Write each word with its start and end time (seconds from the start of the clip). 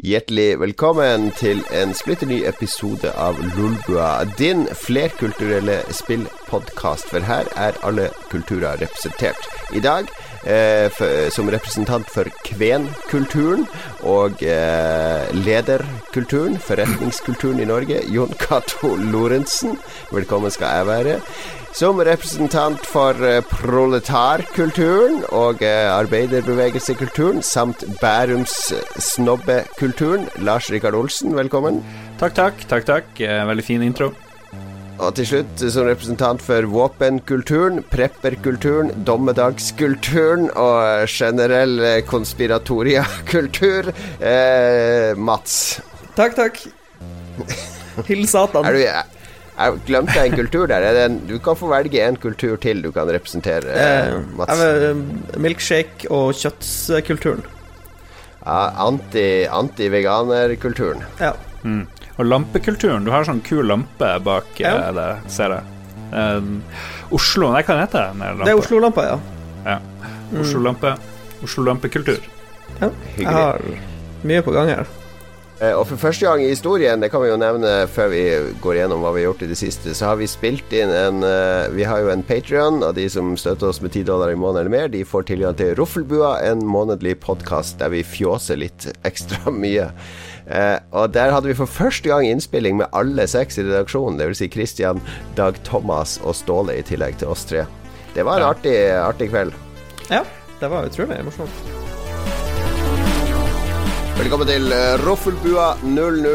Hjertelig 0.00 0.56
velkommen 0.56 1.26
til 1.36 1.58
en 1.68 1.90
splitter 1.92 2.24
ny 2.30 2.38
episode 2.48 3.10
av 3.12 3.36
Lolbua, 3.58 4.24
din 4.38 4.64
flerkulturelle 4.72 5.82
spillpodkast. 5.92 7.10
For 7.12 7.20
her 7.20 7.50
er 7.60 7.76
alle 7.84 8.06
kulturer 8.30 8.80
representert. 8.80 9.44
I 9.76 9.84
dag 9.84 10.08
eh, 10.44 10.88
for, 10.92 11.30
som 11.34 11.50
representant 11.52 12.08
for 12.10 12.28
kvenkulturen 12.46 13.66
og 14.02 14.42
eh, 14.42 15.32
lederkulturen, 15.36 16.58
forretningskulturen 16.62 17.62
i 17.62 17.68
Norge, 17.68 18.02
Jon 18.12 18.34
Cato 18.42 18.94
Lorentzen. 18.96 19.78
Velkommen 20.12 20.54
skal 20.54 20.80
jeg 20.80 20.90
være. 20.92 21.18
Som 21.72 22.02
representant 22.04 22.82
for 22.84 23.16
uh, 23.24 23.38
proletarkulturen 23.48 25.22
og 25.32 25.62
uh, 25.64 25.94
arbeiderbevegelsekulturen 25.96 27.40
samt 27.40 27.86
Bærums 28.02 28.56
uh, 28.76 28.82
snobbekulturen, 29.00 30.28
Lars 30.44 30.68
Rikard 30.68 30.98
Olsen, 31.00 31.32
velkommen. 31.36 31.80
Takk, 32.20 32.36
takk. 32.36 32.68
takk, 32.68 32.86
takk. 32.92 33.24
Veldig 33.48 33.64
fin 33.64 33.88
intro. 33.88 34.12
Og 35.02 35.16
til 35.18 35.26
slutt, 35.26 35.62
som 35.74 35.88
representant 35.88 36.42
for 36.44 36.62
våpenkulturen, 36.70 37.80
prepperkulturen, 37.90 38.92
dommedagskulturen 39.06 40.46
og 40.54 41.08
generell 41.10 42.04
konspiratoriakultur, 42.06 43.90
Mats. 45.18 45.56
Takk, 46.14 46.38
takk. 46.38 46.62
Til 48.06 48.22
Satan. 48.30 48.68
Er 48.68 48.78
du... 48.78 48.82
Jeg 49.52 49.82
glemte 49.86 50.16
en 50.16 50.32
kultur 50.32 50.66
der. 50.70 50.80
En, 51.04 51.18
du 51.28 51.38
kan 51.42 51.56
få 51.58 51.66
velge 51.70 52.00
en 52.00 52.16
kultur 52.16 52.56
til 52.60 52.82
du 52.82 52.92
kan 52.94 53.10
representere, 53.12 53.68
eh, 53.68 54.14
Mats. 54.38 54.58
Eh, 54.58 54.96
milkshake- 55.36 56.10
og 56.10 56.34
kjøttkulturen. 56.38 57.42
Ja, 58.42 58.70
Anti-veganerkulturen. 58.88 61.02
Anti 61.04 61.24
ja. 61.24 61.32
Mm. 61.62 61.86
Og 62.20 62.28
lampekulturen. 62.28 63.06
Du 63.06 63.12
har 63.12 63.24
sånn 63.28 63.40
kul 63.44 63.64
lampe 63.68 64.10
bak 64.24 64.58
ja. 64.60 64.74
Eh, 64.88 64.90
det, 64.96 65.08
ser 65.32 65.56
jeg. 65.56 65.78
Uh, 66.12 66.58
Oslo 67.16 67.52
Nei, 67.54 67.62
hva 67.64 67.78
heter 67.80 68.10
det? 68.12 68.32
Det 68.42 68.52
er 68.52 68.58
Oslo-lampa, 68.60 69.04
ja. 69.08 69.20
ja. 69.64 69.78
Oslo-lampe. 70.40 70.96
Oslo-lampekultur. 71.44 72.20
Ja. 72.80 72.90
Jeg 73.16 73.30
har 73.32 73.62
mye 74.26 74.42
på 74.44 74.52
gang 74.54 74.68
her. 74.72 74.90
Eh, 75.62 75.72
og 75.72 75.86
for 75.88 76.00
første 76.00 76.26
gang 76.26 76.42
i 76.42 76.50
historien, 76.50 77.00
det 77.00 77.08
kan 77.12 77.22
vi 77.22 77.30
jo 77.30 77.38
nevne 77.40 77.70
før 77.92 78.10
vi 78.12 78.22
går 78.64 78.80
gjennom 78.80 79.04
hva 79.04 79.12
vi 79.14 79.22
har 79.22 79.30
gjort 79.30 79.44
i 79.46 79.50
det 79.52 79.58
siste, 79.60 79.94
så 79.96 80.10
har 80.10 80.18
vi 80.20 80.28
spilt 80.28 80.72
inn 80.76 80.92
en 80.92 81.24
Vi 81.72 81.86
har 81.88 82.02
jo 82.02 82.10
en 82.12 82.24
Patrion, 82.26 82.82
og 82.82 82.96
de 82.98 83.06
som 83.12 83.32
støtter 83.40 83.70
oss 83.70 83.80
med 83.84 83.92
10 83.94 84.04
dollar 84.10 84.32
i 84.32 84.36
måneden 84.36 84.66
eller 84.66 84.76
mer, 84.76 84.92
de 84.92 85.04
får 85.08 85.30
tilgang 85.30 85.56
til 85.56 85.72
Roffelbua, 85.78 86.34
en 86.50 86.64
månedlig 86.66 87.16
podkast 87.24 87.80
der 87.80 87.92
vi 87.94 88.04
fjåser 88.04 88.60
litt 88.60 88.90
ekstra 89.08 89.52
mye. 89.64 89.88
Uh, 90.46 90.78
og 90.90 91.12
der 91.14 91.30
hadde 91.34 91.50
vi 91.50 91.58
for 91.58 91.70
første 91.70 92.08
gang 92.08 92.26
innspilling 92.26 92.76
med 92.80 92.90
alle 92.92 93.26
seks 93.30 93.60
i 93.60 93.66
redaksjonen, 93.66 94.18
dvs. 94.20 94.42
Si 94.42 94.48
Christian, 94.50 95.02
Dag 95.36 95.60
Thomas 95.64 96.18
og 96.24 96.34
Ståle 96.38 96.78
i 96.80 96.86
tillegg 96.86 97.20
til 97.20 97.30
oss 97.32 97.46
tre. 97.48 97.66
Det 98.12 98.26
var 98.26 98.42
en 98.42 98.50
artig, 98.50 98.74
artig 98.98 99.30
kveld. 99.30 99.54
Ja, 100.10 100.24
det 100.60 100.70
var 100.70 100.90
utrolig 100.90 101.22
morsomt. 101.24 101.62
Velkommen 104.22 104.46
til 104.46 104.68
uh, 104.70 105.00
Roffelbua 105.02 105.72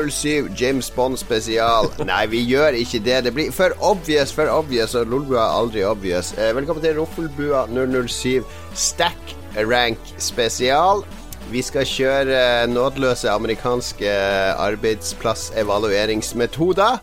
007 0.10 0.50
James 0.60 0.90
Bond 0.92 1.20
spesial. 1.22 1.92
Nei, 2.10 2.24
vi 2.32 2.42
gjør 2.44 2.76
ikke 2.80 3.00
det. 3.06 3.22
Det 3.28 3.34
blir 3.36 3.52
for 3.56 3.76
obvious, 3.80 4.34
for 4.34 4.50
obvious, 4.52 4.96
og 4.98 5.08
Lolbua 5.08 5.44
er 5.44 5.60
aldri 5.62 5.86
obvious. 5.88 6.34
Uh, 6.36 6.50
velkommen 6.58 6.84
til 6.84 6.98
Roffelbua 7.00 7.68
007 7.70 8.44
Stack 8.74 9.36
Rank 9.56 10.12
spesial. 10.18 11.06
Vi 11.48 11.62
skal 11.64 11.86
kjøre 11.88 12.68
nådeløse 12.68 13.32
amerikanske 13.32 14.12
arbeidsplassevalueringsmetoder 14.60 16.98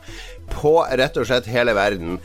på 0.52 0.84
rett 0.84 1.16
og 1.16 1.24
slett 1.30 1.46
hele 1.48 1.72
verden. 1.76 2.18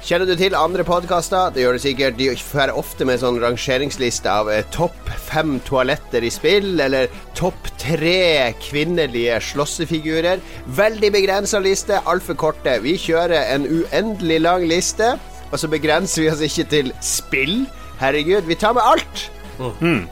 Kjenner 0.00 0.26
du 0.30 0.36
til 0.38 0.54
andre 0.56 0.84
podkaster? 0.86 1.50
Det 1.52 1.60
gjør 1.64 1.72
du 1.76 1.80
sikkert. 1.82 2.16
De 2.16 2.36
får 2.38 2.70
ofte 2.78 3.04
med 3.04 3.20
sånn 3.20 3.40
rangeringsliste 3.42 4.30
av 4.32 4.48
eh, 4.48 4.64
topp 4.72 5.10
fem 5.26 5.60
toaletter 5.66 6.24
i 6.24 6.30
spill, 6.32 6.80
eller 6.80 7.08
topp 7.36 7.68
tre 7.82 8.54
kvinnelige 8.62 9.40
slåssefigurer. 9.50 10.40
Veldig 10.78 11.10
begrensa 11.18 11.58
liste, 11.60 12.00
altfor 12.08 12.34
korte. 12.40 12.78
Vi 12.86 12.94
kjører 12.96 13.52
en 13.56 13.64
uendelig 13.68 14.40
lang 14.46 14.64
liste, 14.70 15.18
og 15.50 15.58
så 15.60 15.68
begrenser 15.68 16.22
vi 16.24 16.30
oss 16.32 16.40
ikke 16.46 16.64
til 16.72 16.88
spill. 17.04 17.66
Herregud, 18.00 18.48
vi 18.48 18.56
tar 18.56 18.72
med 18.78 18.86
alt. 18.86 19.28
Mm. 19.82 20.06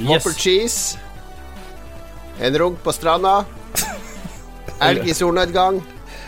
Yes. 0.00 0.36
cheese. 0.36 0.98
En 2.40 2.58
runk 2.58 2.82
på 2.82 2.92
stranda. 2.92 3.44
Elg 4.80 5.08
i 5.08 5.14
solnedgang. 5.14 5.82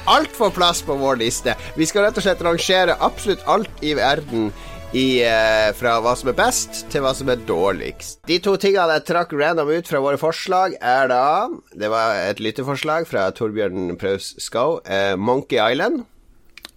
Alt 0.05 0.37
får 0.37 0.51
plass 0.51 0.83
på 0.85 0.95
vår 1.01 1.17
liste. 1.17 1.55
Vi 1.77 1.87
skal 1.89 2.05
rett 2.05 2.21
og 2.21 2.27
slett 2.27 2.43
rangere 2.45 2.97
absolutt 3.01 3.45
alt 3.49 3.83
i 3.83 3.95
verden 3.97 4.51
i, 4.95 5.23
eh, 5.25 5.73
fra 5.75 5.97
hva 6.05 6.13
som 6.17 6.29
er 6.31 6.37
best, 6.39 6.85
til 6.93 7.03
hva 7.03 7.15
som 7.17 7.31
er 7.33 7.41
dårligst. 7.49 8.21
De 8.29 8.39
to 8.39 8.55
tingene 8.61 8.99
jeg 8.99 9.07
trakk 9.09 9.33
random 9.35 9.73
ut 9.75 9.89
fra 9.91 10.03
våre 10.05 10.21
forslag, 10.21 10.77
er 10.81 11.09
da 11.11 11.49
Det 11.75 11.91
var 11.91 12.15
et 12.31 12.39
lytteforslag 12.39 13.09
fra 13.09 13.31
Torbjørn 13.35 13.97
Praus 13.99 14.35
Skau. 14.39 14.81
Eh, 14.85 15.17
Monkey 15.17 15.59
Island. 15.59 16.05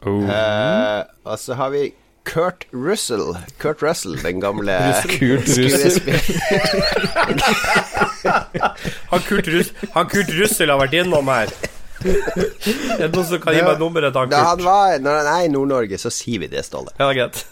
Oh. 0.06 0.24
Eh, 0.24 1.04
og 1.26 1.38
så 1.38 1.56
har 1.56 1.70
vi 1.70 1.94
Kurt 2.28 2.66
Russell. 2.72 3.38
Kurt 3.58 3.82
Russell, 3.82 4.18
den 4.22 4.42
gamle 4.44 4.76
Kurt 5.08 5.48
Russell. 5.48 6.02
han, 9.12 9.20
Kurt 9.20 9.48
Rus 9.48 9.72
han 9.94 10.10
Kurt 10.12 10.32
Russell 10.36 10.74
har 10.74 10.82
vært 10.82 10.98
innom 11.00 11.32
her. 11.32 11.54
Er 12.04 13.08
det 13.08 13.14
noen 13.16 13.30
som 13.30 13.40
kan 13.42 13.56
gi 13.56 13.64
meg 13.64 13.80
nummeret 13.82 14.14
til 14.14 14.34
Da 14.34 14.44
han 14.52 14.62
var, 14.66 15.00
når 15.02 15.22
han 15.22 15.30
er 15.32 15.46
i 15.48 15.54
Nord-Norge, 15.54 15.98
så 16.02 16.12
sier 16.14 16.44
vi 16.44 16.52
det, 16.52 16.66
Ståle. 16.68 16.92
Ja, 17.00 17.08
greit. 17.16 17.46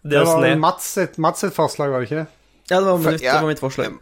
Det, 0.00 0.14
det 0.14 0.26
var 0.28 0.46
Mats 0.60 0.92
sitt, 0.98 1.18
Mats 1.20 1.42
sitt 1.42 1.56
forslag, 1.56 1.90
var 1.92 2.04
det 2.04 2.10
ikke? 2.10 2.26
Ja, 2.70 2.76
det 2.76 2.86
var 2.86 3.00
mitt, 3.02 3.24
ja, 3.24 3.32
det 3.34 3.42
var 3.42 3.50
mitt 3.50 3.62
forslag. 3.62 3.96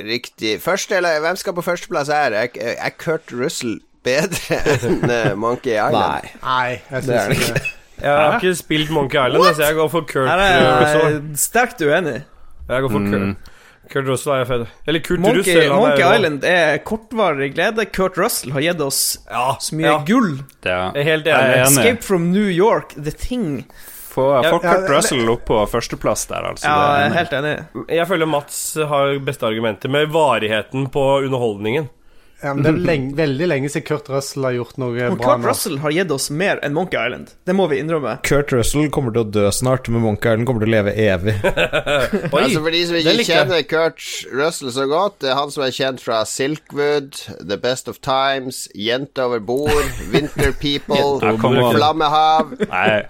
Riktig. 0.00 0.56
Første, 0.64 0.96
eller, 0.96 1.20
hvem 1.20 1.36
skal 1.36 1.54
på 1.54 1.62
førsteplass 1.64 2.08
her? 2.12 2.32
Er, 2.32 2.48
er 2.56 2.96
Kurt 2.98 3.32
Russell 3.32 3.78
bedre 4.06 4.58
enn 4.88 5.04
uh, 5.04 5.36
Monkey 5.38 5.76
Island? 5.76 6.00
Nei, 6.00 6.32
Nei 6.40 6.80
jeg 6.80 7.06
syns 7.06 7.36
ikke 7.36 7.79
Jeg 8.02 8.16
har 8.16 8.36
ikke 8.40 8.54
spilt 8.58 8.90
Monkey 8.94 9.20
Island, 9.20 9.44
What? 9.44 9.56
så 9.56 9.68
jeg 9.68 9.78
går 9.78 9.88
for 9.92 10.08
Kurt 10.08 10.28
Russell. 10.30 11.22
Sterkt 11.36 11.82
uenig. 11.84 12.20
Jeg 12.70 12.84
går 12.84 12.92
for 12.92 12.98
mm. 12.98 13.12
Kurt. 13.12 13.56
Kurt 13.90 14.06
Russell 14.06 14.36
er 14.36 14.44
fed. 14.46 14.66
Eller 14.86 15.02
Kurt 15.02 15.20
Monkey, 15.20 15.40
Russell. 15.40 15.72
Monkey 15.74 16.02
er 16.06 16.16
Island 16.16 16.44
er 16.46 16.76
kortvarig 16.86 17.50
glede. 17.56 17.86
Kurt 17.90 18.18
Russell 18.20 18.54
har 18.54 18.62
gitt 18.62 18.82
oss 18.84 19.00
ja, 19.26 19.56
så 19.58 19.78
mye 19.78 19.88
ja. 19.88 19.96
gull. 20.06 20.36
Det 20.62 20.70
Jeg 20.70 21.02
er 21.02 21.08
helt 21.08 21.26
enig. 21.26 21.54
er 21.56 21.64
Escape 21.64 22.06
from 22.06 22.28
New 22.30 22.46
York, 22.46 22.94
The 22.94 23.10
Thing. 23.10 23.64
Få 24.10 24.28
Kurt 24.62 24.90
Russell 24.90 25.26
opp 25.30 25.44
på 25.46 25.58
førsteplass 25.70 26.26
der, 26.30 26.46
altså. 26.52 26.70
Ja, 26.70 27.00
jeg 27.00 27.08
er 27.10 27.16
helt 27.18 27.34
enig. 27.40 27.54
Jeg 27.96 28.06
føler 28.10 28.30
Mats 28.30 28.60
har 28.92 29.18
beste 29.26 29.46
argumentet 29.46 29.90
med 29.90 30.10
varigheten 30.14 30.86
på 30.94 31.06
underholdningen. 31.24 31.90
Ja, 32.42 32.54
men 32.54 32.64
Det 32.64 32.70
er 32.70 32.78
lenge, 32.88 33.10
veldig 33.18 33.46
lenge 33.50 33.68
siden 33.68 33.84
Kurt 33.84 34.08
Russell 34.08 34.46
har 34.46 34.54
gjort 34.56 34.78
noe 34.80 34.94
men 34.96 35.18
bra. 35.20 35.34
Kurt 35.34 35.46
Russell 35.50 35.76
har 35.82 35.92
gitt 35.92 36.12
oss 36.14 36.30
mer 36.32 36.60
enn 36.64 36.72
Monkey 36.76 36.96
Island. 36.96 37.34
Det 37.44 37.56
må 37.56 37.66
vi 37.68 37.80
innrømme. 37.82 38.16
Kurt 38.24 38.54
Russell 38.54 38.88
kommer 38.94 39.12
til 39.14 39.26
å 39.26 39.28
dø 39.28 39.44
snart, 39.52 39.90
men 39.92 40.04
Monkey 40.04 40.32
Island 40.32 40.48
kommer 40.48 40.64
til 40.64 40.72
å 40.72 40.74
leve 40.78 40.94
evig. 40.96 41.36
Oi, 42.32 42.42
altså 42.42 42.62
For 42.64 42.72
de 42.72 42.82
som 42.88 42.98
ikke 43.00 43.26
kjenner 43.28 43.64
Kurt 43.68 44.06
Russell 44.32 44.72
så 44.74 44.86
godt, 44.90 45.20
det 45.24 45.32
er 45.34 45.38
han 45.40 45.52
som 45.52 45.66
er 45.66 45.74
kjent 45.76 46.04
fra 46.04 46.22
Silkwood, 46.28 47.20
The 47.44 47.60
Best 47.60 47.90
of 47.92 48.00
Times, 48.04 48.64
Jente 48.74 49.26
over 49.26 49.42
bord, 49.44 49.92
Winter 50.14 50.54
People, 50.56 51.20
Flammehav 51.76 52.56
Nei, 52.64 53.02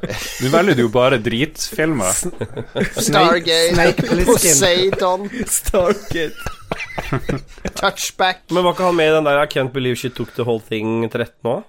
nå 0.43 0.51
velger 0.53 0.79
du 0.79 0.87
jo 0.89 0.93
bare 0.95 1.21
dritfilmer. 1.23 2.25
Stargate, 3.07 3.93
Poseidon 4.27 5.29
Stargate 5.47 6.59
Touchback. 7.81 8.43
Men 8.51 8.65
var 8.65 8.75
ikke 8.75 8.89
han 8.89 8.97
med 8.97 9.11
i 9.11 9.17
den 9.17 9.29
der 9.29 9.43
I 9.43 9.51
Can't 9.51 9.73
Believe 9.75 9.97
She 9.97 10.11
Took 10.15 10.34
The 10.37 10.47
Whole 10.47 10.63
Thing 10.67 11.05
13 11.11 11.51
òg? 11.51 11.63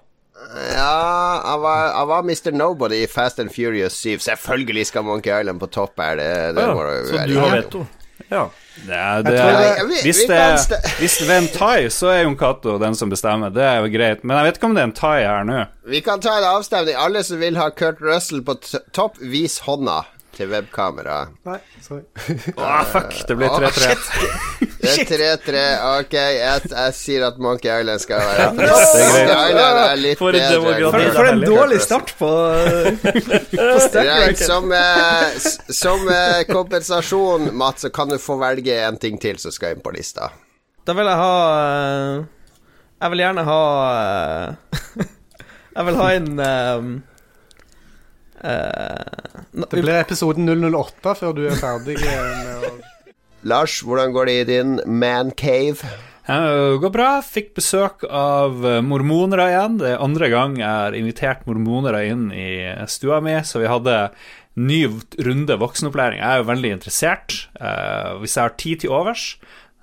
Ja, 0.74 1.42
han 1.45 1.62
var, 1.62 1.94
han 1.94 2.07
var, 2.07 2.24
Mr. 2.24 2.51
Nobody 2.51 3.03
i 3.03 3.07
Fast 3.07 3.39
and 3.39 3.51
Furious 3.53 3.94
7. 3.94 4.19
Selvfølgelig 4.19 4.86
skal 4.86 5.03
Monkey 5.03 5.39
Island 5.39 5.59
på 5.59 5.68
topp 5.68 6.01
her. 6.01 6.15
Det, 6.15 6.30
det 6.57 6.62
ja, 6.62 6.74
så 7.06 7.27
du 7.27 7.38
har 7.39 7.56
veto? 7.56 7.86
Ja. 8.30 8.50
Det, 8.75 8.98
det, 9.25 9.38
er, 9.38 9.81
hvis, 10.03 10.21
det, 10.27 10.77
hvis 11.00 11.18
det 11.19 11.30
er 11.30 11.42
en 11.42 11.50
thai, 11.54 11.89
så 11.92 12.07
er 12.07 12.21
Jon 12.24 12.38
Cato 12.39 12.77
den 12.81 12.95
som 12.95 13.12
bestemmer. 13.12 13.51
Det 13.54 13.63
er 13.65 13.83
jo 13.83 13.92
greit. 13.94 14.24
Men 14.24 14.39
jeg 14.39 14.47
vet 14.47 14.59
ikke 14.59 14.69
om 14.69 14.77
det 14.77 14.81
er 14.81 14.89
en 14.89 14.95
thai 14.97 15.18
her 15.19 15.45
nå. 15.45 15.59
Vi 15.92 16.01
kan 16.06 16.24
ta 16.24 16.38
en 16.39 16.47
avstemning. 16.54 16.97
Alle 16.97 17.24
som 17.27 17.42
vil 17.42 17.59
ha 17.59 17.68
Kurt 17.75 18.01
Russell 18.01 18.42
på 18.47 18.56
topp, 18.95 19.19
vis 19.21 19.59
hånda 19.68 20.01
til 20.36 20.50
webkamera. 20.51 21.18
Nei, 21.48 21.57
sorry. 21.83 22.04
oh, 22.56 22.83
fuck, 22.88 23.13
det 23.28 23.36
blir 23.36 23.50
3-3. 23.50 23.95
det 24.81 24.92
er 24.92 25.38
3-3. 25.42 25.63
Ok, 26.00 26.16
jeg, 26.16 26.62
jeg, 26.72 26.95
sier 26.98 27.25
at 27.28 27.39
Monkey 27.42 27.72
Island 27.72 28.04
skal 28.04 28.24
være 28.24 28.48
Monkey 28.56 29.25
Island 29.25 29.81
er 29.81 30.00
litt 30.00 30.22
for 30.22 30.38
bedre. 30.38 30.92
For, 30.95 31.07
for 31.18 31.31
en 31.31 31.44
dårlig 31.45 31.81
start 31.83 32.13
på, 32.19 32.31
på 33.04 33.66
Right, 34.01 34.39
som, 34.39 34.72
eh, 34.72 35.51
som 35.81 36.07
eh, 36.10 36.42
kompensasjon, 36.50 37.51
Mats, 37.57 37.86
så 37.86 37.92
kan 37.94 38.12
du 38.12 38.18
få 38.22 38.39
velge 38.42 38.80
en 38.86 39.00
ting 39.01 39.19
til 39.22 39.39
som 39.42 39.54
skal 39.54 39.75
inn 39.75 39.83
på 39.83 39.94
lista. 39.95 40.31
Da 40.88 40.95
vil 40.98 41.06
jeg 41.06 41.19
ha 41.19 41.33
eh, 41.62 42.24
Jeg 43.04 43.13
vil 43.13 43.22
gjerne 43.22 43.45
ha 43.45 43.62
eh, 43.92 45.07
Jeg 45.75 45.88
vil 45.88 46.00
ha 46.01 46.12
en 46.18 47.01
eh, 48.43 49.41
Det 49.51 49.81
blir 49.81 49.99
episoden 50.01 50.47
008 50.49 51.15
før 51.19 51.35
du 51.38 51.43
er 51.47 51.59
ferdig 51.59 51.97
med 52.01 52.69
å 52.69 52.77
Lars, 53.43 53.79
hvordan 53.81 54.11
går 54.13 54.27
det 54.29 54.33
i 54.38 54.43
din 54.51 54.75
mancave? 54.85 55.88
Eh, 56.29 56.43
Det 56.75 56.81
går 56.83 56.91
bra. 56.93 57.07
Fikk 57.25 57.55
besøk 57.57 58.03
av 58.05 58.59
eh, 58.69 58.81
mormonere 58.85 59.47
igjen. 59.49 59.79
Det 59.81 59.89
er 59.95 60.03
andre 60.05 60.29
gang 60.29 60.59
jeg 60.59 60.69
har 60.69 60.93
invitert 60.97 61.47
mormonere 61.49 62.03
inn 62.11 62.27
i 62.31 62.51
stua 62.88 63.17
mi, 63.25 63.33
så 63.41 63.63
vi 63.63 63.71
hadde 63.71 63.95
ny 64.61 64.83
runde 65.25 65.57
voksenopplæring. 65.57 66.19
Jeg 66.21 66.27
er 66.29 66.44
jo 66.44 66.49
veldig 66.51 66.71
interessert. 66.77 67.37
Eh, 67.57 68.11
Hvis 68.21 68.37
jeg 68.37 68.44
har 68.45 68.55
tid 68.61 68.83
til 68.83 68.94
overs, 68.94 69.25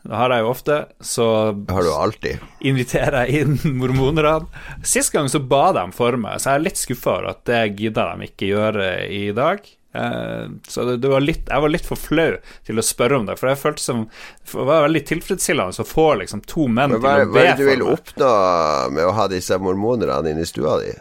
det 0.06 0.14
har 0.16 0.32
jeg 0.32 0.44
jo 0.44 0.50
ofte, 0.52 0.76
så 1.04 1.24
Det 1.52 1.74
har 1.74 1.82
du 1.82 1.90
alltid. 1.92 2.44
inviterer 2.60 3.26
jeg 3.26 3.42
inn 3.42 3.78
mormonerne. 3.80 4.46
Sist 4.86 5.12
gang 5.12 5.28
så 5.28 5.40
ba 5.40 5.72
de 5.76 5.84
for 5.92 6.16
meg, 6.20 6.38
så 6.40 6.54
jeg 6.54 6.60
er 6.60 6.66
litt 6.68 6.80
skuffa 6.80 7.16
over 7.18 7.32
at 7.34 7.42
det 7.50 7.64
gidder 7.80 8.14
de 8.14 8.28
ikke 8.30 8.52
gjøre 8.52 8.86
i 9.12 9.26
dag. 9.36 9.60
Eh, 9.94 10.48
så 10.68 10.84
det, 10.96 11.08
var 11.08 11.20
litt, 11.24 11.48
jeg 11.48 11.64
var 11.64 11.72
litt 11.72 11.86
for 11.88 11.96
flau 11.98 12.36
til 12.68 12.78
å 12.78 12.84
spørre 12.84 13.18
om 13.18 13.28
det, 13.28 13.38
for 13.40 13.50
jeg 13.50 13.60
følte 13.60 13.82
som 13.82 14.02
det 14.08 14.66
var 14.68 14.84
veldig 14.84 15.04
tilfredsstillende 15.08 15.82
å 15.82 15.88
få 15.88 16.08
liksom 16.22 16.42
to 16.48 16.68
menn 16.68 16.92
Men 16.92 17.00
hva, 17.02 17.14
til 17.18 17.28
å 17.28 17.32
hva 17.32 17.44
er 17.44 17.48
det 17.48 17.64
du 17.64 17.70
vil 17.70 17.86
oppnå 17.88 18.32
med 18.94 19.08
å 19.08 19.14
ha 19.16 19.26
disse 19.32 19.58
mormonerne 19.60 20.34
inne 20.34 20.44
i 20.44 20.48
stua 20.48 20.78
di? 20.84 20.92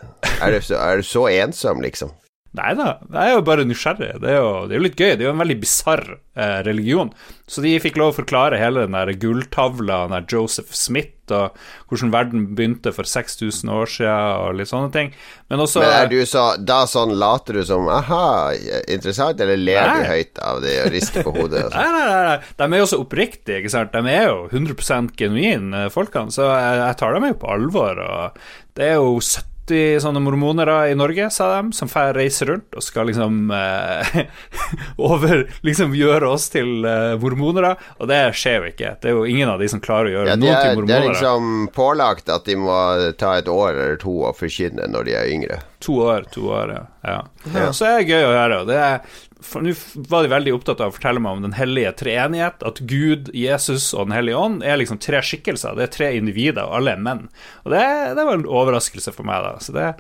Er 0.42 0.56
du 0.56 0.74
er 0.76 1.04
du 1.04 1.08
så 1.08 1.28
ensom, 1.32 1.84
liksom? 1.84 2.16
Nei 2.56 2.72
da, 2.78 2.94
jeg 3.12 3.30
er 3.30 3.36
jo 3.36 3.44
bare 3.46 3.66
nysgjerrig. 3.68 4.14
Det 4.24 4.30
er 4.32 4.40
jo, 4.40 4.52
det 4.66 4.74
er 4.74 4.80
jo 4.80 4.86
litt 4.86 4.98
gøy. 4.98 5.12
Det 5.12 5.26
er 5.26 5.28
jo 5.28 5.34
en 5.34 5.42
veldig 5.44 5.58
bisarr 5.62 6.06
eh, 6.16 6.60
religion. 6.66 7.12
Så 7.46 7.62
de 7.64 7.74
fikk 7.84 8.00
lov 8.00 8.14
å 8.14 8.18
forklare 8.22 8.60
hele 8.62 8.86
den 8.86 8.96
der 8.96 9.12
gulltavla, 9.20 10.06
den 10.08 10.16
der 10.16 10.26
Joseph 10.32 10.72
Smith, 10.74 11.14
og 11.36 11.58
hvordan 11.92 12.14
verden 12.14 12.46
begynte 12.56 12.94
for 12.96 13.10
6000 13.10 13.72
år 13.74 13.92
siden, 13.92 14.46
og 14.46 14.56
litt 14.58 14.72
sånne 14.72 14.94
ting. 14.94 15.12
Men 15.52 15.64
også 15.66 15.84
Men 15.84 15.96
er 15.98 16.10
du 16.14 16.22
så, 16.30 16.46
da 16.64 16.80
sånn 16.90 17.12
later 17.20 17.60
du 17.60 17.66
som 17.68 17.90
aha, 17.92 18.54
interessant, 18.88 19.44
eller 19.44 19.60
ler 19.60 19.92
du 19.92 20.08
høyt 20.14 20.42
av 20.48 20.64
det 20.64 20.78
og 20.86 20.90
rister 20.96 21.28
på 21.28 21.36
hodet? 21.36 21.66
sånn? 21.68 21.76
Nei, 21.76 21.92
nei, 21.92 22.08
nei, 22.08 22.24
nei. 22.32 22.56
De 22.64 22.70
er 22.70 22.82
jo 22.82 22.88
så 22.94 23.02
oppriktige, 23.04 23.60
ikke 23.60 23.74
sant. 23.76 23.94
De 23.94 24.16
er 24.16 24.32
jo 24.32 24.48
100 24.48 25.12
genuine, 25.20 25.84
eh, 25.84 25.92
folkene, 25.94 26.34
så 26.34 26.48
jeg, 26.48 26.82
jeg 26.86 27.00
tar 27.04 27.20
dem 27.20 27.30
jo 27.30 27.38
på 27.44 27.54
alvor. 27.54 28.02
Og 28.08 28.42
det 28.80 28.90
er 28.94 28.98
jo 29.02 29.20
70 29.20 29.57
sånne 30.02 30.22
mormonere 30.24 30.76
i 30.92 30.96
Norge, 30.98 31.30
sa 31.34 31.50
de, 31.58 31.74
som 31.76 31.90
får 31.92 32.14
reise 32.18 32.48
rundt 32.48 32.78
og 32.78 32.84
skal 32.86 33.10
liksom 33.12 33.52
eh, 33.52 34.20
over 35.10 35.46
Liksom 35.66 35.96
gjøre 35.98 36.30
oss 36.30 36.48
til 36.54 36.86
eh, 36.88 37.16
mormonere, 37.22 37.74
og 37.98 38.10
det 38.12 38.20
skjer 38.38 38.60
jo 38.62 38.72
ikke. 38.72 38.94
Det 39.02 39.12
er 39.12 39.16
jo 39.18 39.26
ingen 39.28 39.50
av 39.52 39.62
de 39.62 39.70
som 39.72 39.82
klarer 39.84 40.10
å 40.10 40.14
gjøre 40.16 40.34
Ja, 40.34 40.40
noe 40.40 40.54
er, 40.54 40.70
til 40.76 40.88
det 40.88 40.98
er 40.98 41.08
liksom 41.10 41.70
pålagt 41.76 42.32
at 42.32 42.48
de 42.48 42.58
må 42.60 42.78
ta 43.20 43.38
et 43.40 43.50
år 43.52 43.74
eller 43.74 44.00
to 44.02 44.14
og 44.30 44.38
forkynne 44.40 44.88
når 44.92 45.10
de 45.10 45.18
er 45.20 45.32
yngre. 45.34 45.62
To 45.86 46.00
år, 46.08 46.26
to 46.34 46.48
år, 46.50 46.74
ja. 46.74 46.84
ja. 47.06 47.68
Så 47.76 47.86
er 47.86 48.00
det 48.00 48.10
gøy 48.10 48.24
å 48.26 48.34
høre. 48.34 48.62
og 48.64 48.70
Det 48.72 48.78
er, 48.82 49.18
Nå 49.56 49.74
var 50.12 50.26
de 50.28 50.32
veldig 50.34 50.54
opptatt 50.58 50.82
av 50.84 50.92
å 50.92 50.96
fortelle 50.98 51.22
meg 51.24 51.38
om 51.40 51.46
den 51.48 51.56
hellige 51.58 51.94
treenighet. 52.04 52.64
At 52.68 52.82
Gud, 52.90 53.32
Jesus 53.38 53.90
og 53.94 54.08
Den 54.10 54.18
hellige 54.20 54.38
ånd 54.44 54.64
er 54.68 54.78
liksom 54.82 55.00
tre 55.04 55.22
skikkelser. 55.24 55.76
Det 55.80 55.88
er 55.88 55.96
tre 55.98 56.14
individer, 56.20 56.64
og 56.68 56.82
alle 56.82 56.96
er 56.98 57.04
menn. 57.10 57.28
Og 57.66 57.74
det, 57.76 57.84
det 58.18 58.26
var 58.28 58.40
en 58.40 58.48
overraskelse 58.48 59.14
for 59.16 59.28
meg, 59.28 59.44
da. 59.48 59.58
Så 59.64 59.76
det 59.78 59.86
er 59.92 60.00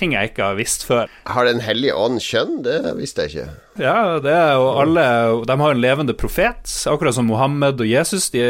ting 0.00 0.14
jeg 0.14 0.30
ikke 0.30 0.46
har 0.46 0.54
visst 0.56 0.86
før. 0.88 1.10
Har 1.28 1.44
Den 1.44 1.60
hellige 1.60 1.92
ånd 1.98 2.22
kjønn? 2.24 2.62
Det 2.64 2.78
visste 2.96 3.26
jeg 3.26 3.34
ikke. 3.34 3.56
Ja, 3.84 3.96
det 4.24 4.32
er 4.32 4.54
jo 4.56 4.70
alle 4.80 5.04
De 5.48 5.56
har 5.60 5.74
en 5.74 5.82
levende 5.82 6.14
profet, 6.16 6.72
akkurat 6.88 7.16
som 7.18 7.28
Mohammed 7.28 7.82
og 7.84 7.88
Jesus. 7.90 8.30
De, 8.32 8.40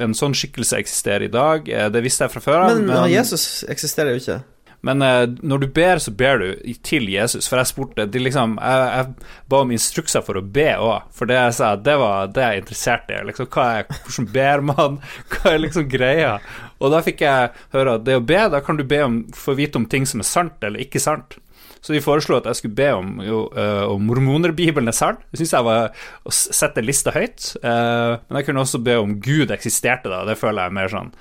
en 0.00 0.16
sånn 0.16 0.32
skikkelse 0.36 0.78
eksisterer 0.80 1.28
i 1.28 1.32
dag. 1.34 1.68
Eh, 1.68 1.90
Det 1.92 2.02
visste 2.06 2.24
jeg 2.24 2.34
fra 2.38 2.44
før 2.46 2.62
av. 2.62 2.72
Men, 2.78 2.88
men 2.88 3.12
Jesus 3.12 3.66
eksisterer 3.68 4.16
jo 4.16 4.22
ikke. 4.24 4.40
Men 4.86 5.02
eh, 5.04 5.26
når 5.42 5.58
du 5.58 5.66
ber, 5.76 6.00
så 6.00 6.12
ber 6.16 6.40
du 6.40 6.74
til 6.86 7.08
Jesus. 7.12 7.48
For 7.50 7.60
jeg 7.60 7.70
spurte 7.70 8.06
de 8.08 8.22
liksom, 8.22 8.56
jeg, 8.62 8.86
jeg 8.96 9.50
ba 9.52 9.62
om 9.64 9.74
instrukser 9.74 10.24
for 10.24 10.40
å 10.40 10.44
be 10.44 10.70
òg, 10.80 11.10
for 11.16 11.30
det 11.30 11.36
jeg 11.36 11.58
sa, 11.58 11.74
det 11.76 11.98
var 12.00 12.32
det 12.34 12.46
jeg 12.46 12.64
interesserte 12.64 13.18
i. 13.18 13.26
Liksom, 13.28 13.50
hva 13.52 13.68
er, 13.80 13.90
hvordan 13.90 14.30
ber 14.32 14.66
man? 14.72 14.98
Hva 15.30 15.54
er 15.54 15.62
liksom 15.62 15.86
greia? 15.90 16.32
Og 16.80 16.94
da 16.94 17.02
fikk 17.04 17.22
jeg 17.26 17.52
høre 17.74 17.98
at 17.98 18.06
det 18.06 18.16
å 18.18 18.24
be, 18.24 18.40
da 18.52 18.62
kan 18.64 18.80
du 18.80 18.86
be 18.88 19.02
om, 19.04 19.22
få 19.36 19.54
vite 19.58 19.80
om 19.80 19.88
ting 19.90 20.08
som 20.08 20.22
er 20.22 20.28
sant 20.28 20.64
eller 20.64 20.82
ikke 20.82 21.02
sant. 21.02 21.36
Så 21.80 21.94
de 21.94 22.02
foreslo 22.04 22.36
at 22.36 22.48
jeg 22.48 22.58
skulle 22.58 22.76
be 22.76 22.88
om 22.92 23.20
jo, 23.24 23.38
uh, 23.56 23.86
om 23.88 24.02
mormonerbibelen 24.04 24.92
er 24.92 24.96
sann. 24.96 25.20
Det 25.32 25.40
syns 25.40 25.54
jeg 25.56 25.64
var 25.64 25.94
å 26.28 26.32
sette 26.34 26.84
lista 26.84 27.12
høyt. 27.14 27.54
Uh, 27.64 28.20
men 28.28 28.40
jeg 28.40 28.50
kunne 28.50 28.64
også 28.64 28.82
be 28.84 28.98
om 29.00 29.14
Gud 29.24 29.52
eksisterte, 29.54 30.12
da. 30.12 30.26
Det 30.28 30.36
føler 30.40 30.66
jeg 30.66 30.72
er 30.72 30.76
mer 30.76 30.92
sånn 30.92 31.14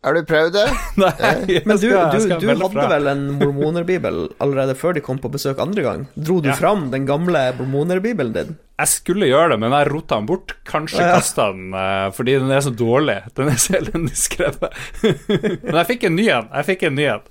Har 0.00 0.14
du 0.16 0.22
prøvd 0.24 0.54
det? 0.56 0.62
Nei, 1.02 1.10
jeg 1.20 1.62
Men 1.68 1.76
du, 1.76 1.82
skal- 1.82 1.92
jeg 1.92 2.12
du, 2.14 2.20
skal 2.24 2.40
du 2.40 2.48
hadde 2.48 2.86
vel 2.94 3.08
en 3.10 3.24
mormonerbibel 3.36 4.20
allerede 4.40 4.72
før 4.80 4.94
de 4.96 5.02
kom 5.04 5.18
på 5.20 5.28
besøk 5.34 5.58
andre 5.60 5.82
gang? 5.84 6.06
Dro 6.16 6.38
du 6.40 6.48
Ja. 6.48 6.54
fram 6.56 6.86
den 6.94 7.04
gamle 7.08 7.42
mormonerbibelen 7.58 8.32
din? 8.32 8.54
Jeg 8.80 8.88
skulle 8.88 9.28
gjøre 9.28 9.50
det, 9.52 9.58
men 9.60 9.74
jeg 9.76 9.90
rota 9.92 10.16
den 10.16 10.24
bort. 10.30 10.54
Kanskje 10.64 11.02
Ja. 11.04 11.18
kasta 11.18 11.50
den 11.52 11.74
eh, 11.76 12.06
fordi 12.16 12.38
den 12.40 12.48
er 12.50 12.62
så 12.64 12.72
dårlig. 12.72 13.18
Den 13.36 13.50
er 13.52 13.58
så 13.60 13.76
elendig 13.76 14.16
skrevet. 14.16 14.72
men 15.68 15.76
jeg 15.82 15.88
fikk 15.92 16.06
en 16.08 16.16
ny 16.16 16.28
en. 16.32 16.48
Jeg 16.56 16.68
fikk 16.70 16.86
en 16.88 16.96
ny 16.96 17.04
en. 17.18 17.26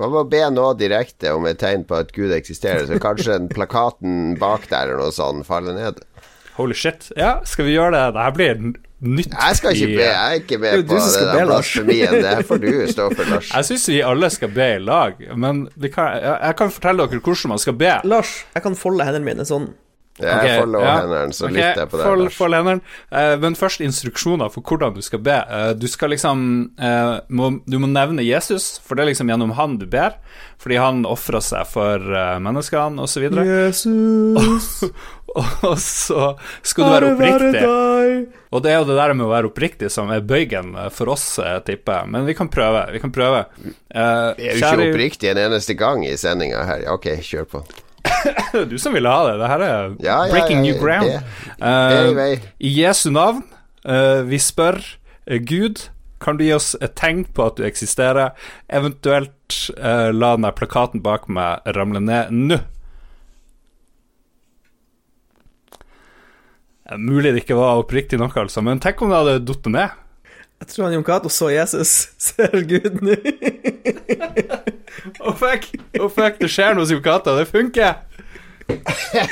Man 0.00 0.14
må 0.16 0.22
be 0.32 0.40
nå 0.50 0.70
direkte 0.80 1.34
om 1.36 1.44
et 1.46 1.60
tegn 1.60 1.84
på 1.86 1.94
at 2.00 2.08
Gud 2.16 2.32
eksisterer, 2.34 2.88
så 2.88 2.96
kanskje 3.04 3.36
den 3.36 3.50
plakaten 3.52 4.32
bak 4.40 4.64
der 4.72 4.88
eller 4.94 5.04
noe 5.04 5.12
sånt 5.14 5.44
faller 5.46 5.76
ned? 5.76 6.00
Holy 6.56 6.74
shit. 6.74 7.10
Ja, 7.20 7.36
skal 7.44 7.68
vi 7.68 7.76
gjøre 7.76 7.92
det? 7.94 8.06
Det 8.16 8.24
her 8.24 8.34
blir 8.40 8.64
nytt 9.02 9.32
Jeg 9.34 9.56
skal 9.58 9.74
ikke 9.76 9.88
i- 9.90 9.96
be, 9.96 10.02
jeg 10.06 10.14
er 10.22 10.40
ikke 10.40 10.58
du 10.58 10.62
på 10.62 10.94
det 10.94 11.12
der 11.26 11.36
den 11.38 11.46
blasfemien. 11.50 12.12
Det 12.22 12.34
her 12.36 12.42
får 12.48 12.58
du 12.62 12.72
stå 12.94 13.08
for, 13.14 13.30
Lars. 13.34 13.50
Jeg 13.54 13.64
syns 13.70 13.88
vi 13.88 14.00
alle 14.02 14.30
skal 14.30 14.48
be 14.54 14.68
i 14.76 14.78
lag, 14.78 15.22
men 15.36 15.68
vi 15.76 15.88
kan, 15.90 16.16
jeg, 16.22 16.38
jeg 16.42 16.56
kan 16.56 16.70
fortelle 16.70 17.06
dere 17.08 17.20
hvordan 17.20 17.48
man 17.56 17.58
skal 17.58 17.72
be. 17.84 17.94
Lars, 18.04 18.34
jeg 18.54 18.62
kan 18.62 18.76
folde 18.78 19.04
hendene 19.08 19.24
mine 19.32 19.44
sånn. 19.48 19.72
Jeg 20.20 20.28
okay, 20.28 20.58
ja. 20.60 20.90
hendene, 21.00 21.32
så 21.32 21.46
okay, 21.48 21.54
lytter 21.56 21.78
jeg 21.80 21.88
på 21.88 21.96
deg, 21.96 22.04
fold- 22.06 22.22
Lars. 22.26 22.34
fold 22.36 22.54
hendene. 22.54 22.82
Uh, 23.10 23.36
men 23.40 23.54
først 23.56 23.80
instruksjoner 23.80 24.50
for 24.52 24.60
hvordan 24.68 24.92
du 24.94 25.00
skal 25.02 25.22
be. 25.24 25.38
Uh, 25.48 25.70
du 25.72 25.86
skal 25.88 26.12
liksom 26.12 26.42
uh, 26.78 27.14
må, 27.32 27.48
Du 27.64 27.78
må 27.80 27.88
nevne 27.88 28.20
Jesus, 28.22 28.74
for 28.84 28.94
det 28.94 29.06
er 29.06 29.10
liksom 29.14 29.32
gjennom 29.32 29.54
han 29.56 29.78
du 29.80 29.86
ber. 29.88 30.18
Fordi 30.60 30.76
han 30.78 31.00
ofra 31.08 31.40
seg 31.42 31.64
for 31.66 31.96
uh, 32.12 32.36
menneskene, 32.44 33.00
osv. 33.02 33.24
Jesus, 33.32 34.84
Og 35.68 35.78
så 35.80 36.32
skal 36.62 36.84
du 36.84 36.90
være 36.92 37.12
oppriktig. 37.14 37.62
Og 38.52 38.64
det 38.64 38.72
er 38.72 38.82
jo 38.82 38.88
det 38.90 38.98
der 38.98 39.14
med 39.16 39.24
å 39.24 39.30
være 39.30 39.48
oppriktig 39.48 39.88
som 39.92 40.10
er 40.12 40.20
bøygen 40.20 40.74
eh, 40.76 40.90
for 40.92 41.14
oss, 41.14 41.24
eh, 41.40 41.56
tipper 41.64 42.02
jeg. 42.02 42.12
Men 42.12 42.28
vi 42.28 42.36
kan 42.36 42.50
prøve. 42.52 42.84
Vi 42.92 43.00
kan 43.00 43.14
prøve. 43.14 43.46
Uh, 43.62 44.34
Vi 44.36 44.50
er 44.50 44.58
jo 44.58 44.60
ikke 44.60 44.90
oppriktig 44.90 45.32
en 45.32 45.40
eneste 45.46 45.78
gang 45.78 46.04
i 46.04 46.12
sendinga 46.20 46.66
her. 46.68 46.84
Ok, 46.92 47.08
kjør 47.24 47.48
på. 47.54 47.64
Det 48.02 48.60
er 48.60 48.68
du 48.70 48.76
som 48.80 48.94
ville 48.96 49.10
ha 49.10 49.24
det. 49.28 49.38
Det 49.40 49.50
her 49.52 49.64
er 49.66 49.94
Ja, 50.02 50.18
ja, 50.26 50.32
breaking 50.32 50.62
ja, 50.62 50.72
new 50.72 50.78
ground. 50.80 51.10
Eh, 51.62 52.38
i 52.58 52.74
Jesu 52.80 53.10
navn, 53.14 53.42
uh, 53.86 54.22
vi 54.26 54.38
spør 54.42 54.80
eh, 55.26 55.38
Gud, 55.38 55.86
kan 56.22 56.38
du 56.38 56.44
gi 56.46 56.52
oss 56.54 56.72
et 56.80 56.94
tegn 56.98 57.24
på 57.34 57.48
at 57.48 57.58
du 57.58 57.66
eksisterer? 57.66 58.34
Eventuelt 58.70 59.58
uh, 59.78 60.10
la 60.14 60.34
den 60.36 60.50
plakaten 60.58 61.02
bak 61.02 61.28
meg 61.30 61.66
ramle 61.76 62.02
ned 62.02 62.34
nå. 62.34 62.60
Mulig 66.98 67.32
det 67.34 67.44
ikke 67.44 67.56
var 67.58 67.80
oppriktig 67.80 68.18
nok, 68.20 68.36
altså, 68.44 68.62
men 68.64 68.80
tenk 68.82 69.02
om 69.02 69.12
det 69.12 69.20
hadde 69.22 69.44
falt 69.48 69.72
ned. 69.72 69.98
Jeg 70.62 70.70
tror 70.70 70.84
han 70.86 70.94
Jon 70.94 71.04
Cato 71.06 71.30
så 71.32 71.48
Jesus. 71.50 71.92
Ser 72.22 72.52
Gud 72.70 73.00
nå? 73.02 73.16
oh, 75.26 75.34
fuck! 75.34 75.66
oh 75.98 76.08
fuck, 76.12 76.38
det 76.38 76.50
skjer 76.52 76.76
noe 76.76 76.84
hos 76.86 76.94
Yukata. 76.94 77.34
Det 77.40 77.48
funker! 77.50 77.98
Gud 78.72 78.78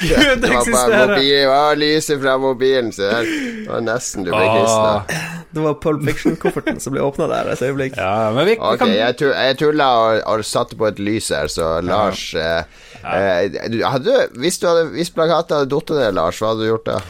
Det 0.00 0.16
var 0.18 0.36
bare 0.40 0.56
eksisterer! 0.58 1.14
det 1.16 1.46
var 1.48 1.76
lyset 1.78 2.22
fra 2.22 2.34
mobilen, 2.38 2.90
se 2.92 3.06
der. 3.06 3.28
det 3.30 3.68
var 3.70 3.84
nesten 3.86 4.26
du 4.26 4.32
ble 4.32 4.42
Ah. 4.50 5.04
Det 5.50 5.62
var 5.64 5.74
Pulp 5.82 6.02
Fiction-kofferten 6.06 6.78
som 6.82 6.94
ble 6.94 7.02
åpna 7.02 7.26
der 7.30 7.48
et 7.50 7.62
øyeblikk. 7.62 7.96
ja, 7.98 8.30
men 8.34 8.46
vi, 8.46 8.52
vi 8.54 8.58
Ok, 8.58 8.78
kan 8.78 8.92
jeg, 8.94 9.16
tu 9.18 9.24
jeg 9.30 9.56
tulla 9.58 9.88
og, 9.98 10.20
og 10.30 10.44
satte 10.46 10.78
på 10.78 10.86
et 10.86 11.00
lys 11.02 11.30
her, 11.34 11.50
så 11.50 11.72
Lars 11.82 12.22
eh, 12.38 12.62
eh, 13.02 13.58
hadde, 13.82 14.28
Hvis, 14.38 14.60
du 14.62 14.68
hadde, 14.68 14.84
hvis 14.94 15.10
plakaten 15.10 15.58
hadde 15.58 15.72
falt 15.72 15.98
ned, 15.98 16.14
Lars, 16.18 16.38
hva 16.38 16.52
hadde 16.52 16.66
du 16.66 16.70
gjort 16.70 16.86
da? 16.90 17.00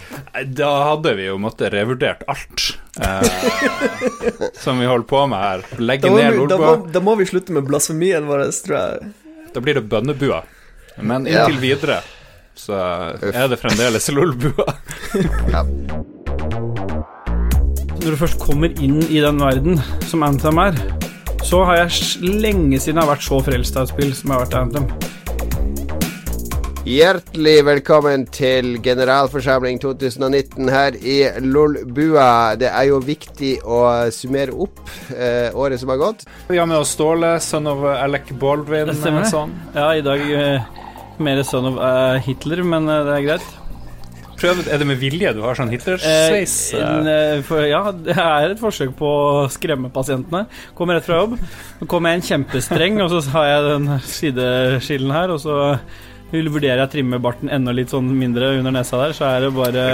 Da 0.46 0.68
hadde 0.90 1.14
vi 1.18 1.26
jo 1.26 1.36
måttet 1.42 1.72
revurdert 1.74 2.22
alt 2.30 2.78
eh, 3.02 4.52
som 4.60 4.78
vi 4.80 4.86
holder 4.88 5.06
på 5.10 5.24
med 5.30 5.38
her. 5.42 5.64
Legge 5.82 6.08
Da 6.08 6.14
ned 6.16 6.38
vi, 6.38 6.46
da, 6.52 6.70
da 6.94 7.02
må 7.04 7.16
vi 7.20 7.26
slutte 7.28 7.52
med 7.56 7.66
blasfemien 7.68 8.26
vår, 8.28 8.46
tror 8.64 8.78
jeg. 8.78 9.12
Da 9.54 9.60
blir 9.64 9.74
det 9.80 9.84
bønnebua. 9.90 10.42
Men 11.00 11.26
Ja. 11.26 11.46
inntil 11.46 11.60
videre 11.62 12.00
så 12.60 12.76
er 13.32 13.48
det 13.48 13.60
fremdeles 13.60 14.08
Lolbua. 14.12 14.74
Ja. 15.52 15.64
Når 18.00 18.14
du 18.14 18.16
først 18.16 18.38
kommer 18.40 18.72
inn 18.80 19.02
i 19.12 19.20
den 19.20 19.36
verden 19.42 19.76
som 20.08 20.22
Anthem 20.24 20.56
er, 20.62 20.76
så 21.44 21.64
har 21.68 21.82
jeg 21.82 22.20
lenge 22.24 22.78
siden 22.80 22.96
jeg 22.96 23.04
har 23.04 23.10
vært 23.14 23.26
så 23.26 23.40
frelst 23.44 23.76
av 23.76 23.84
et 23.88 23.92
spill 23.92 24.14
som 24.16 24.30
jeg 24.32 24.38
har 24.38 24.44
vært 24.46 24.54
i 24.56 24.60
Anthem. 24.60 25.09
Hjertelig 26.88 27.58
velkommen 27.66 28.22
til 28.32 28.78
generalforsamling 28.82 29.76
2019 29.82 30.70
her 30.72 30.96
i 30.96 31.18
Lolbua. 31.44 32.56
Det 32.58 32.70
er 32.72 32.86
jo 32.88 33.02
viktig 33.04 33.58
å 33.68 33.82
summere 34.14 34.54
opp 34.56 34.80
eh, 35.12 35.52
året 35.52 35.82
som 35.82 35.92
har 35.92 36.00
gått. 36.00 36.24
Vi 36.48 36.56
har 36.58 36.68
med 36.70 36.80
oss 36.80 36.94
Ståle, 36.96 37.34
sønn 37.44 37.68
av 37.70 37.84
Alec 37.92 38.32
Baldwin. 38.40 38.88
Det 38.88 38.96
stemmer. 38.96 39.26
eh, 39.28 39.32
Sånn. 39.34 39.52
Ja, 39.76 39.90
i 39.92 40.04
dag 40.08 40.24
eh, 40.24 40.72
mer 41.20 41.44
sønn 41.46 41.68
av 41.74 41.78
eh, 41.84 42.24
Hitler, 42.30 42.64
men 42.64 42.88
eh, 42.88 43.04
det 43.10 43.16
er 43.18 43.26
greit. 43.28 43.48
Prøv, 44.40 44.62
er 44.72 44.80
det 44.80 44.86
med 44.88 44.96
vilje 45.02 45.34
du 45.36 45.42
har 45.44 45.58
sånn 45.58 45.68
Hitler-sveis? 45.68 46.58
Eh, 46.72 47.56
ja, 47.68 47.82
det 47.92 48.16
er 48.16 48.54
et 48.54 48.60
forsøk 48.62 48.94
på 48.96 49.04
å 49.44 49.48
skremme 49.52 49.92
pasientene. 49.92 50.46
Kommer 50.78 50.96
rett 50.96 51.04
fra 51.04 51.20
jobb. 51.26 51.36
Nå 51.82 51.88
kommer 51.92 52.14
jeg 52.16 52.22
en 52.22 52.30
kjempestreng, 52.32 53.02
og 53.04 53.12
så 53.12 53.20
har 53.36 53.50
jeg 53.52 53.66
den 53.68 53.90
sideskillen 54.16 55.12
her, 55.12 55.36
og 55.36 55.44
så 55.44 55.58
vurderer 56.30 56.52
vurdere 56.54 56.86
å 56.86 56.90
trimme 56.90 57.18
barten 57.22 57.50
enda 57.50 57.72
litt 57.74 57.90
sånn 57.90 58.06
mindre 58.14 58.52
under 58.60 58.74
nesa 58.74 59.00
der, 59.00 59.14
så 59.16 59.26
er 59.26 59.46
det 59.46 59.50
bare 59.56 59.84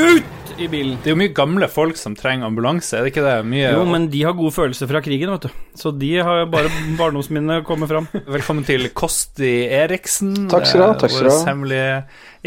ut 0.00 0.50
i 0.60 0.66
bilen. 0.70 0.96
det 1.00 1.10
er 1.10 1.14
jo 1.14 1.20
mye 1.20 1.32
gamle 1.34 1.68
folk 1.70 1.98
som 1.98 2.16
trenger 2.18 2.48
ambulanse, 2.48 2.96
er 2.98 3.06
det 3.06 3.12
ikke 3.12 3.24
det? 3.24 3.36
Mye 3.48 3.70
Jo, 3.76 3.84
men 3.88 4.08
de 4.12 4.24
har 4.26 4.34
gode 4.38 4.54
følelser 4.54 4.90
fra 4.90 5.00
krigen, 5.04 5.30
vet 5.36 5.46
du. 5.46 5.62
Så 5.78 5.92
de 5.96 6.10
har 6.18 6.44
bare 6.52 6.70
barndomsminnene 7.00 7.62
kommet 7.66 7.90
fram. 7.92 8.08
Velkommen 8.26 8.66
til 8.66 8.88
Kosti 8.90 9.68
Eriksen. 9.70 10.34
Takk 10.50 10.66
skal 10.68 10.82
du 10.82 10.86
ha, 10.88 10.92
takk 11.00 11.14
skal 11.14 11.28
du 11.28 11.32
ha. 11.32 11.38
Vår 11.38 11.50
hemmelige 11.52 11.90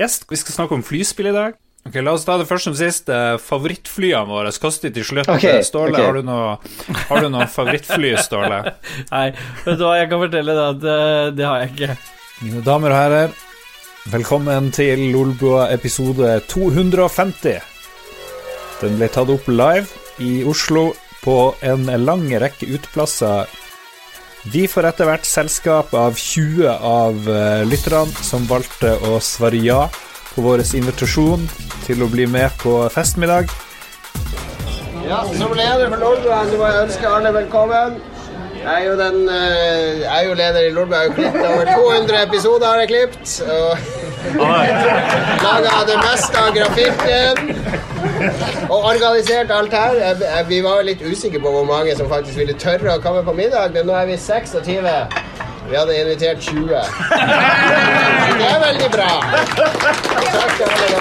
gjest. 0.03 0.27
Vi 0.29 0.41
skal 0.43 0.59
snakke 0.59 0.77
om 0.77 0.85
flyspill 0.85 1.31
i 1.31 1.35
dag. 1.35 1.59
Ok, 1.83 1.97
La 1.99 2.13
oss 2.15 2.23
ta 2.23 2.37
det 2.39 2.47
først 2.47 2.69
som 2.69 2.75
sist. 2.79 3.09
Eh, 3.11 3.33
Favorittflyene 3.43 4.29
våre. 4.29 4.53
Kosti 4.63 4.91
til 4.95 5.03
slutt. 5.07 5.27
Ok, 5.31 5.47
Ståle, 5.67 5.91
ok. 5.97 6.03
har 6.05 6.19
du 6.19 6.27
noe, 6.27 6.53
har 7.09 7.23
du 7.25 7.31
noe 7.33 7.47
favorittfly, 7.51 8.13
Ståle? 8.23 8.61
Nei, 9.15 9.27
vet 9.65 9.79
du 9.79 9.83
hva, 9.83 9.97
jeg 9.99 10.11
kan 10.11 10.23
fortelle 10.23 10.55
deg 10.59 10.69
at 10.69 10.91
eh, 10.93 11.31
det 11.39 11.49
har 11.49 11.65
jeg 11.65 11.73
ikke. 11.75 11.97
Mine 12.41 12.63
damer 12.65 12.89
og 12.89 12.97
herrer, 12.97 13.33
velkommen 14.09 14.71
til 14.73 15.03
Lolbua 15.13 15.67
episode 15.69 16.39
250. 16.49 17.59
Den 18.79 18.95
ble 18.97 19.09
tatt 19.13 19.29
opp 19.29 19.45
live 19.51 19.85
i 20.17 20.41
Oslo 20.49 20.87
på 21.21 21.35
en 21.61 21.85
lang 22.01 22.23
rekke 22.41 22.71
uteplasser. 22.73 23.45
Vi 24.49 24.65
får 24.67 24.89
etter 24.89 25.07
hvert 25.07 25.29
selskap 25.29 25.93
av 25.93 26.17
20 26.17 26.73
av 26.73 27.29
eh, 27.29 27.61
lytterne 27.69 28.25
som 28.25 28.49
valgte 28.49 28.95
å 29.05 29.21
svare 29.21 29.61
ja 29.61 29.83
på 30.33 30.41
vår 30.41 30.65
invitasjon 30.73 31.45
til 31.85 32.01
å 32.01 32.09
bli 32.09 32.25
med 32.25 32.49
på 32.65 32.79
festmiddag. 32.91 33.53
Ja, 35.05 35.21
som 35.37 35.53
leder 35.53 35.85
for 35.85 36.01
Lolbua 36.01 36.41
må 36.49 36.65
jeg 36.65 36.81
ønske 36.87 37.13
alle 37.13 37.37
velkommen. 37.37 38.01
Jeg 38.63 38.83
er 38.83 38.87
jo, 38.87 38.93
den, 38.99 39.29
eh, 39.29 40.01
jeg 40.01 40.23
er 40.23 40.27
jo 40.27 40.33
leder 40.33 40.59
i 40.59 40.69
Lolbua. 40.71 40.97
Over 41.49 41.65
200 41.77 42.23
episoder. 42.23 42.65
har 42.67 42.75
jeg 42.79 42.87
klippet 42.87 43.43
Og 44.39 44.47
laga 45.43 45.69
det 45.89 45.97
meste 46.11 46.37
av 46.37 46.55
grafikken. 46.55 47.55
Og 48.69 48.83
organisert 48.83 49.51
alt 49.51 49.73
her. 49.73 49.93
Jeg, 49.93 50.15
jeg, 50.21 50.45
vi 50.47 50.61
var 50.63 50.81
litt 50.83 51.01
usikre 51.11 51.39
på 51.43 51.49
hvor 51.51 51.63
mange 51.67 51.95
som 51.97 52.09
faktisk 52.09 52.37
ville 52.37 52.53
tørre 52.53 52.95
å 52.95 52.99
komme 53.03 53.23
på 53.27 53.33
middag, 53.35 53.71
men 53.75 53.85
nå 53.89 53.93
er 53.99 54.05
vi 54.13 54.17
26. 54.17 54.87
Vi 55.69 55.75
hadde 55.75 55.97
invitert 55.99 56.39
20. 56.39 56.67
Det 58.39 58.47
er 58.47 58.59
veldig 58.67 58.89
bra. 58.95 59.11
Takk 59.59 60.51
til 60.57 60.65
alle 60.71 60.87
dere. 60.87 60.99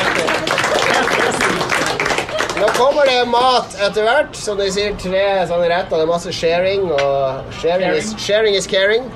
Nå 2.62 2.68
kommer 2.76 3.08
det 3.10 3.24
mat 3.26 3.72
etter 3.82 4.04
hvert. 4.06 4.36
Som 4.38 4.60
de 4.60 4.68
sier, 4.70 4.94
tre 5.02 5.22
sånne 5.50 5.66
retter. 5.72 5.98
Det 5.98 6.04
er 6.06 6.10
masse 6.12 6.30
sharing, 6.36 6.84
og 6.94 7.54
sharing 7.58 7.96
is, 7.98 8.12
sharing 8.22 8.54
is 8.54 8.70
caring. 8.70 9.08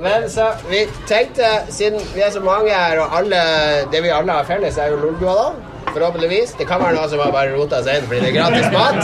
Men 0.00 0.24
så 0.30 0.54
vi 0.70 0.86
tenkte, 1.10 1.44
siden 1.74 2.00
vi 2.14 2.22
er 2.24 2.30
så 2.32 2.40
mange 2.40 2.70
her, 2.72 3.00
og 3.02 3.16
alle, 3.18 3.40
det 3.92 4.00
vi 4.06 4.14
alle 4.14 4.32
har 4.32 4.48
felles, 4.48 4.78
er 4.78 4.94
jo 4.94 5.02
Lolbua, 5.02 5.34
da. 5.36 5.78
Forhåpentligvis. 5.92 6.54
Det 6.56 6.64
kan 6.68 6.80
være 6.80 6.96
noen 6.96 7.12
som 7.12 7.20
har 7.20 7.32
bare 7.34 7.52
rota 7.58 7.82
seg 7.84 8.00
inn 8.00 8.08
fordi 8.08 8.20
det 8.24 8.28
er 8.30 8.36
gratis 8.36 8.68
mat. 8.72 9.00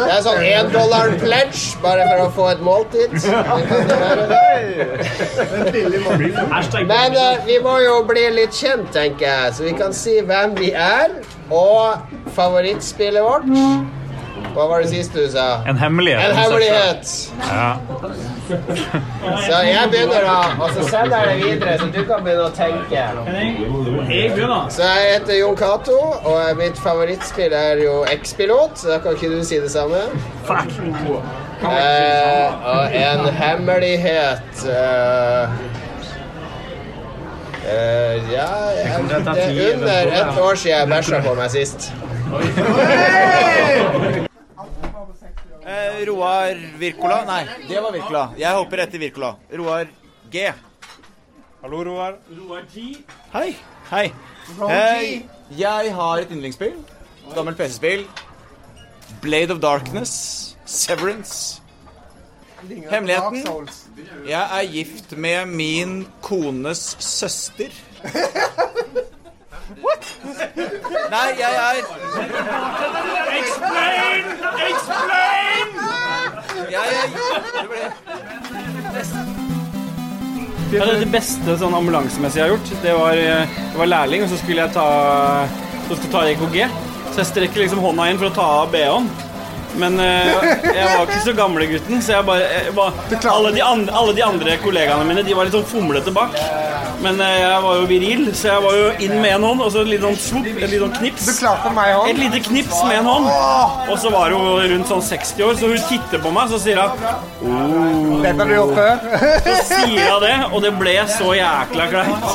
Det 0.00 0.10
er 0.10 0.22
sånn 0.26 0.42
én 0.46 0.70
dollar 0.74 1.14
pledge 1.22 1.78
bare 1.82 2.06
for 2.10 2.22
å 2.24 2.28
få 2.34 2.46
et 2.50 2.62
måltid. 2.66 3.10
Men 6.90 7.18
uh, 7.18 7.42
vi 7.46 7.58
må 7.62 7.74
jo 7.84 7.98
bli 8.10 8.24
litt 8.42 8.54
kjent, 8.58 8.90
tenker 8.94 9.26
jeg, 9.26 9.58
så 9.58 9.66
vi 9.66 9.74
kan 9.82 9.94
si 9.94 10.18
hvem 10.22 10.54
vi 10.58 10.70
er, 10.74 11.18
og 11.50 12.30
favorittspillet 12.36 13.22
vårt. 13.22 13.48
Hva 14.54 14.64
var 14.66 14.82
det 14.82 14.88
siste 14.90 15.20
du 15.20 15.28
sa? 15.30 15.60
En 15.68 15.78
hemmelighet. 15.78 16.30
En 16.30 16.36
hemmelighet. 16.36 17.10
Ja. 17.38 17.76
Så 19.44 19.58
jeg 19.66 19.90
begynner 19.92 20.24
da, 20.26 20.38
og 20.64 20.70
så 20.74 20.86
sender 20.88 21.16
jeg 21.18 21.28
det 21.28 21.44
videre, 21.44 21.74
så 21.78 21.86
du 21.94 22.00
kan 22.08 22.24
begynne 22.24 22.46
å 22.48 22.54
tenke. 22.56 23.02
Jeg 24.08 24.32
begynner. 24.34 24.70
Så 24.72 24.86
jeg 24.88 25.12
heter 25.12 25.38
Jon 25.38 25.58
Cato, 25.60 25.98
og 26.24 26.56
mitt 26.58 26.80
favorittspill 26.82 27.54
er 27.54 27.84
jo 27.84 28.00
X-Pilot, 28.16 28.80
så 28.80 28.94
da 28.94 28.98
kan 29.04 29.18
ikke 29.18 29.30
du 29.36 29.44
si 29.46 29.60
det 29.62 29.70
samme. 29.70 30.02
Eh, 31.60 32.68
og 32.72 32.94
en 32.96 33.26
hemmelighet 33.36 34.62
eh, 34.72 35.58
eh, 37.66 38.32
Ja, 38.32 38.48
jeg, 38.76 39.04
det 39.08 39.16
er 39.44 39.74
under 39.74 40.12
ett 40.20 40.38
år 40.38 40.54
siden 40.54 40.78
jeg 40.78 40.88
bæsja 40.88 41.20
på 41.24 41.34
meg 41.38 41.50
sist. 41.50 41.92
Eh, 45.70 46.06
Roar 46.08 46.56
Wirkola? 46.80 47.20
Nei, 47.28 47.42
det 47.68 47.82
var 47.82 47.92
Wirkola. 47.94 48.24
Jeg 48.40 48.56
hopper 48.56 48.84
etter 48.86 48.98
Wirkola. 49.02 49.34
Roar 49.60 49.86
G. 50.32 50.48
Hallo, 51.62 51.84
Roar. 51.84 52.16
Roar 52.38 52.64
Hei. 53.34 53.56
Hei. 53.90 54.06
Eh, 54.66 55.22
jeg 55.58 55.94
har 55.94 56.22
et 56.24 56.30
yndlingsspill. 56.32 56.74
Gammelt 57.34 57.58
PC-spill. 57.58 58.06
Blade 59.22 59.50
of 59.52 59.60
Darkness. 59.60 60.56
Severance. 60.64 61.60
Hemmeligheten. 62.90 63.68
Jeg 64.28 64.46
er 64.58 64.72
gift 64.72 65.12
med 65.18 65.46
min 65.46 66.06
kones 66.22 66.96
søster. 67.00 67.70
What? 69.80 70.06
Nei, 71.10 71.28
jeg 71.38 71.52
er 71.56 71.78
Explain! 73.40 74.24
Explain! 74.68 75.68
Jeg 76.70 76.86
er 77.00 77.06
Ja, 80.70 80.84
det, 80.86 81.00
det 81.00 81.08
beste 81.10 81.56
sånn 81.58 81.74
ambulansemessig 81.74 82.38
jeg 82.38 82.46
har 82.46 82.52
gjort, 82.52 82.68
det 82.84 82.92
var, 82.94 83.18
det 83.18 83.78
var 83.80 83.88
lærling, 83.90 84.22
og 84.22 84.30
så 84.30 84.36
skulle 84.38 84.62
jeg 84.62 84.70
ta, 84.76 84.84
så 85.88 85.96
skulle 85.98 86.06
jeg 86.06 86.14
ta 86.14 86.22
EKG. 86.30 86.58
Så 87.10 87.18
jeg 87.24 87.30
strekker 87.32 87.64
liksom 87.64 87.82
hånda 87.82 88.06
inn 88.06 88.20
for 88.20 88.30
å 88.30 88.36
ta 88.36 88.46
av 88.60 88.70
BH-en. 88.70 89.10
Men 89.78 89.98
eh, 90.02 90.30
jeg 90.64 90.86
var 90.88 91.04
ikke 91.06 91.20
så 91.24 91.34
gamle 91.36 91.66
gutten, 91.70 92.02
så 92.02 92.16
jeg 92.16 92.26
bare, 92.26 92.48
jeg 92.66 92.74
bare 92.74 93.20
alle, 93.30 93.52
de 93.54 93.62
andre, 93.62 93.94
alle 93.94 94.14
de 94.16 94.24
andre 94.24 94.56
kollegaene 94.64 95.06
mine 95.06 95.22
De 95.26 95.36
var 95.36 95.46
litt 95.46 95.54
sånn 95.54 95.66
fomlete 95.70 96.12
bak. 96.14 96.34
Men 97.00 97.20
eh, 97.24 97.36
jeg 97.40 97.62
var 97.64 97.78
jo 97.78 97.86
viril, 97.88 98.24
så 98.36 98.50
jeg 98.50 98.64
var 98.66 98.76
jo 98.76 98.88
inn 99.06 99.14
med 99.22 99.34
en 99.36 99.46
hånd, 99.48 99.62
og 99.64 99.70
så 99.72 99.84
et 99.84 99.92
litt 99.94 100.04
sånn 100.04 100.18
svopp, 100.20 100.48
et 100.50 100.66
lite 100.66 100.82
sånn 100.82 100.96
knips. 100.98 101.28
Et 102.10 102.20
lite 102.20 102.42
knips 102.48 102.82
med 102.88 102.98
en 103.00 103.08
hånd. 103.08 103.30
Og 103.90 103.96
så 104.02 104.12
var 104.12 104.34
hun 104.34 104.66
rundt 104.74 104.90
sånn 104.90 105.04
60 105.06 105.46
år, 105.46 105.54
så 105.60 105.70
hun 105.70 105.86
titter 105.88 106.20
på 106.24 106.32
meg, 106.34 106.50
så 106.52 106.60
sier 106.60 106.82
hun 106.82 108.20
Dette 108.20 108.36
har 108.42 108.50
du 108.50 108.54
gjort 108.54 108.74
før. 108.76 109.06
så 109.46 109.56
sier 109.70 110.10
hun 110.10 110.20
det, 110.26 110.34
og 110.50 110.58
det 110.66 110.72
ble 110.80 110.96
så 111.08 111.30
jækla 111.38 111.86
kleint. 111.94 112.26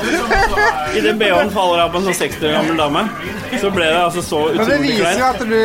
Idet 0.98 1.13
BH-en 1.20 1.51
faller 1.54 1.84
av 1.84 1.94
på 1.94 2.01
en 2.01 2.08
sånn 2.10 2.18
60 2.24 2.48
år 2.50 2.56
gammel 2.58 2.80
dame, 2.80 3.04
så 3.62 3.70
ble 3.74 3.86
det 3.92 4.01
altså 4.01 4.24
så 4.25 4.42
Men 4.56 4.70
det 4.72 4.80
viser 4.82 5.20
jo 5.20 5.27
at 5.27 5.42
du 5.46 5.56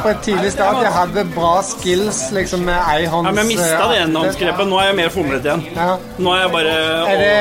på 0.00 0.10
et 0.10 0.22
tidlig 0.26 0.50
stadium 0.54 0.92
hadde 0.94 1.09
bra 1.34 1.62
skills 1.66 2.18
liksom 2.34 2.64
med 2.64 2.78
ei 2.92 3.06
hånds 3.10 3.26
Ja, 3.28 3.32
men 3.34 3.40
jeg 3.42 3.58
mista 3.58 3.88
det 3.90 3.98
enhåndsgrepet. 4.04 4.68
Nå 4.70 4.78
er 4.80 4.86
jeg 4.90 4.96
mer 5.00 5.10
fomlete 5.14 5.48
igjen. 5.50 5.64
Ja. 5.76 5.96
Nå 6.18 6.34
er 6.34 6.40
jeg 6.42 6.52
bare 6.54 6.74
Er 7.12 7.20
det 7.20 7.34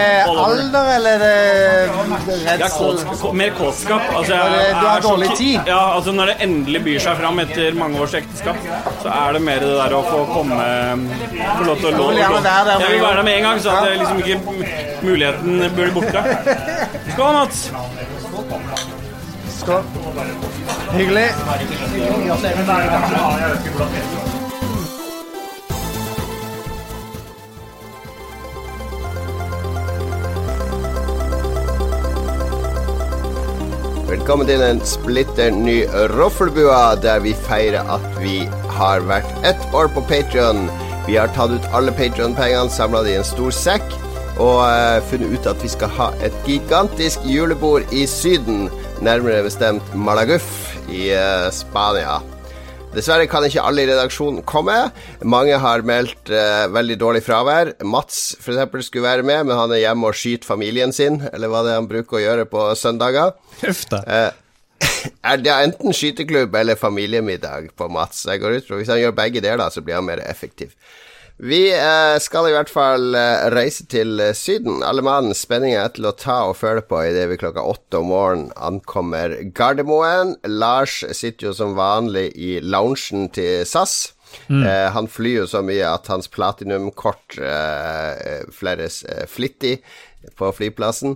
alder, 0.45 0.89
eller 0.95 1.25
er 1.27 1.93
det 2.27 2.37
redsel? 2.45 2.99
Ja, 3.05 3.31
mer 3.41 3.53
kåtskap. 3.59 4.09
Altså, 4.21 4.39
du 4.79 4.85
har 4.87 5.05
dårlig 5.05 5.29
tid. 5.37 5.59
Ja, 5.67 5.79
altså 5.95 6.11
Når 6.19 6.33
det 6.33 6.37
endelig 6.47 6.83
byr 6.87 6.99
seg 7.07 7.19
fram 7.21 7.43
etter 7.45 7.77
mange 7.79 8.01
års 8.03 8.15
ekteskap, 8.19 8.59
så 9.03 9.13
er 9.13 9.37
det 9.37 9.43
mer 9.47 9.63
det 9.63 9.73
der 9.77 9.97
å 9.97 10.03
få 10.09 10.23
komme 10.33 10.69
Få 11.39 11.67
lov 11.67 11.81
til 11.81 11.91
å 11.91 11.95
låne 11.97 12.19
Jeg 12.19 12.29
vil 12.29 12.37
en 12.39 13.07
være 13.07 13.15
der 13.15 13.25
med 13.29 13.37
en 13.37 13.49
gang, 13.49 13.63
så 13.63 13.75
at 13.77 13.91
liksom 13.99 14.23
ikke 14.23 14.37
muligheten 15.05 15.65
blir 15.75 15.91
borte. 15.95 16.23
Skål, 17.13 17.33
Mats. 17.39 17.69
Skål. 19.59 19.83
Hyggelig. 20.69 21.29
Velkommen 34.09 34.47
til 34.49 34.61
en 34.65 34.81
splitter 34.85 35.53
ny 35.53 35.83
Roffelbua, 36.17 36.95
der 37.01 37.21
vi 37.23 37.33
feirer 37.47 37.85
at 37.89 38.05
vi 38.21 38.43
har 38.77 39.05
vært 39.09 39.29
ett 39.45 39.65
år 39.73 39.89
på 39.93 40.03
Patreon. 40.09 40.67
Vi 41.07 41.17
har 41.17 41.31
tatt 41.33 41.53
ut 41.53 41.71
alle 41.73 41.93
Patreon-pengene, 41.97 42.69
samla 42.69 43.01
det 43.05 43.15
i 43.15 43.19
en 43.21 43.25
stor 43.25 43.53
sekk, 43.53 43.85
og 44.39 44.61
eh, 44.67 44.99
funnet 45.09 45.33
ut 45.33 45.49
at 45.49 45.63
vi 45.65 45.71
skal 45.73 45.93
ha 45.97 46.11
et 46.25 46.35
gigantisk 46.45 47.25
julebord 47.25 47.89
i 47.95 48.05
Syden, 48.09 48.67
nærmere 49.05 49.45
bestemt 49.45 49.93
Malaguf 49.95 50.45
i 50.91 51.07
eh, 51.15 51.47
Spania. 51.55 52.19
Dessverre 52.89 53.27
kan 53.29 53.45
ikke 53.45 53.61
alle 53.61 53.83
i 53.83 53.87
redaksjonen 53.87 54.41
komme. 54.49 54.75
Mange 55.21 55.59
har 55.61 55.85
meldt 55.85 56.31
eh, 56.33 56.65
veldig 56.73 56.97
dårlig 56.99 57.21
fravær. 57.23 57.75
Mats 57.85 58.33
eksempel 58.41 58.83
skulle 58.83 59.05
være 59.05 59.25
med, 59.27 59.45
men 59.45 59.59
han 59.59 59.71
er 59.75 59.83
hjemme 59.83 60.09
og 60.09 60.17
skyter 60.17 60.49
familien 60.49 60.93
sin, 60.95 61.21
eller 61.31 61.51
hva 61.51 61.63
det 61.63 61.75
er 61.75 61.81
han 61.83 61.89
bruker 61.91 62.19
å 62.19 62.23
gjøre 62.23 62.47
på 62.49 62.65
søndager. 62.79 63.35
Huff 63.61 63.85
da. 63.93 64.01
Eh, 64.03 64.79
er 65.31 65.43
det 65.43 65.53
enten 65.53 65.95
skyteklubb 65.95 66.55
eller 66.55 66.79
familiemiddag 66.79 67.69
på 67.77 67.91
Mats? 67.93 68.25
Jeg 68.27 68.41
går 68.41 68.57
ut 68.57 68.67
fra 68.67 68.81
Hvis 68.81 68.91
han 68.91 69.03
gjør 69.03 69.15
begge 69.21 69.43
deler, 69.45 69.69
så 69.69 69.85
blir 69.85 69.99
han 69.99 70.09
mer 70.09 70.23
effektiv. 70.25 70.73
Vi 71.39 71.59
eh, 71.71 72.17
skal 72.19 72.49
i 72.49 72.51
hvert 72.51 72.71
fall 72.71 73.15
eh, 73.15 73.45
reise 73.53 73.85
til 73.87 74.19
eh, 74.19 74.33
Syden. 74.35 74.81
Alle 74.83 75.03
mann, 75.05 75.31
spenningen 75.31 75.79
er 75.79 75.93
til 75.95 76.09
å 76.09 76.15
ta 76.19 76.41
og 76.49 76.57
føle 76.59 76.83
på 76.83 76.99
idet 77.07 77.29
vi 77.31 77.37
klokka 77.39 77.63
åtte 77.63 78.01
om 78.01 78.09
morgenen 78.11 78.49
ankommer 78.59 79.37
Gardermoen. 79.55 80.35
Lars 80.43 80.99
sitter 81.15 81.47
jo 81.47 81.53
som 81.55 81.77
vanlig 81.79 82.33
i 82.35 82.57
loungen 82.59 83.29
til 83.31 83.63
SAS. 83.63 84.11
Eh, 84.51 84.87
han 84.91 85.07
flyr 85.07 85.43
jo 85.43 85.47
så 85.49 85.61
mye 85.65 85.87
at 85.87 86.11
hans 86.11 86.27
platinumkort 86.31 87.39
eh, 87.39 88.43
fleres 88.53 89.01
eh, 89.07 89.23
flittig 89.29 89.77
på 90.37 90.51
flyplassen. 90.53 91.15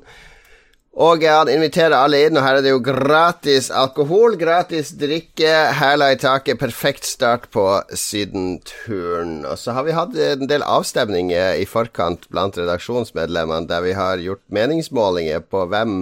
Og 0.94 1.24
han 1.26 1.50
inviterer 1.50 1.96
alle 1.98 2.20
inn, 2.28 2.38
og 2.38 2.44
her 2.46 2.60
er 2.60 2.62
det 2.62 2.70
jo 2.70 2.82
gratis 2.86 3.72
alkohol, 3.74 4.36
gratis 4.38 4.92
drikke, 4.94 5.50
hæla 5.74 6.12
i 6.14 6.20
taket, 6.22 6.60
perfekt 6.62 7.08
start 7.10 7.48
på 7.54 7.66
sydenturen. 7.98 9.40
Og 9.50 9.58
så 9.58 9.74
har 9.74 9.88
vi 9.88 9.96
hatt 9.98 10.14
en 10.14 10.46
del 10.50 10.62
avstemninger 10.62 11.58
i 11.58 11.66
forkant 11.66 12.30
blant 12.30 12.62
redaksjonsmedlemmene, 12.62 13.66
der 13.72 13.82
vi 13.88 13.98
har 13.98 14.22
gjort 14.22 14.46
meningsmålinger 14.54 15.42
på 15.50 15.66
hvem 15.74 15.98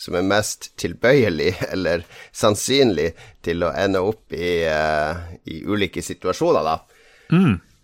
som 0.00 0.16
er 0.16 0.24
mest 0.24 0.70
tilbøyelig 0.80 1.52
eller 1.74 2.06
sannsynlig 2.32 3.10
til 3.44 3.66
å 3.66 3.74
ende 3.76 4.00
opp 4.00 4.32
i, 4.32 4.62
uh, 4.64 5.20
i 5.44 5.60
ulike 5.68 6.00
situasjoner, 6.00 6.64
da. 6.64 6.78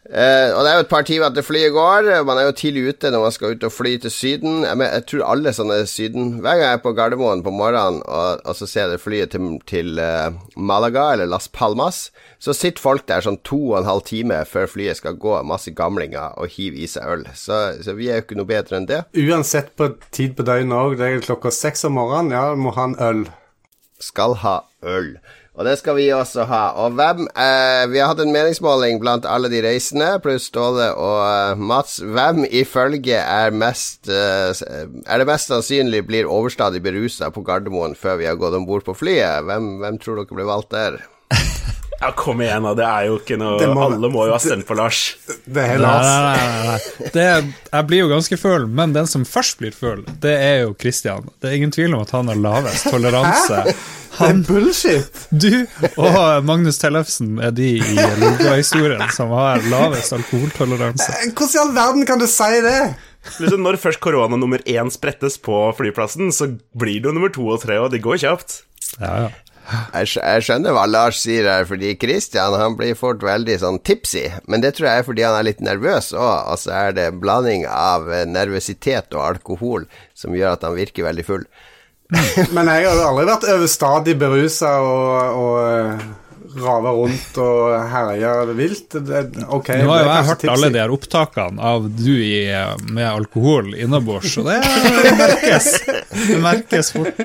Eh, 0.06 0.52
og 0.54 0.60
det 0.62 0.70
er 0.70 0.76
jo 0.78 0.84
et 0.84 0.90
par 0.90 1.06
timer 1.06 1.32
til 1.34 1.42
flyet 1.42 1.72
går. 1.74 2.08
Man 2.28 2.38
er 2.38 2.46
jo 2.46 2.54
tidlig 2.60 2.84
ute 2.92 3.10
når 3.10 3.24
man 3.24 3.34
skal 3.34 3.56
ut 3.56 3.64
og 3.66 3.72
fly 3.74 3.96
til 4.02 4.12
Syden. 4.14 4.60
Jeg, 4.62 4.78
men, 4.78 4.86
jeg 4.92 5.06
tror 5.10 5.24
alle 5.32 5.52
sånne 5.56 5.78
Syden 5.90 6.36
Hver 6.44 6.60
gang 6.60 6.62
jeg 6.62 6.78
er 6.78 6.82
på 6.84 6.92
Gardermoen 6.94 7.42
på 7.42 7.54
morgenen 7.54 8.02
og, 8.06 8.42
og 8.46 8.58
så 8.58 8.68
ser 8.70 8.92
jeg 8.94 9.02
flyet 9.02 9.34
til, 9.34 9.56
til 9.66 9.98
uh, 9.98 10.36
Malaga 10.54 11.08
eller 11.14 11.30
Las 11.30 11.48
Palmas, 11.48 12.10
så 12.38 12.54
sitter 12.54 12.82
folk 12.82 13.06
der 13.10 13.24
sånn 13.24 13.40
to 13.46 13.58
og 13.72 13.80
en 13.80 13.88
halv 13.88 14.04
time 14.06 14.38
før 14.48 14.68
flyet 14.70 15.00
skal 15.00 15.18
gå, 15.20 15.34
masse 15.48 15.72
gamlinger, 15.76 16.36
og 16.38 16.52
hiver 16.54 16.84
i 16.84 16.90
seg 16.90 17.08
øl. 17.16 17.24
Så, 17.34 17.58
så 17.82 17.96
vi 17.98 18.10
er 18.10 18.20
jo 18.20 18.26
ikke 18.26 18.38
noe 18.38 18.50
bedre 18.50 18.78
enn 18.78 18.88
det. 18.88 19.02
Uansett 19.18 19.72
på 19.78 19.90
tid 20.14 20.36
på 20.38 20.46
døgnet 20.46 20.76
òg. 20.76 20.98
Det 21.00 21.08
er 21.08 21.26
klokka 21.26 21.52
seks 21.54 21.86
om 21.88 21.96
morgenen. 21.98 22.34
Ja, 22.36 22.52
må 22.54 22.74
ha 22.76 22.86
en 22.90 22.98
øl. 23.02 23.26
skal 24.02 24.36
ha 24.42 24.58
øl. 24.84 25.16
Og 25.56 25.64
det 25.64 25.78
skal 25.80 25.96
vi 25.96 26.10
også 26.12 26.44
ha. 26.50 26.62
Og 26.84 26.92
hvem 26.98 27.22
eh, 27.32 27.86
Vi 27.88 27.96
har 28.02 28.10
hatt 28.10 28.20
en 28.20 28.32
meningsmåling 28.34 28.98
blant 29.00 29.24
alle 29.24 29.48
de 29.48 29.62
reisende, 29.64 30.10
pluss 30.20 30.50
Ståle 30.50 30.90
og 30.92 31.22
eh, 31.24 31.56
Mats. 31.56 31.96
Hvem 32.04 32.42
ifølge 32.50 33.16
er 33.22 33.56
mest 33.56 34.10
eh, 34.12 34.52
Er 34.52 35.22
det 35.22 35.28
mest 35.30 35.48
sannsynlig 35.48 36.02
blir 36.10 36.28
overstadig 36.28 36.82
berusa 36.84 37.30
på 37.32 37.40
Gardermoen 37.46 37.96
før 37.96 38.20
vi 38.20 38.28
har 38.28 38.36
gått 38.36 38.58
om 38.58 38.68
bord 38.68 38.84
på 38.84 38.92
flyet? 39.00 39.46
Hvem, 39.48 39.78
hvem 39.80 39.96
tror 40.04 40.20
dere 40.20 40.36
blir 40.42 40.52
valgt 40.52 40.76
der? 40.76 41.00
Ja, 41.96 42.10
kom 42.12 42.42
igjen, 42.44 42.60
da. 42.66 42.74
Det 42.76 42.84
er 42.84 43.04
jo 43.08 43.14
ikke 43.16 43.38
noe 43.40 43.68
må- 43.72 43.86
Alle 43.86 44.08
må 44.12 44.26
jo 44.28 44.34
ha 44.34 44.38
stemt 44.44 44.66
på 44.68 44.74
Lars. 44.76 44.98
Det 45.48 45.62
er 45.64 45.78
Lars. 45.80 46.04
nei, 46.04 46.34
nei, 46.36 46.66
nei. 46.68 47.08
Det, 47.14 47.22
jeg 47.72 47.86
blir 47.88 48.02
jo 48.02 48.10
ganske 48.10 48.36
føl, 48.36 48.66
men 48.68 48.92
den 48.92 49.08
som 49.08 49.24
først 49.24 49.56
blir 49.62 49.72
føl, 49.72 50.02
det 50.20 50.34
er 50.36 50.58
jo 50.66 50.74
Christian. 50.76 51.24
Det 51.40 51.48
er 51.48 51.56
ingen 51.56 51.72
tvil 51.72 51.96
om 51.96 52.04
at 52.04 52.12
han 52.12 52.28
har 52.28 52.36
lavest 52.36 52.90
toleranse. 52.92 53.62
Det 54.16 54.28
er 54.30 54.40
bullshit! 54.48 55.22
Du 55.42 55.50
og 56.00 56.44
Magnus 56.48 56.78
Tellefsen 56.80 57.36
er 57.42 57.52
de 57.56 57.70
i 57.78 57.96
Lolbua-historien 58.20 59.02
som 59.14 59.32
har 59.36 59.62
lavest 59.70 60.14
alkoholtoleranse. 60.16 61.10
Hvordan 61.36 61.56
i 61.56 61.62
all 61.64 61.74
verden 61.76 62.06
kan 62.08 62.20
du 62.22 62.26
si 62.30 62.50
det? 62.64 62.78
Liksom, 63.40 63.58
når 63.66 63.80
først 63.82 64.00
korona 64.04 64.38
nummer 64.38 64.62
én 64.70 64.90
sprettes 64.94 65.34
på 65.42 65.56
flyplassen, 65.76 66.30
så 66.32 66.52
blir 66.78 67.00
det 67.02 67.10
jo 67.10 67.16
nummer 67.16 67.32
to 67.34 67.48
og 67.50 67.60
tre, 67.64 67.80
og 67.82 67.90
det 67.92 68.04
går 68.04 68.20
kjapt. 68.22 68.60
Ja, 69.00 69.26
ja. 69.26 69.34
Jeg, 69.66 70.06
skj- 70.12 70.22
jeg 70.22 70.42
skjønner 70.46 70.74
hva 70.76 70.84
Lars 70.86 71.18
sier 71.24 71.48
her, 71.50 71.64
fordi 71.66 71.88
Christian 71.98 72.54
han 72.54 72.76
blir 72.78 72.94
fort 72.94 73.24
veldig 73.26 73.56
sånn 73.58 73.80
tipsy. 73.82 74.28
Men 74.46 74.62
det 74.62 74.76
tror 74.76 74.86
jeg 74.92 75.02
er 75.02 75.06
fordi 75.08 75.24
han 75.26 75.34
er 75.40 75.48
litt 75.48 75.58
nervøs 75.66 76.12
òg. 76.14 76.52
så 76.62 76.70
er 76.84 76.94
det 76.94 77.08
en 77.10 77.18
blanding 77.18 77.64
av 77.66 78.06
eh, 78.14 78.22
nervøsitet 78.30 79.10
og 79.18 79.24
alkohol 79.26 79.88
som 80.14 80.36
gjør 80.38 80.54
at 80.54 80.62
han 80.68 80.78
virker 80.78 81.08
veldig 81.08 81.24
full. 81.26 81.42
Men 82.54 82.68
jeg 82.70 82.86
har 82.86 82.94
jo 83.00 83.08
aldri 83.10 83.24
vært 83.28 83.48
overstadig 83.56 84.14
berusa 84.20 84.76
og, 84.84 85.40
og 85.40 85.56
eh, 85.66 86.04
rava 86.62 86.92
rundt 86.96 87.38
og 87.42 87.74
herja 87.92 88.34
vilt. 88.56 88.94
Det, 89.08 89.22
ok, 89.52 89.72
Nå 89.82 89.90
har 89.90 90.04
jo 90.04 90.10
jeg 90.12 90.28
hørt 90.30 90.40
tipsy. 90.44 90.52
alle 90.54 90.70
de 90.72 90.80
her 90.84 90.94
opptakene 90.94 91.66
av 91.72 91.88
du 91.98 92.12
i, 92.14 92.38
med 92.94 93.08
alkohol 93.10 93.74
innabords, 93.74 94.36
og 94.40 94.48
det 94.52 94.60
merkes. 95.18 95.68
Det 96.30 96.38
merkes 96.44 96.92
fort. 96.94 97.20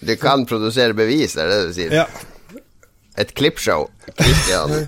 Du 0.00 0.14
kan 0.16 0.46
produsere 0.48 0.96
bevis, 0.96 1.36
er 1.36 1.50
det 1.52 1.58
det 1.60 1.68
du 1.68 1.76
sier? 1.76 1.98
Ja. 2.00 2.06
Et 3.20 3.34
klippshow. 3.36 3.90
Christian. 4.16 4.86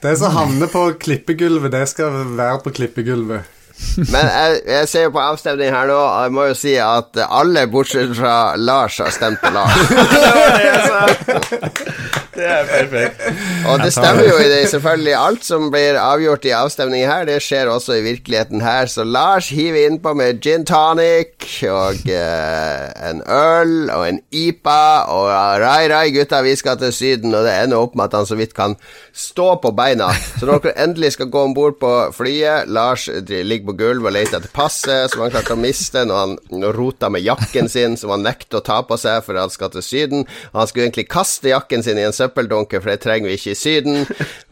Det 0.00 0.14
som 0.18 0.32
havner 0.32 0.70
på 0.72 0.86
klippegulvet, 1.02 1.70
det 1.74 1.84
skal 1.92 2.14
være 2.38 2.62
på 2.64 2.72
klippegulvet. 2.80 3.52
Men 3.96 4.28
jeg, 4.28 4.60
jeg 4.66 4.88
ser 4.88 5.02
jo 5.06 5.10
på 5.16 5.24
avstemning 5.24 5.70
her 5.72 5.86
nå, 5.90 5.96
og 5.96 6.22
jeg 6.26 6.32
må 6.36 6.42
jo 6.50 6.54
si 6.58 6.74
at 6.80 7.16
alle 7.26 7.66
bortsett 7.72 8.16
fra 8.16 8.56
Lars 8.56 8.98
har 9.02 9.10
stemt 9.14 9.40
på 9.42 9.50
Lars. 9.56 9.76
Det 12.36 12.44
er 12.44 12.66
perfekt. 12.68 13.22
Og 13.70 13.80
det 13.80 13.92
stemmer 13.94 14.26
jo 14.28 14.36
i 14.40 14.48
det, 14.50 14.68
selvfølgelig. 14.68 15.14
Alt 15.16 15.46
som 15.46 15.70
blir 15.72 15.96
avgjort 16.00 16.44
i 16.44 16.52
avstemningen 16.56 17.08
her, 17.08 17.24
det 17.28 17.38
skjer 17.44 17.70
også 17.72 17.96
i 17.96 18.04
virkeligheten 18.04 18.60
her. 18.60 18.90
Så 18.92 19.06
Lars 19.08 19.48
hiver 19.54 19.88
innpå 19.88 20.12
med 20.18 20.42
gin 20.44 20.66
tonic 20.68 21.46
og 21.72 22.04
eh, 22.12 22.84
en 23.08 23.22
øl 23.24 23.88
og 23.94 24.04
en 24.08 24.20
IPA 24.30 24.82
og 25.14 25.30
rai, 25.62 25.86
rai, 25.92 26.10
gutta, 26.14 26.42
vi 26.44 26.56
skal 26.60 26.78
til 26.80 26.92
Syden, 26.92 27.34
og 27.34 27.46
det 27.46 27.56
ender 27.62 27.80
opp 27.80 27.96
med 27.96 28.10
at 28.10 28.18
han 28.20 28.28
så 28.28 28.38
vidt 28.38 28.54
kan 28.56 28.76
stå 29.16 29.54
på 29.62 29.72
beina. 29.76 30.10
Så 30.36 30.48
når 30.48 30.66
dere 30.66 30.76
endelig 30.84 31.14
skal 31.16 31.32
gå 31.32 31.46
om 31.48 31.56
bord 31.56 31.80
på 31.80 31.94
flyet, 32.16 32.68
Lars 32.68 33.08
ligger 33.28 33.65
på 33.66 33.74
gulvet 33.78 34.08
og 34.10 34.14
lette 34.14 34.38
etter 34.38 34.52
passet, 34.54 35.10
som 35.12 35.24
han 35.24 35.32
klarte 35.34 35.56
å 35.56 35.60
miste 35.60 36.04
når 36.06 36.22
han 36.22 36.66
rota 36.76 37.10
med 37.12 37.24
jakken 37.26 37.70
sin, 37.72 37.96
som 38.00 38.12
han 38.14 38.24
nekter 38.26 38.60
å 38.60 38.64
ta 38.66 38.80
på 38.86 38.98
seg 39.00 39.22
for 39.26 39.38
han 39.38 39.52
skal 39.52 39.72
til 39.74 39.84
Syden. 39.84 40.26
Han 40.54 40.70
skulle 40.70 40.86
egentlig 40.88 41.08
kaste 41.12 41.50
jakken 41.52 41.84
sin 41.86 42.00
i 42.00 42.06
en 42.06 42.16
søppeldunke, 42.16 42.80
for 42.80 42.92
det 42.92 43.00
trenger 43.04 43.30
vi 43.30 43.38
ikke 43.38 43.54
i 43.54 43.58
Syden, 43.58 44.04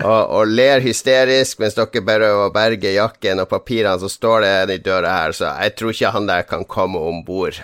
og, 0.02 0.20
og 0.38 0.50
ler 0.50 0.84
hysterisk 0.84 1.62
mens 1.62 1.78
dere 1.78 2.04
bare 2.04 2.32
å 2.44 2.50
berge 2.54 2.94
jakken 2.96 3.42
og 3.44 3.50
papirene, 3.52 3.98
så 4.02 4.10
står 4.10 4.44
det 4.44 4.78
i 4.78 4.82
døra 4.84 5.16
her, 5.20 5.36
så 5.36 5.54
jeg 5.62 5.78
tror 5.78 5.94
ikke 5.94 6.14
han 6.18 6.28
der 6.30 6.46
kan 6.48 6.66
komme 6.68 7.00
om 7.00 7.22
bord. 7.26 7.62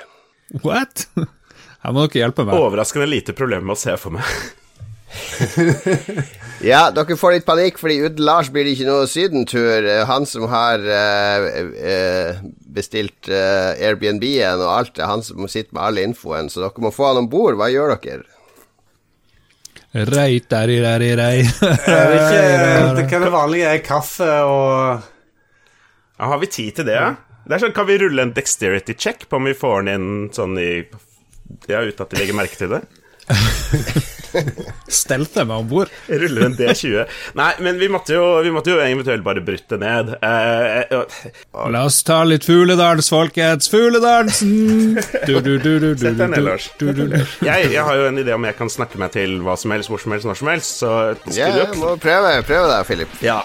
What? 0.64 1.06
Her 1.80 1.94
må 1.96 2.04
dere 2.04 2.26
hjelpe 2.26 2.44
meg. 2.44 2.58
Overraskende 2.60 3.06
lite 3.08 3.32
problem 3.36 3.70
med 3.70 3.78
å 3.78 3.80
se 3.80 3.94
for 4.00 4.12
meg. 4.12 4.26
Ja, 6.60 6.90
dere 6.92 7.16
får 7.16 7.32
litt 7.38 7.46
panikk, 7.48 7.78
fordi 7.80 7.94
uten 8.04 8.24
Lars 8.26 8.50
blir 8.52 8.66
det 8.68 8.74
ikke 8.76 8.88
noe 8.90 9.06
sydentur. 9.08 9.86
Eh, 9.88 10.02
Han 10.08 10.26
som 10.28 10.44
har 10.52 10.82
eh, 10.84 11.46
eh, 11.92 12.42
bestilt 12.76 13.30
eh, 13.32 13.70
Airbnb-en 13.80 14.60
og 14.60 14.68
alt, 14.74 14.92
det 14.98 15.06
er 15.06 15.08
han 15.14 15.24
som 15.24 15.48
sitter 15.48 15.72
med 15.72 15.86
all 15.86 16.02
infoen, 16.02 16.50
så 16.52 16.60
dere 16.66 16.84
må 16.84 16.92
få 16.92 17.08
han 17.14 17.22
om 17.22 17.30
bord. 17.32 17.56
Hva 17.56 17.70
gjør 17.72 17.94
dere? 18.04 18.26
Reit 20.12 20.46
der, 20.52 20.70
rei, 20.84 20.98
rei, 21.00 21.14
rei. 21.18 21.38
Det 23.00 23.08
kan 23.10 23.24
det 23.24 23.32
vanlige 23.34 23.72
er 23.72 23.80
kaffe 23.82 24.28
og 24.46 25.00
Ja, 26.20 26.28
har 26.30 26.38
vi 26.44 26.46
tid 26.52 26.76
til 26.76 26.86
det? 26.86 26.94
ja? 26.94 27.08
Det 27.48 27.56
er 27.56 27.62
sånn, 27.64 27.72
Kan 27.74 27.88
vi 27.88 27.96
rulle 27.98 28.22
en 28.22 28.34
dexterity 28.36 28.94
check 28.94 29.24
på 29.26 29.40
om 29.40 29.48
vi 29.48 29.56
får 29.58 29.80
den 29.88 29.90
inn 29.96 30.28
sånn 30.36 30.54
i 30.60 30.84
Ja, 31.66 31.80
uten 31.82 32.04
at 32.04 32.12
de 32.12 32.20
legger 32.20 32.36
merke 32.38 32.60
til 32.60 32.70
det? 32.76 32.84
Stelte 35.00 35.44
meg 35.48 35.62
om 35.64 35.68
bord. 35.70 35.90
Ruller 36.08 36.46
en 36.48 36.54
D20. 36.58 37.04
Nei, 37.38 37.50
men 37.64 37.78
vi 37.80 37.88
måtte 37.92 38.14
jo, 38.16 38.24
vi 38.44 38.52
måtte 38.54 38.74
jo 38.74 38.80
eventuelt 38.82 39.24
bare 39.26 39.42
brutt 39.44 39.66
det 39.72 39.78
ned. 39.82 40.12
Eh, 40.20 40.80
eh, 40.96 41.40
La 41.72 41.84
oss 41.88 42.00
ta 42.06 42.20
litt 42.28 42.46
fugledans, 42.48 43.10
folkens. 43.12 43.70
Fugledansen! 43.72 44.98
Du, 45.26 45.34
du, 45.40 45.56
du, 45.58 45.78
du, 45.78 45.88
du, 45.94 46.04
Sett 46.04 46.18
deg 46.20 46.32
ned, 46.34 46.44
Lars. 46.46 46.70
du, 46.80 46.90
du, 46.96 47.04
du. 47.12 47.18
jeg, 47.46 47.70
jeg 47.74 47.84
har 47.86 48.00
jo 48.00 48.08
en 48.10 48.20
idé 48.22 48.34
om 48.36 48.46
jeg 48.48 48.58
kan 48.58 48.70
snakke 48.72 49.00
meg 49.00 49.14
til 49.16 49.38
hva 49.46 49.56
som 49.60 49.74
helst, 49.74 49.90
hvor 49.92 50.02
som 50.02 50.14
helst, 50.16 50.28
når 50.30 50.40
som 50.42 50.52
helst, 50.54 50.76
så 50.82 50.92
Ja, 51.36 51.50
yeah, 51.50 51.74
opp. 51.92 52.00
prøve, 52.02 52.36
prøve 52.48 52.70
deg, 52.72 52.86
Philip. 52.90 53.18
Ja. 53.24 53.40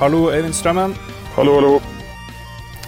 Hallo, 0.00 0.30
Øyvind 0.32 0.54
Strømmen. 0.56 0.94
Hallo, 1.34 1.54
hallo. 1.58 1.74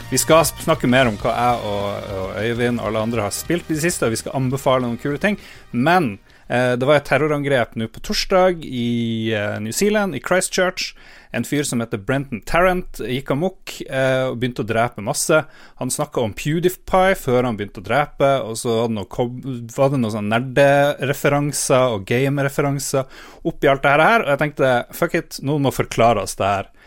Vi 0.09 0.17
skal 0.17 0.47
snakke 0.49 0.89
mer 0.89 1.11
om 1.11 1.19
hva 1.21 1.35
jeg 1.37 1.67
og, 1.69 2.07
og 2.17 2.39
Øyvind 2.41 2.81
og 2.81 2.87
alle 2.89 3.03
andre 3.05 3.27
har 3.27 3.35
spilt 3.37 3.69
i 3.69 3.75
det 3.77 3.83
siste, 3.83 4.07
og 4.07 4.15
vi 4.15 4.21
skal 4.23 4.33
anbefale 4.39 4.87
noen 4.87 4.97
kule 4.97 5.21
ting. 5.21 5.37
Men 5.77 6.15
eh, 6.49 6.73
det 6.81 6.89
var 6.89 6.97
et 6.97 7.05
terrorangrep 7.11 7.77
nå 7.77 7.91
på 7.93 8.01
torsdag 8.09 8.65
i 8.65 9.29
eh, 9.37 9.59
New 9.61 9.77
Zealand, 9.77 10.17
i 10.17 10.23
Christchurch. 10.25 10.95
En 11.37 11.45
fyr 11.45 11.69
som 11.69 11.85
heter 11.85 12.01
Brenton 12.01 12.41
Tarrant 12.49 13.05
gikk 13.05 13.37
amok 13.37 13.77
eh, 13.85 14.31
og 14.31 14.41
begynte 14.41 14.65
å 14.65 14.71
drepe 14.73 15.05
masse. 15.05 15.45
Han 15.85 15.93
snakka 15.93 16.25
om 16.25 16.33
PewDiePie 16.33 17.13
før 17.21 17.45
han 17.45 17.61
begynte 17.61 17.85
å 17.85 17.89
drepe, 17.93 18.39
og 18.41 18.57
så 18.57 18.87
det 18.87 18.97
noe, 18.97 19.31
var 19.77 19.93
det 19.93 20.01
noen 20.01 20.17
sånn 20.17 20.33
nerdereferanser 20.33 21.99
og 21.99 22.09
gamereferanser 22.09 23.25
oppi 23.53 23.69
alt 23.69 23.85
det 23.85 23.99
her. 24.01 24.25
Og 24.25 24.33
jeg 24.33 24.47
tenkte 24.47 24.77
fuck 24.97 25.21
it, 25.21 25.43
noen 25.45 25.69
må 25.69 25.77
forklare 25.77 26.25
oss 26.25 26.41
det 26.41 26.57
her. 26.57 26.79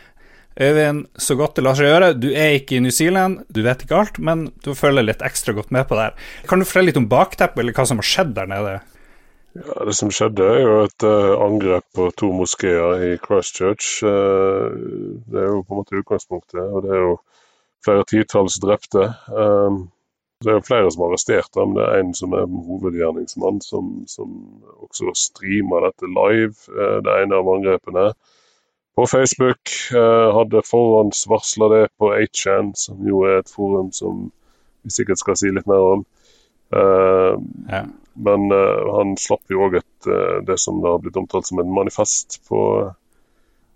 Øyvind, 0.56 1.08
så 1.20 1.36
godt 1.36 1.58
det 1.58 1.63
lar 1.65 1.76
seg 1.76 1.89
gjøre. 1.89 2.13
Du 2.15 2.30
er 2.32 2.54
ikke 2.56 2.78
i 2.78 2.84
New 2.84 2.94
Zealand, 2.96 3.41
du 3.52 3.60
vet 3.65 3.82
ikke 3.84 3.98
alt, 4.00 4.20
men 4.24 4.46
du 4.63 4.72
følger 4.78 5.04
litt 5.04 5.24
ekstra 5.26 5.52
godt 5.58 5.72
med 5.76 5.88
på 5.89 5.98
det 5.98 6.06
her. 6.08 6.28
Kan 6.48 6.62
du 6.62 6.68
fortelle 6.68 6.94
litt 6.94 7.00
om 7.02 7.10
bakteppet, 7.12 7.60
eller 7.60 7.76
hva 7.76 7.84
som 7.89 8.00
har 8.00 8.08
skjedd 8.08 8.32
der 8.38 8.48
nede? 8.48 8.76
Ja, 9.56 9.86
Det 9.88 9.96
som 10.00 10.12
skjedde, 10.15 10.46
er 10.48 10.62
jo 10.63 10.78
et 10.86 11.04
uh, 11.08 11.34
angrep 11.44 11.84
på 11.96 12.08
to 12.20 12.32
moskeer 12.36 13.04
i 13.04 13.12
Christchurch. 13.20 13.98
Uh, 14.04 14.72
det 15.28 15.44
er 15.44 15.52
jo 15.52 15.63
på 15.63 15.76
en 15.76 15.82
måte 15.82 16.00
utgangspunktet, 16.00 16.63
og 16.63 16.88
det 16.88 16.96
er 16.96 17.04
jo 17.04 17.18
flere 17.84 18.08
titalls 18.08 18.56
drepte. 18.63 19.10
Um, 19.28 19.89
det 20.44 20.52
er 20.54 20.58
jo 20.62 20.68
flere 20.68 20.91
som 20.91 21.04
er 21.04 21.12
arrestert, 21.12 21.52
men 21.60 21.76
det 21.76 21.84
er 21.84 22.00
en 22.00 22.15
som 22.15 22.36
er 22.36 22.48
hovedgjerningsmann, 22.48 23.60
som, 23.63 23.91
som 24.08 24.39
også 24.88 25.12
streamer 25.20 25.88
dette 25.89 26.08
live. 26.12 26.56
Det 27.04 27.20
ene 27.24 27.39
av 27.39 27.52
angrepene 27.56 28.10
på 28.95 29.05
Facebook. 29.12 29.71
hadde 30.38 30.62
forhåndsvarsla 30.65 31.67
det 31.73 31.84
på 31.99 32.13
8chan, 32.15 32.71
som 32.79 33.08
jo 33.08 33.25
er 33.27 33.41
et 33.41 33.51
forum 33.51 33.91
som 33.91 34.29
vi 34.86 34.93
sikkert 34.93 35.19
skal 35.19 35.38
si 35.39 35.51
litt 35.51 35.67
mer 35.67 35.84
om. 35.95 36.05
Ja. 36.71 37.84
Men 38.15 38.51
uh, 38.51 38.95
han 38.95 39.17
slapp 39.19 39.51
jo 39.51 39.65
òg 39.67 39.81
det 40.47 40.55
som 40.62 40.79
det 40.79 40.91
har 40.91 41.01
blitt 41.03 41.17
omtalt 41.19 41.47
som 41.49 41.60
et 41.60 41.67
manifest 41.67 42.39
på, 42.47 42.62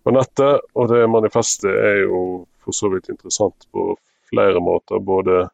på, 0.04 0.14
nettet. 0.16 0.64
Og 0.80 0.88
det 0.92 1.04
manifestet 1.12 1.70
er 1.74 2.04
jo 2.06 2.22
for 2.64 2.76
så 2.76 2.92
vidt 2.94 3.12
interessant 3.12 3.68
på 3.74 3.92
flere 4.32 4.64
måter. 4.64 5.04
Både 5.04 5.48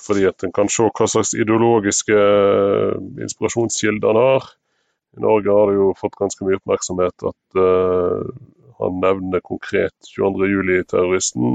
fordi 0.00 0.22
at 0.24 0.44
en 0.46 0.52
kan 0.56 0.70
se 0.72 0.86
hva 0.86 1.06
slags 1.10 1.34
ideologiske 1.34 2.16
inspirasjonskilder 3.20 4.08
han 4.08 4.20
har. 4.22 4.46
I 5.16 5.22
Norge 5.24 5.50
har 5.50 5.70
det 5.70 5.78
jo 5.78 5.88
fått 5.98 6.18
ganske 6.20 6.46
mye 6.46 6.58
oppmerksomhet 6.60 7.24
at 7.26 7.58
han 8.80 9.00
nevner 9.02 9.42
konkret 9.44 9.96
22.07-terroristen 10.14 11.48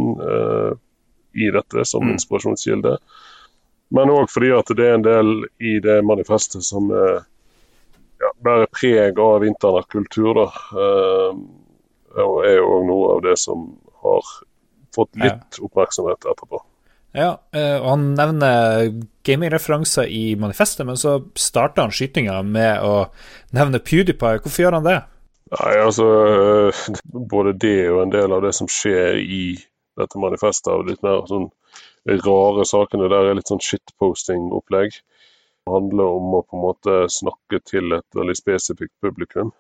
i 1.36 1.48
dette 1.56 1.86
som 1.86 2.10
inspirasjonskilde. 2.12 2.98
Men 3.96 4.12
òg 4.12 4.30
fordi 4.32 4.52
at 4.56 4.72
det 4.78 4.88
er 4.88 4.98
en 4.98 5.06
del 5.06 5.32
i 5.60 5.78
det 5.84 6.00
manifestet 6.08 6.65
som 6.65 6.89
uh, 6.91 7.22
ja, 8.22 8.32
bærer 8.44 8.72
preg 8.74 9.20
av 9.22 9.46
eh, 9.46 11.32
Og 12.26 12.38
er 12.48 12.62
òg 12.63 12.86
noe 12.88 13.12
av 13.15 13.22
det 13.26 13.36
som 13.39 13.68
har 14.02 14.32
fått 14.96 15.20
litt 15.20 15.60
oppmerksomhet 15.60 16.26
etterpå. 16.32 16.62
Ja, 17.15 17.32
eh, 17.56 17.78
og 17.80 17.89
han 17.93 18.08
nevner 18.17 18.89
gamingreferanser 19.25 20.10
i 20.12 20.36
manifestet, 20.39 20.84
men 20.88 20.99
så 20.99 21.17
starter 21.39 21.86
han 21.86 21.93
skytinga 21.95 22.41
med 22.43 22.84
å 22.84 22.95
nevne 23.56 23.80
PewDiePie. 23.80 24.41
Hvorfor 24.43 24.65
gjør 24.65 24.80
han 24.80 24.88
det? 24.88 24.97
Nei, 25.54 25.73
altså 25.78 26.06
Både 27.06 27.54
det 27.62 27.86
og 27.91 28.01
en 28.01 28.13
del 28.15 28.34
av 28.36 28.41
det 28.43 28.51
som 28.58 28.67
skjer 28.67 29.21
i 29.21 29.43
dette 29.95 30.19
manifestet, 30.19 30.73
og 30.73 30.89
litt 30.89 31.04
mer 31.06 31.23
sånn 31.30 31.47
rare 32.25 32.65
sakene 32.67 33.08
der 33.10 33.32
er 33.32 33.38
litt 33.38 33.49
sånn 33.49 33.63
shitposting-opplegg. 33.63 34.97
Det 35.65 35.73
handler 35.73 36.17
om 36.17 36.36
å 36.38 36.43
på 36.43 36.58
en 36.58 36.65
måte 36.65 36.97
snakke 37.10 37.62
til 37.65 37.95
et 37.95 38.19
veldig 38.19 38.36
spesifikt 38.38 38.93
publikum. 39.01 39.54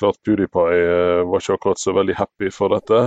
Klart 0.00 0.18
PewDiePie 0.26 0.80
eh, 0.80 1.20
var 1.28 1.42
ikke 1.42 1.58
akkurat 1.58 1.84
så 1.84 1.94
veldig 1.94 2.16
happy 2.18 2.50
for 2.50 2.72
dette. 2.74 3.04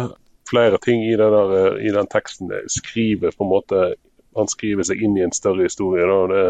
Flere 0.47 0.79
ting 0.83 1.03
i, 1.03 1.15
der, 1.19 1.37
eh, 1.57 1.79
i 1.87 1.93
den 1.93 2.07
teksten 2.11 2.51
skriver 2.71 3.35
på 3.35 3.43
en 3.43 3.51
måte 3.51 3.87
Han 4.37 4.47
skriver 4.47 4.85
seg 4.85 5.01
inn 5.01 5.15
i 5.17 5.23
en 5.25 5.33
større 5.33 5.65
historie. 5.65 6.05
Det, 6.29 6.41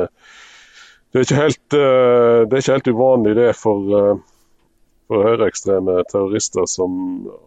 det, 1.15 1.21
er 1.23 1.39
helt, 1.39 1.67
eh, 1.73 2.41
det 2.43 2.57
er 2.57 2.63
ikke 2.63 2.79
helt 2.79 2.95
uvanlig 2.95 3.38
det 3.38 3.53
for 3.55 4.19
for 5.07 5.23
høyreekstreme 5.23 6.01
terrorister 6.12 6.65
som 6.67 6.91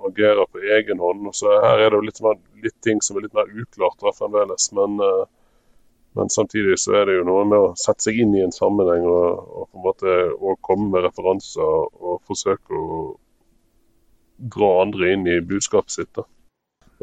agerer 0.08 0.46
på 0.48 0.62
egen 0.78 1.00
hånd. 1.02 1.28
Så 1.36 1.52
her 1.60 1.84
er 1.84 1.92
det 1.92 1.98
jo 1.98 2.06
litt, 2.06 2.22
litt 2.64 2.78
ting 2.84 3.02
som 3.04 3.18
er 3.18 3.26
litt 3.26 3.36
mer 3.36 3.50
uklart 3.52 4.00
fremdeles. 4.16 4.70
Men, 4.76 4.96
men, 6.16 6.32
samtidig 6.32 6.78
så 6.80 6.96
er 7.00 7.08
det 7.08 7.18
jo 7.18 7.26
noe 7.28 7.44
med 7.48 7.58
å 7.60 7.72
sette 7.78 8.08
seg 8.08 8.22
inn 8.24 8.32
i 8.36 8.44
en 8.46 8.56
sammenheng 8.56 9.04
og, 9.04 9.44
og 9.60 9.68
på 9.68 9.80
en 9.80 9.86
måte 9.90 10.16
og 10.38 10.60
komme 10.64 10.88
med 10.94 11.04
referanser 11.08 11.68
og 12.00 12.22
forsøke 12.28 12.80
å 12.80 13.00
dra 14.40 14.70
andre 14.86 15.12
inn 15.12 15.28
i 15.28 15.40
budskapet 15.44 15.98
sitt. 15.98 16.12
Da. 16.16 16.24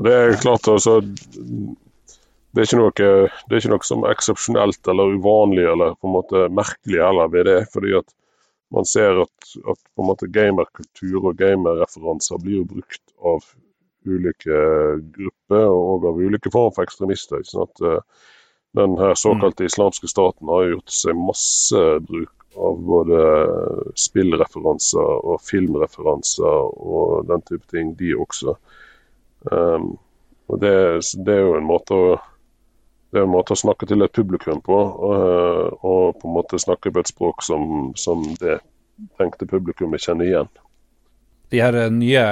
Det 0.05 0.13
er 0.13 0.39
klart 0.41 0.67
altså 0.69 0.99
det 1.01 2.63
er, 2.63 2.77
noe, 2.79 2.93
det 2.95 3.53
er 3.53 3.59
ikke 3.59 3.71
noe 3.73 3.85
som 3.85 4.05
er 4.05 4.15
eksepsjonelt 4.15 4.89
eller 4.89 5.17
uvanlig 5.17 5.65
eller 5.69 5.97
på 5.97 6.09
en 6.09 6.15
måte 6.15 6.47
merkelig 6.53 7.01
heller 7.03 7.29
ved 7.33 7.45
det. 7.49 7.59
fordi 7.73 7.93
at 7.99 8.13
man 8.73 8.85
ser 8.85 9.21
at, 9.23 9.51
at 9.71 9.79
på 9.95 10.03
en 10.03 10.09
måte 10.09 10.29
gamerkultur 10.33 11.29
og 11.29 11.37
gamerreferanser 11.39 12.41
blir 12.43 12.61
jo 12.61 12.69
brukt 12.71 13.03
av 13.21 13.45
ulike 14.07 14.57
grupper 15.17 15.67
og 15.67 16.07
av 16.09 16.19
ulike 16.19 16.51
former 16.51 16.73
for 16.75 16.87
ekstremister. 16.87 17.43
Sånn? 17.47 17.69
Eh, 17.85 18.01
den 18.77 18.97
her 18.99 19.15
såkalte 19.17 19.67
islamske 19.67 20.09
staten 20.11 20.49
har 20.51 20.67
gjort 20.71 20.93
seg 20.93 21.19
masse 21.19 21.83
bruk 22.07 22.33
av 22.57 22.81
både 22.89 23.21
spillreferanser 23.99 25.23
og 25.31 25.41
filmreferanser 25.45 26.73
og 26.97 27.29
den 27.29 27.43
type 27.47 27.65
ting, 27.73 27.93
de 27.99 28.15
også. 28.17 28.57
Um, 29.51 29.93
og 30.47 30.61
det, 30.63 30.73
det, 31.25 31.33
er 31.33 31.43
jo 31.43 31.55
en 31.57 31.67
måte 31.67 31.95
å 31.95 32.17
det 33.07 33.21
er 33.21 33.23
en 33.23 33.31
måte 33.31 33.55
å 33.55 33.59
snakke 33.59 33.87
til 33.87 34.03
et 34.03 34.11
publikum 34.11 34.59
på, 34.61 34.75
og, 34.75 35.77
og 35.79 36.17
på 36.19 36.27
en 36.27 36.33
måte 36.35 36.59
snakke 36.59 36.91
på 36.91 36.99
et 36.99 37.07
språk 37.07 37.45
som, 37.45 37.93
som 37.95 38.25
det 38.41 38.57
tenkte 39.15 39.47
publikummet 39.47 40.03
kjenner 40.03 40.27
igjen. 40.27 40.49
De 41.53 41.61
her 41.63 41.77
eh, 41.79 41.93
nye 41.93 42.25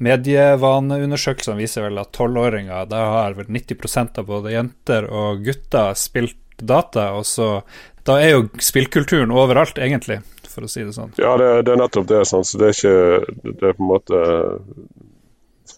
medievaneundersøkelsene 0.00 1.60
viser 1.60 1.84
vel 1.84 2.00
at 2.00 2.14
tolvåringer 2.16 2.88
da 2.88 3.02
har 3.18 3.36
vel 3.36 3.50
90% 3.52 4.22
av 4.22 4.30
både 4.30 4.54
jenter 4.54 5.08
og 5.12 5.44
gutter 5.44 5.92
spilt 6.00 6.38
data, 6.56 7.10
og 7.16 7.26
så 7.28 7.60
da 8.08 8.16
er 8.20 8.34
jo 8.34 8.46
spillkulturen 8.64 9.32
overalt, 9.36 9.78
egentlig, 9.78 10.20
for 10.48 10.64
å 10.64 10.70
si 10.70 10.82
det 10.84 10.94
sånn. 10.96 11.12
Ja, 11.20 11.34
det, 11.40 11.50
det 11.68 11.74
er 11.74 11.82
nettopp 11.82 12.08
det. 12.08 12.24
Sånn. 12.28 12.46
Så 12.48 12.58
det 12.60 12.70
er 12.70 12.78
ikke 12.78 12.96
Det 13.44 13.68
er 13.68 13.76
på 13.76 13.84
en 13.84 13.90
måte 13.90 14.22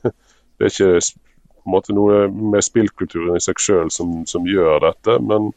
Det 0.62 0.68
er 0.68 0.75
ikke 0.77 1.22
på 1.62 1.70
en 1.70 1.75
måte 1.75 1.94
noe 1.94 2.18
med 2.31 2.62
spillkulturen 2.62 3.35
i 3.35 3.42
seg 3.42 3.59
sjøl 3.59 3.90
som, 3.90 4.20
som, 4.31 4.46
gjør 4.46 4.79
dette. 4.85 5.16
Men, 5.27 5.48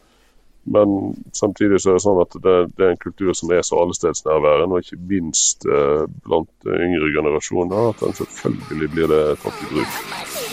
men, 0.66 1.14
samtidig 1.38 1.78
så 1.82 1.92
er 1.92 2.00
det 2.00 2.06
sånn 2.08 2.22
at 2.24 2.38
det, 2.42 2.56
det 2.74 2.88
er 2.88 2.96
en 2.96 3.04
kultur 3.04 3.38
som 3.38 3.54
er 3.54 3.62
så 3.66 3.84
allestedsnærværende, 3.84 4.80
og 4.80 4.82
ikke 4.82 5.02
minst 5.14 5.70
eh, 5.70 6.08
blant 6.26 6.74
yngre 6.74 7.14
generasjoner, 7.20 7.92
at 7.94 8.02
den 8.02 8.18
selvfølgelig 8.18 8.92
blir 8.98 9.14
det 9.14 9.24
tatt 9.46 9.62
i 9.62 9.72
bruk. 9.76 10.45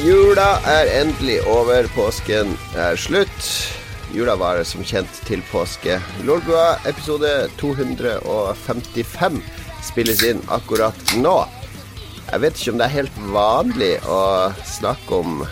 Jula 0.00 0.54
er 0.64 0.88
endelig 1.02 1.42
over, 1.44 1.84
påsken 1.92 2.54
er 2.78 2.96
slutt. 2.96 3.48
Jula 4.16 4.32
var 4.40 4.62
som 4.64 4.80
kjent 4.86 5.18
til 5.28 5.42
påske. 5.50 5.98
Lolbua 6.24 6.78
episode 6.88 7.28
255 7.60 9.36
spilles 9.84 10.22
inn 10.24 10.40
akkurat 10.48 10.96
nå. 11.20 11.34
Jeg 12.30 12.42
vet 12.46 12.56
ikke 12.56 12.72
om 12.72 12.80
det 12.80 12.86
er 12.86 12.94
helt 12.94 13.18
vanlig 13.34 13.90
å 14.08 14.20
snakke 14.64 15.18
om 15.20 15.42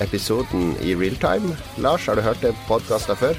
episoden 0.00 0.72
i 0.80 0.94
realtime. 0.96 1.52
Lars, 1.76 2.06
har 2.08 2.16
du 2.16 2.24
hørt 2.24 2.40
det 2.40 2.54
podkaster 2.70 3.18
før? 3.18 3.36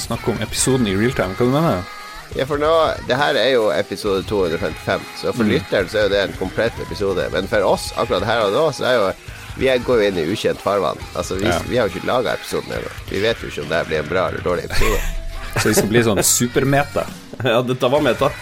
Snakke 0.00 0.32
om 0.32 0.40
episoden 0.40 0.88
i 0.88 0.96
realtime, 0.96 1.36
hva 1.36 1.50
du 1.50 1.52
mener 1.52 1.82
du? 1.82 1.98
Ja, 2.38 2.48
for 2.48 2.56
nå, 2.56 2.72
det 3.10 3.20
her 3.20 3.36
er 3.36 3.50
jo 3.58 3.68
episode 3.76 4.24
255, 4.24 5.04
så 5.20 5.36
for 5.36 5.44
mm. 5.44 5.52
lytteren 5.52 5.92
så 5.92 6.00
er 6.00 6.08
jo 6.08 6.14
det 6.14 6.24
en 6.24 6.38
komplett 6.40 6.80
episode. 6.80 7.28
Men 7.34 7.50
for 7.50 7.68
oss 7.74 7.90
akkurat 8.00 8.24
her 8.24 8.46
og 8.46 8.56
nå, 8.56 8.64
så 8.72 8.88
er 8.88 8.96
jo 8.96 9.10
vi 9.58 9.72
går 9.86 10.00
jo 10.00 10.08
inn 10.08 10.20
i 10.22 10.28
ukjent 10.32 10.60
farvann. 10.62 11.00
Altså, 11.14 11.36
vi, 11.40 11.48
ja. 11.48 11.58
vi 11.68 11.78
har 11.80 11.88
jo 11.88 11.96
ikke 11.96 12.08
laga 12.08 12.36
episoden 12.38 12.78
ennå. 12.78 12.94
Vi 13.10 13.20
vet 13.22 13.42
jo 13.42 13.52
ikke 13.52 13.66
om 13.66 13.74
det 13.74 13.82
blir 13.90 14.02
en 14.02 14.08
bra 14.08 14.28
eller 14.30 14.46
dårlig 14.46 14.70
episode. 14.70 15.02
Så 15.60 15.68
vi 15.68 15.76
skal 15.76 15.92
bli 15.92 16.02
sånn 16.06 16.24
supermeta. 16.24 17.06
ja, 17.52 17.60
dette 17.66 17.92
var 17.92 18.04
meta. 18.04 18.32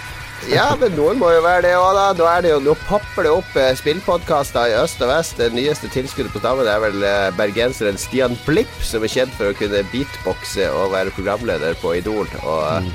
Ja, 0.49 0.71
men 0.81 0.95
noen 0.97 1.19
må 1.21 1.29
jo 1.35 1.43
være 1.45 1.67
det 1.67 1.75
òg, 1.77 1.91
da. 1.93 2.05
Nå, 2.17 2.25
er 2.25 2.45
det 2.47 2.53
jo, 2.55 2.61
nå 2.65 2.73
popper 2.87 3.27
det 3.27 3.33
opp 3.35 3.59
eh, 3.61 3.75
spillpodkaster 3.77 4.73
i 4.73 4.79
øst 4.81 5.03
og 5.05 5.11
vest. 5.13 5.37
Det 5.37 5.51
nyeste 5.53 5.91
tilskuddet 5.93 6.33
på 6.33 6.41
stammen 6.41 6.71
er 6.71 6.81
vel 6.81 7.05
eh, 7.05 7.29
bergenseren 7.37 8.01
Stian 8.01 8.39
Blipp, 8.47 8.73
som 8.81 9.05
er 9.05 9.13
kjent 9.13 9.37
for 9.37 9.53
å 9.53 9.59
kunne 9.59 9.85
beatboxe 9.93 10.71
og 10.73 10.95
være 10.95 11.13
programleder 11.13 11.77
på 11.83 11.93
Idol 12.01 12.25
og, 12.41 12.89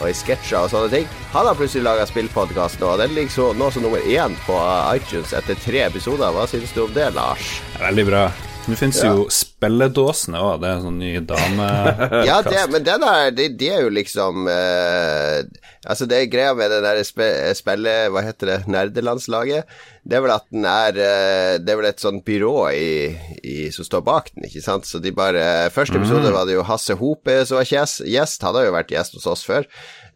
og 0.00 0.10
i 0.10 0.14
sketsjer 0.16 0.66
og 0.66 0.72
sånne 0.72 0.90
ting. 0.92 1.06
Han 1.34 1.48
har 1.48 1.58
plutselig 1.58 1.86
laga 1.86 2.06
spillpodkast 2.08 2.82
nå, 2.82 2.92
og 2.94 3.00
den 3.02 3.14
ligger 3.16 3.34
så, 3.36 3.52
nå 3.56 3.70
som 3.74 3.86
nummer 3.86 4.02
én 4.10 4.36
på 4.46 4.58
iTunes 4.96 5.32
etter 5.36 5.58
tre 5.64 5.86
episoder. 5.86 6.34
Hva 6.34 6.46
syns 6.50 6.74
du 6.76 6.84
om 6.86 6.92
det, 6.96 7.08
Lars? 7.16 7.56
Veldig 7.80 8.06
bra. 8.10 8.26
Nå 8.66 8.74
finnes 8.74 8.98
jo 8.98 9.28
spilledåsene 9.30 10.40
òg. 10.42 10.56
Det 10.62 10.68
er 10.68 10.78
en 10.80 10.86
sånn 10.88 10.98
ny 10.98 11.12
damekast. 11.30 12.26
Ja, 12.26 12.40
det, 12.42 12.64
men 12.72 12.86
den 12.86 13.06
er, 13.06 13.30
de, 13.34 13.48
de 13.60 13.70
er 13.70 13.84
jo 13.86 13.92
liksom 13.94 14.48
eh, 14.50 15.44
Altså, 15.86 16.08
det 16.10 16.24
greia 16.32 16.54
med 16.56 16.72
det 16.72 16.80
der 16.84 17.00
spe, 17.06 17.26
spillet 17.56 18.10
Hva 18.12 18.22
heter 18.26 18.50
det? 18.50 18.58
Nerdelandslaget. 18.70 19.70
Det 20.06 20.18
er 20.18 20.24
vel 20.24 20.34
at 20.34 20.46
den 20.52 20.66
er 20.70 20.98
eh, 21.02 21.56
Det 21.62 21.72
er 21.72 21.80
vel 21.80 21.88
et 21.90 22.02
sånt 22.02 22.24
byrå 22.26 22.54
i, 22.74 22.90
i, 23.42 23.56
som 23.74 23.86
står 23.86 24.04
bak 24.06 24.32
den, 24.34 24.48
ikke 24.48 24.64
sant? 24.64 24.88
Så 24.88 25.00
de 25.02 25.14
bare 25.14 25.70
Første 25.74 25.98
episode 26.00 26.32
var 26.34 26.48
det 26.48 26.58
jo 26.58 26.66
Hasse 26.66 26.98
Hope 26.98 27.38
som 27.46 27.60
var 27.60 27.70
gjest. 27.70 28.42
Han 28.46 28.58
har 28.58 28.68
jo 28.68 28.76
vært 28.76 28.92
gjest 28.94 29.18
hos 29.18 29.30
oss 29.30 29.46
før. 29.46 29.66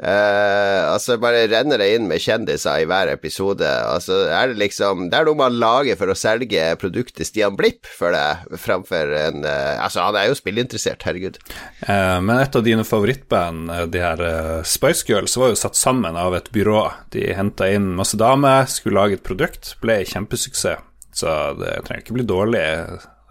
Eh, 0.00 0.82
altså 0.88 1.18
bare 1.20 1.42
renner 1.50 1.80
det 1.80 1.90
inn 1.92 2.06
med 2.08 2.22
kjendiser 2.24 2.80
i 2.80 2.86
hver 2.88 3.10
episode. 3.12 3.68
Altså 3.68 4.22
er 4.32 4.52
det 4.52 4.60
liksom 4.62 5.10
Det 5.12 5.18
er 5.18 5.28
noe 5.28 5.36
man 5.36 5.58
lager 5.60 5.98
for 6.00 6.12
å 6.12 6.16
selge 6.16 6.70
produktet 6.80 7.28
Stian 7.28 7.58
Blipp 7.58 7.84
for 7.84 8.16
deg, 8.16 8.46
framfor 8.62 9.12
en 9.18 9.44
eh, 9.44 9.76
Altså, 9.80 10.06
han 10.06 10.16
er 10.16 10.30
jo 10.30 10.38
spillinteressert, 10.38 11.04
herregud. 11.04 11.36
Eh, 11.84 12.16
men 12.24 12.40
et 12.40 12.56
av 12.56 12.64
dine 12.64 12.86
favorittband, 12.86 13.72
de 13.92 14.02
her 14.02 14.24
Spice 14.68 15.04
Girls, 15.08 15.36
var 15.40 15.52
jo 15.52 15.60
satt 15.60 15.76
sammen 15.76 16.16
av 16.16 16.36
et 16.38 16.50
byrå. 16.54 16.84
De 17.12 17.28
henta 17.36 17.68
inn 17.72 17.92
masse 17.98 18.16
damer, 18.20 18.68
skulle 18.72 19.00
lage 19.00 19.20
et 19.20 19.26
produkt, 19.26 19.74
ble 19.84 20.00
kjempesuksess. 20.08 20.86
Så 21.12 21.26
det 21.58 21.72
trenger 21.84 22.04
ikke 22.04 22.14
bli 22.20 22.24
dårlig 22.28 22.62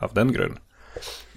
av 0.03 0.11
den 0.13 0.33
grunn. 0.35 0.57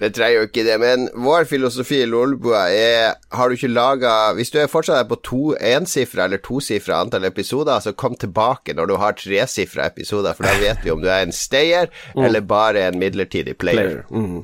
Det 0.03 0.11
trenger 0.17 0.41
jo 0.41 0.47
ikke 0.49 0.65
det, 0.67 0.77
men 0.83 1.09
vår 1.23 1.47
filosofi 1.51 2.01
i 2.03 2.09
Lolbua 2.09 2.65
er 2.75 3.13
Har 3.37 3.49
du 3.49 3.55
ikke 3.55 3.71
laga 3.71 4.33
Hvis 4.35 4.51
du 4.51 4.57
er 4.59 4.71
fortsatt 4.71 5.05
er 5.05 5.11
på 5.11 5.21
to 5.23 5.43
ensifra 5.55 6.25
eller 6.27 6.43
tosifra 6.43 7.03
antall 7.05 7.29
episoder, 7.29 7.79
så 7.85 7.93
kom 7.95 8.17
tilbake 8.19 8.75
når 8.75 8.91
du 8.91 8.97
har 8.99 9.19
tresifra 9.19 9.87
episoder, 9.93 10.35
for 10.35 10.49
da 10.49 10.57
vet 10.63 10.83
vi 10.83 10.95
om 10.95 11.03
du 11.03 11.11
er 11.11 11.27
en 11.27 11.37
stayer 11.37 11.93
eller 12.17 12.41
bare 12.41 12.89
en 12.89 12.99
midlertidig 12.99 13.55
player. 13.61 14.03
Mm. 14.11 14.43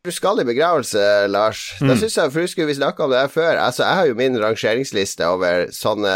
Du 0.00 0.08
skal 0.08 0.38
i 0.40 0.46
begravelse, 0.48 1.00
Lars. 1.28 1.74
Da 1.76 1.92
synes 1.92 2.14
jeg, 2.16 2.32
for 2.32 2.40
Husker 2.40 2.64
vi 2.64 2.76
snakka 2.78 3.04
om 3.04 3.10
det 3.12 3.18
her 3.20 3.28
før. 3.28 3.58
Altså, 3.60 3.84
Jeg 3.84 3.98
har 3.98 4.06
jo 4.08 4.14
min 4.16 4.38
rangeringsliste 4.40 5.26
over 5.28 5.66
sånne 5.76 6.14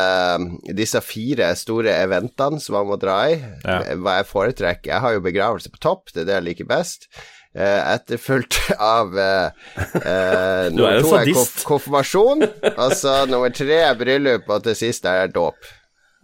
disse 0.73 1.03
fire 1.05 1.51
store 1.61 1.93
eventene 1.93 2.63
som 2.65 2.79
man 2.79 2.89
må 2.89 2.97
dra 2.97 3.19
i. 3.29 3.37
Ja. 3.61 3.83
Hva 4.01 4.17
jeg 4.23 4.31
foretrekker. 4.31 4.89
Jeg 4.95 5.05
har 5.05 5.13
jo 5.13 5.25
begravelse 5.27 5.69
på 5.69 5.83
topp, 5.85 6.15
det 6.15 6.25
er 6.25 6.31
det 6.31 6.39
jeg 6.39 6.47
liker 6.49 6.71
best. 6.71 7.11
Eh, 7.55 7.95
etterfulgt 7.95 8.57
av 8.83 9.15
eh, 9.15 9.47
eh, 9.79 10.03
er 10.03 10.73
nummer 10.75 11.05
to 11.05 11.13
er 11.21 11.31
konf 11.37 11.61
konfirmasjon. 11.69 12.43
Altså 12.73 13.21
nummer 13.31 13.55
tre 13.55 13.79
er 13.85 13.95
bryllup, 13.99 14.49
og 14.51 14.65
til 14.67 14.75
sist 14.79 15.07
er 15.07 15.31
dåp. 15.31 15.71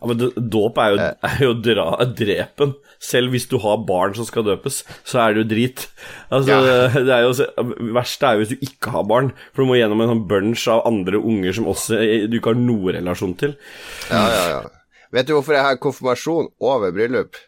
Ja, 0.01 0.09
men 0.09 0.25
Dåp 0.51 0.81
er 0.81 0.95
jo, 0.95 0.99
er 1.29 1.45
jo 1.45 1.53
dra, 1.63 1.87
drepen. 2.19 2.75
Selv 3.05 3.35
hvis 3.35 3.47
du 3.51 3.59
har 3.63 3.79
barn 3.87 4.17
som 4.17 4.27
skal 4.27 4.47
døpes, 4.49 4.81
så 5.07 5.23
er 5.23 5.37
det 5.37 5.45
jo 5.45 5.49
drit. 5.53 5.87
Altså, 6.33 6.57
det 6.97 7.15
er 7.15 7.27
jo, 7.29 7.33
verste 7.95 8.27
er 8.27 8.35
jo 8.35 8.43
hvis 8.43 8.55
du 8.57 8.67
ikke 8.67 8.97
har 8.97 9.07
barn, 9.07 9.31
for 9.53 9.63
du 9.63 9.71
må 9.71 9.79
gjennom 9.79 10.03
en 10.03 10.15
sånn 10.15 10.27
bunch 10.33 10.67
av 10.73 10.83
andre 10.89 11.21
unger 11.21 11.57
som 11.61 11.69
også 11.71 12.01
du 12.33 12.39
ikke 12.41 12.57
har 12.57 12.63
noe 12.65 12.97
relasjon 12.97 13.37
til. 13.45 13.55
Ja, 14.11 14.25
ja, 14.35 14.45
ja. 14.57 14.61
Vet 15.15 15.29
du 15.29 15.37
hvorfor 15.37 15.59
jeg 15.59 15.69
har 15.69 15.83
konfirmasjon 15.83 16.51
over 16.65 16.97
bryllup? 16.97 17.39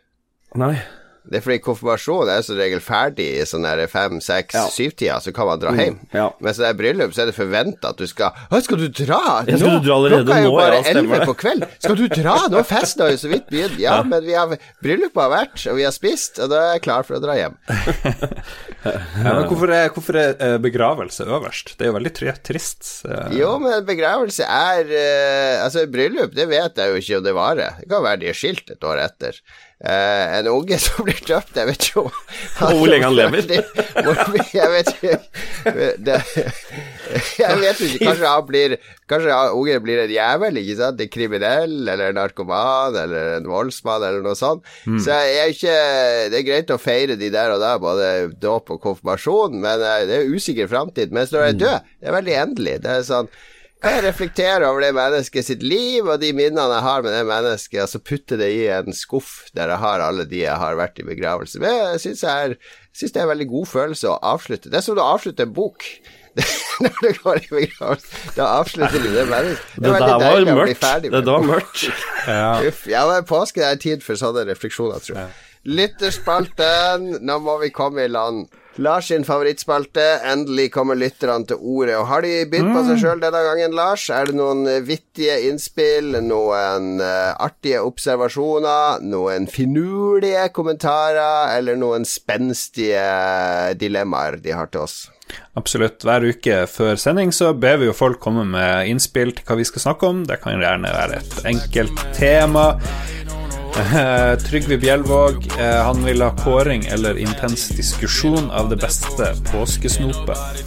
Nei. 0.60 0.76
Det 1.22 1.38
er 1.38 1.44
fordi 1.44 1.58
konfirmasjon 1.62 2.28
er 2.32 2.40
som 2.42 2.56
regel 2.58 2.80
ferdig 2.82 3.26
i 3.38 3.44
sånn 3.46 3.62
der 3.62 3.84
fem, 3.86 4.18
seks, 4.20 4.54
Ja. 4.58 4.64
syv-tida, 4.74 5.20
så 5.22 5.30
kan 5.32 5.46
man 5.46 5.60
dra 5.62 5.70
hjem. 5.76 6.00
ja. 6.12 6.24
Mens 6.42 6.56
det 6.58 6.66
er 6.66 6.74
bryllup, 6.74 7.12
så 7.14 7.22
er 7.22 7.26
det 7.30 7.36
forventa 7.36 7.92
at 7.92 7.96
du 8.00 8.06
skal 8.10 8.32
Å, 8.50 8.60
skal 8.64 8.76
du 8.82 8.88
dra? 8.88 9.20
Ja, 9.46 9.56
skal 9.56 9.78
du 9.78 9.86
dra 9.86 9.94
allerede 10.00 10.24
Klokka 10.26 10.38
er 10.40 10.44
jo 10.48 10.56
bare 10.56 10.80
Ja, 10.80 10.82
elleve 10.92 11.20
på 11.30 11.36
kveld. 11.44 11.66
Skal 11.78 11.96
du 11.96 12.08
dra? 12.08 12.34
Nå 12.50 12.58
er 12.58 12.66
festen 12.66 13.04
har 13.06 13.10
jo 13.14 13.20
så 13.22 13.30
vidt 13.30 13.46
begynt. 13.52 13.78
Ja, 13.78 14.02
men 14.02 14.24
vi 14.26 14.34
har 14.34 14.50
bryllupet 14.82 15.22
har 15.22 15.30
vært, 15.30 15.62
og 15.70 15.76
vi 15.78 15.86
har 15.86 15.94
spist, 15.94 16.38
og 16.42 16.50
da 16.50 16.58
er 16.64 16.72
jeg 16.74 16.82
klar 16.88 17.06
for 17.06 17.16
å 17.20 17.22
dra 17.22 17.38
hjem. 17.38 17.56
Ja, 18.82 19.36
men 19.38 19.44
hvorfor 19.46 19.70
er, 19.70 19.90
hvorfor 19.94 20.16
er 20.18 20.32
eh, 20.42 20.56
begravelse 20.58 21.22
øverst? 21.30 21.76
Det 21.78 21.86
er 21.86 21.92
jo 21.92 21.96
veldig 22.00 22.12
trist. 22.42 22.88
eh. 23.06 23.36
Jo, 23.38 23.52
men 23.62 23.84
begravelse 23.86 24.42
er 24.42 24.90
eh, 24.90 25.62
Altså, 25.62 25.84
bryllup, 25.86 26.34
det 26.34 26.48
vet 26.50 26.80
jeg 26.80 26.90
jo 26.90 26.98
ikke 26.98 27.18
om 27.20 27.26
det 27.28 27.34
varer. 27.36 27.76
Det 27.78 27.86
kan 27.92 28.02
være 28.02 28.20
de 28.24 28.32
er 28.32 28.38
skilt 28.40 28.72
et 28.74 28.82
år 28.88 28.98
etter. 29.04 29.38
Eh, 29.82 30.38
en 30.38 30.46
unge 30.46 30.76
som 30.78 31.02
blir 31.02 31.18
døpt, 31.26 31.56
jeg 31.58 31.66
vet 31.66 31.86
ikke 31.88 32.02
om 32.04 32.10
Og 32.68 32.76
hvor 32.78 32.86
lenge 32.86 33.08
han 33.08 33.16
lever. 33.18 33.40
Jeg 34.54 34.68
vet 34.70 34.90
ikke 34.92 35.16
det, 36.06 36.18
Jeg 37.40 37.56
vet 37.58 37.80
ikke, 37.82 37.98
kanskje 38.06 38.28
han 38.30 38.46
blir 38.46 38.76
Kanskje 39.10 39.34
han- 39.34 39.56
ungen 39.58 39.82
blir 39.82 40.04
en 40.04 40.12
jævel, 40.14 40.60
ikke 40.62 40.76
sant? 40.78 41.00
En 41.02 41.10
kriminell, 41.12 41.74
eller 41.88 42.12
en 42.12 42.14
narkoman, 42.20 42.94
eller 43.02 43.34
en 43.40 43.48
voldsmann, 43.50 44.04
eller 44.06 44.22
noe 44.24 44.38
sånt. 44.38 44.62
Så 44.86 45.10
jeg 45.18 45.34
er 45.42 45.50
ikke 45.52 45.76
Det 46.30 46.38
er 46.38 46.46
greit 46.46 46.70
å 46.70 46.78
feire 46.80 47.18
de 47.18 47.28
der 47.34 47.50
og 47.56 47.60
da, 47.60 47.74
både 47.82 48.12
dåp 48.40 48.70
og 48.76 48.80
konfirmasjon, 48.86 49.58
men 49.66 49.82
eh, 49.82 50.04
det 50.08 50.20
er 50.22 50.30
usikker 50.30 50.70
framtid. 50.70 51.10
Mens 51.12 51.34
når 51.34 51.48
jeg 51.48 51.56
er 51.56 51.62
død, 51.64 51.90
det 52.00 52.08
er 52.12 52.16
veldig 52.20 52.38
endelig. 52.46 52.78
Det 52.86 52.94
er 53.00 53.02
sånn 53.10 53.28
jeg 53.82 54.02
reflektere 54.04 54.68
over 54.68 54.80
det 54.84 54.92
mennesket 54.94 55.44
sitt 55.46 55.62
liv 55.66 56.06
og 56.06 56.20
de 56.22 56.30
minnene 56.36 56.68
jeg 56.76 56.84
har 56.86 57.02
med 57.02 57.12
det 57.16 57.24
mennesket, 57.26 57.80
og 57.82 57.90
så 57.90 57.98
putte 57.98 58.38
det 58.38 58.48
i 58.54 58.64
en 58.70 58.94
skuff 58.94 59.48
der 59.56 59.72
jeg 59.74 59.82
har 59.82 60.04
alle 60.06 60.24
de 60.30 60.44
jeg 60.44 60.54
har 60.62 60.76
vært 60.78 61.00
i 61.02 61.06
begravelse 61.08 61.58
med. 61.62 61.74
Jeg 61.94 62.00
syns 62.06 62.22
jeg 62.22 62.50
er- 62.52 62.56
synes 62.94 63.12
det 63.12 63.20
er 63.20 63.26
en 63.26 63.32
veldig 63.34 63.48
god 63.50 63.66
følelse 63.66 64.08
å 64.12 64.18
avslutte. 64.22 64.70
Det 64.70 64.78
er 64.78 64.84
som 64.86 64.98
å 64.98 65.08
avslutte 65.16 65.42
en 65.48 65.52
bok. 65.56 65.84
Når 66.82 66.94
du 67.02 67.08
går 67.22 67.40
i 67.42 67.48
begravelse, 67.52 68.20
da 68.38 68.46
avslutter 68.62 69.02
du 69.02 69.10
det 69.12 69.26
mennesket. 69.28 69.74
Det 69.76 69.90
det 69.92 70.12
deilig 70.22 70.46
var 70.48 70.60
mørkt. 70.62 70.86
Det 71.02 71.24
var 71.26 71.42
mørkt. 71.50 71.82
Uff, 72.70 72.86
ja, 72.88 73.02
men 73.10 73.26
påske 73.28 73.60
er 73.66 73.76
tid 73.82 74.02
for 74.06 74.16
sånne 74.16 74.46
refleksjoner, 74.48 75.02
tror 75.04 75.18
jeg. 75.18 75.34
Lytterspalten, 75.62 77.04
nå 77.22 77.36
må 77.44 77.58
vi 77.62 77.68
komme 77.74 78.06
i 78.06 78.10
land. 78.10 78.46
Lars 78.80 79.08
sin 79.10 79.24
favorittspalte, 79.24 80.04
endelig 80.24 80.70
kommer 80.72 80.96
lytterne 80.96 81.44
til 81.48 81.60
ordet. 81.60 81.96
Og 81.98 82.06
Har 82.08 82.24
de 82.24 82.32
bydd 82.48 82.70
på 82.72 82.84
seg 82.86 83.00
sjøl 83.02 83.20
denne 83.20 83.42
gangen, 83.44 83.74
Lars? 83.76 84.06
Er 84.08 84.30
det 84.30 84.36
noen 84.38 84.64
eh, 84.70 84.80
vittige 84.86 85.36
innspill, 85.50 86.16
noen 86.24 87.02
eh, 87.04 87.32
artige 87.36 87.82
observasjoner, 87.84 89.04
noen 89.04 89.48
finurlige 89.52 90.48
kommentarer, 90.56 91.52
eller 91.58 91.76
noen 91.76 92.08
spenstige 92.08 93.04
dilemmaer 93.76 94.40
de 94.40 94.56
har 94.56 94.72
til 94.72 94.86
oss? 94.86 95.02
Absolutt. 95.56 96.00
Hver 96.04 96.24
uke 96.32 96.62
før 96.68 96.96
sending 97.00 97.32
så 97.32 97.52
ber 97.52 97.78
vi 97.80 97.88
jo 97.90 97.96
folk 97.96 98.20
komme 98.24 98.44
med 98.48 98.88
innspill 98.88 99.34
til 99.36 99.48
hva 99.48 99.58
vi 99.60 99.68
skal 99.68 99.84
snakke 99.84 100.08
om. 100.08 100.24
Det 100.28 100.40
kan 100.40 100.60
gjerne 100.60 100.92
være 100.96 101.20
et 101.20 101.40
enkelt 101.52 102.06
tema. 102.16 102.70
Eh, 103.72 104.38
Trygve 104.38 104.76
Bjelvåg 104.76 105.46
eh, 105.58 105.84
han 105.84 106.04
vil 106.04 106.20
ha 106.22 106.30
kåring 106.36 106.84
eller 106.84 107.16
intens 107.18 107.68
diskusjon 107.68 108.50
av 108.50 108.68
det 108.68 108.76
beste 108.76 109.30
påskesnopet. 109.48 110.60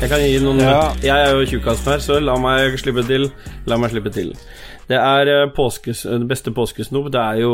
Jeg 0.00 0.08
kan 0.10 0.18
gi 0.24 0.40
noen 0.42 0.58
Ja. 0.64 0.80
Jeg 1.02 1.28
er 1.28 1.36
jo 1.36 1.46
tjukkasen 1.46 1.92
her, 1.92 2.02
så 2.02 2.18
la 2.18 2.34
meg 2.42 2.74
slippe 2.82 3.04
til. 3.06 3.28
La 3.70 3.78
meg 3.78 3.94
slippe 3.94 4.10
til. 4.10 4.32
Det 4.88 4.98
er 4.98 5.28
eh, 5.30 5.50
påskes, 5.54 6.02
det 6.08 6.28
beste 6.30 6.52
påskesnop. 6.54 7.08
Det 7.14 7.20
er 7.20 7.40
jo 7.44 7.52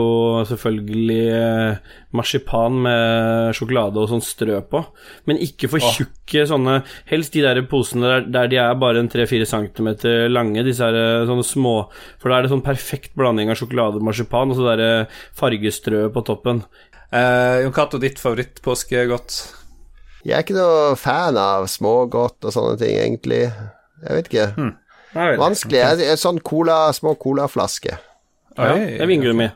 selvfølgelig 0.48 1.18
eh, 1.36 1.92
marsipan 2.16 2.80
med 2.86 3.56
sjokolade 3.56 4.00
og 4.00 4.08
sånn 4.10 4.24
strø 4.24 4.62
på. 4.70 4.82
Men 5.28 5.40
ikke 5.44 5.70
for 5.70 5.84
tjukke 5.84 6.46
sånne 6.48 6.80
Helst 7.08 7.36
de 7.36 7.44
der 7.44 7.60
posene 7.68 8.08
der, 8.08 8.26
der 8.32 8.50
de 8.52 8.60
er 8.62 8.80
bare 8.80 9.02
en 9.02 9.10
3-4 9.12 9.48
cm 9.50 9.90
lange. 10.32 10.64
Disse 10.66 10.88
her 10.88 10.96
eh, 10.96 11.28
sånne 11.28 11.46
små 11.46 11.76
For 12.18 12.30
da 12.30 12.38
er 12.38 12.46
det 12.46 12.52
sånn 12.54 12.64
perfekt 12.64 13.14
blanding 13.18 13.52
av 13.52 13.60
sjokolade 13.60 14.00
og 14.00 14.08
marsipan, 14.08 14.52
og 14.52 14.58
så 14.58 14.68
der 14.72 14.84
fargestrøet 15.36 15.38
fargestrø 15.38 16.02
på 16.14 16.24
toppen. 16.26 16.64
Eh, 17.12 17.62
Jon 17.64 17.72
Cato, 17.72 18.00
ditt 18.00 18.20
favorittpåskegodt? 18.20 19.38
Jeg 20.26 20.34
er 20.34 20.44
ikke 20.44 20.58
noe 20.58 20.96
fan 20.98 21.38
av 21.40 21.68
smågodt 21.70 22.48
og 22.48 22.52
sånne 22.54 22.76
ting, 22.80 22.96
egentlig. 22.98 23.46
Jeg 24.02 24.18
vet 24.18 24.30
ikke. 24.32 24.50
Vel. 24.56 24.74
Vanskelig. 25.18 25.80
Jeg, 25.80 26.04
jeg, 26.06 26.20
sånn 26.20 26.38
cola, 26.46 26.86
små 26.96 27.14
colaflasker. 27.20 27.98
Ja, 28.58 28.74
det 28.74 29.00
er 29.02 29.10
vingummi. 29.10 29.48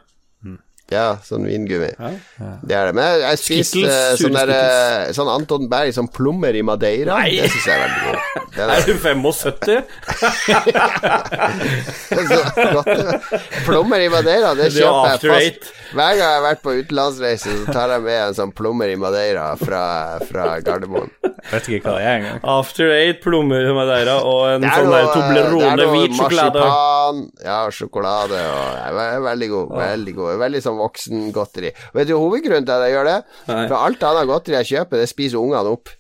Ja, 0.92 1.06
sånn 1.24 1.44
vingummi. 1.48 1.88
Det 2.68 2.76
er 2.76 2.90
det. 2.90 2.94
Men 2.98 3.04
jeg, 3.08 3.20
jeg 3.24 3.38
spiste 3.40 3.82
eh, 3.88 4.12
sånn, 4.20 4.36
der, 4.36 4.52
eh, 4.52 5.12
sånn 5.16 5.30
Anton 5.32 5.64
Berg, 5.72 5.90
sånn 5.96 6.10
plommer 6.12 6.52
i 6.58 6.62
Madeira. 6.66 7.16
Nei. 7.22 7.38
Det 7.40 7.48
syns 7.54 7.66
jeg 7.66 7.74
er 7.78 7.82
veldig 7.86 8.02
god. 8.06 8.18
Det 8.52 8.60
Er 8.60 8.68
er, 8.68 8.84
du 8.84 8.92
75? 9.00 9.84
Plommer 13.66 14.00
i 14.04 14.08
Madeira, 14.12 14.50
det 14.56 14.66
er 14.68 14.74
kjøper 14.76 15.08
jeg 15.08 15.20
fast. 15.32 15.70
Hver 15.92 16.10
gang 16.16 16.20
jeg 16.20 16.28
har 16.36 16.42
vært 16.44 16.62
på 16.64 16.72
utenlandsreise, 16.78 17.52
så 17.62 17.72
tar 17.74 17.92
jeg 17.94 18.02
med 18.06 18.18
en 18.26 18.36
sånn 18.36 18.52
plommer 18.56 18.88
i 18.92 18.96
Madeira 19.00 19.46
fra, 19.60 19.82
fra 20.28 20.46
Gardermoen. 20.64 21.10
Vet 21.52 21.68
ikke 21.68 21.82
hva 21.90 21.94
det 21.98 22.04
er 22.06 22.14
engang. 22.20 22.38
After 22.54 22.92
Eight, 22.94 23.18
plommer 23.24 23.64
i 23.66 23.72
madeira 23.76 24.14
og 24.24 24.42
en 24.54 24.62
sånn 24.68 24.86
noe, 24.88 24.92
der 24.92 25.02
er 25.02 25.10
Toblerone 25.16 25.86
hvit 25.92 26.14
sjokolade. 26.16 26.60
marsipan, 26.62 27.22
Ja, 27.44 27.58
sjokolade 27.74 28.38
og 28.52 28.62
ja, 28.78 28.86
ve- 28.96 29.20
Veldig 29.26 29.48
god. 29.52 29.72
Veldig 29.82 30.14
god 30.16 30.38
Veldig 30.42 30.62
sånn 30.64 30.78
voksengodteri. 30.82 31.72
Vet 31.96 32.10
du 32.10 32.14
hovedgrunnen 32.18 32.68
til 32.68 32.76
at 32.76 32.86
jeg 32.86 32.96
gjør 32.96 33.10
det? 33.10 33.18
Nei. 33.48 33.64
For 33.70 33.78
alt 33.78 34.06
annet 34.10 34.30
godteri 34.30 34.58
jeg 34.60 34.70
kjøper, 34.74 35.02
det 35.02 35.10
spiser 35.10 35.40
ungene 35.42 35.74
opp. 35.76 35.94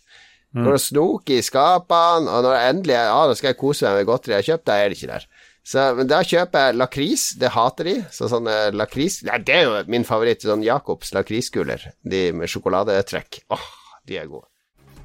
Når 0.52 0.74
det 0.76 0.82
snoker 0.84 1.38
i 1.38 1.44
skapene, 1.44 2.28
og 2.28 2.44
når 2.44 2.58
jeg 2.58 2.72
endelig 2.74 2.96
Ja, 2.98 3.20
nå 3.24 3.36
skal 3.38 3.54
jeg 3.54 3.60
kose 3.62 3.86
meg 3.88 4.02
med 4.02 4.10
godteri 4.10 4.34
jeg 4.34 4.42
har 4.42 4.48
kjøpt, 4.50 4.66
da 4.68 4.76
er 4.76 4.90
det 4.92 4.98
ikke 4.98 5.12
der. 5.14 5.26
Så, 5.62 5.82
men 5.96 6.08
da 6.10 6.18
kjøper 6.26 6.66
jeg 6.66 6.76
lakris, 6.76 7.26
det 7.40 7.52
hater 7.54 7.88
de. 7.88 7.96
Så 8.12 8.28
sånne 8.28 8.56
lakris 8.74 9.20
Nei, 9.28 9.38
det 9.46 9.56
er 9.60 9.68
jo 9.68 9.82
min 9.94 10.04
favoritt, 10.04 10.44
sånn 10.44 10.64
Jacobs 10.66 11.14
lakriskuler. 11.16 11.88
De 12.02 12.24
med 12.36 12.50
sjokoladetrekk. 12.52 13.44
Åh, 13.54 13.68
de 14.10 14.18
er 14.20 14.28
gode. 14.28 14.51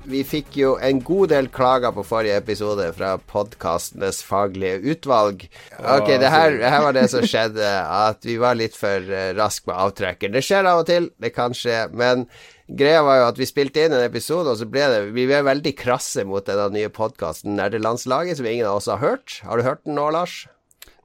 Vi 0.08 0.22
fikk 0.24 0.54
jo 0.56 0.70
en 0.80 1.02
god 1.04 1.34
del 1.34 1.50
klager 1.52 1.92
på 1.92 2.04
forrige 2.08 2.38
episode 2.40 2.86
fra 2.96 3.18
podkastenes 3.28 4.22
faglige 4.24 4.78
utvalg. 4.94 5.42
Ok, 5.82 6.14
det 6.22 6.30
her, 6.32 6.56
her 6.64 6.84
var 6.86 6.96
det 6.96 7.10
som 7.12 7.26
skjedde, 7.28 7.68
at 7.68 8.24
vi 8.24 8.38
var 8.40 8.56
litt 8.56 8.78
for 8.80 9.04
uh, 9.04 9.34
raske 9.36 9.68
med 9.68 9.76
avtrekkeren. 9.76 10.38
Det 10.38 10.46
skjer 10.48 10.70
av 10.72 10.86
og 10.86 10.88
til, 10.88 11.10
det 11.20 11.34
kan 11.36 11.56
skje, 11.58 11.90
men 11.92 12.24
greia 12.72 13.02
var 13.04 13.20
jo 13.20 13.26
at 13.34 13.42
vi 13.42 13.50
spilte 13.50 13.84
inn 13.84 13.98
en 13.98 14.06
episode, 14.06 14.54
og 14.54 14.62
så 14.62 14.68
ble 14.72 14.86
det 14.94 15.02
Vi 15.18 15.28
ble 15.28 15.42
veldig 15.44 15.76
krasse 15.76 16.24
mot 16.28 16.48
denne 16.48 16.70
nye 16.78 16.94
podkasten 16.94 17.60
Nerdelandslaget, 17.60 18.40
som 18.40 18.48
ingen 18.48 18.70
av 18.70 18.80
oss 18.80 18.88
har 18.88 19.04
hørt. 19.04 19.42
Har 19.44 19.60
du 19.60 19.68
hørt 19.68 19.84
den 19.84 20.00
nå, 20.00 20.08
Lars? 20.16 20.46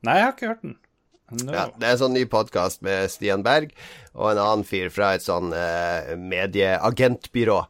Nei, 0.07 0.21
jeg 0.21 0.29
har 0.29 0.37
ikke 0.37 0.53
hørt 0.53 0.63
den. 0.69 0.79
No. 1.33 1.49
Ja, 1.51 1.67
det 1.75 1.89
er 1.89 1.97
en 1.97 2.03
sånn 2.05 2.15
ny 2.15 2.23
podkast 2.31 2.83
med 2.85 3.09
Stian 3.11 3.43
Berg 3.43 3.73
og 4.13 4.35
en 4.35 4.41
annen 4.43 4.65
fyr 4.69 4.91
fra 4.93 5.15
et 5.17 5.25
sånn 5.25 5.55
eh, 5.57 6.13
medieagentbyrå. 6.21 7.63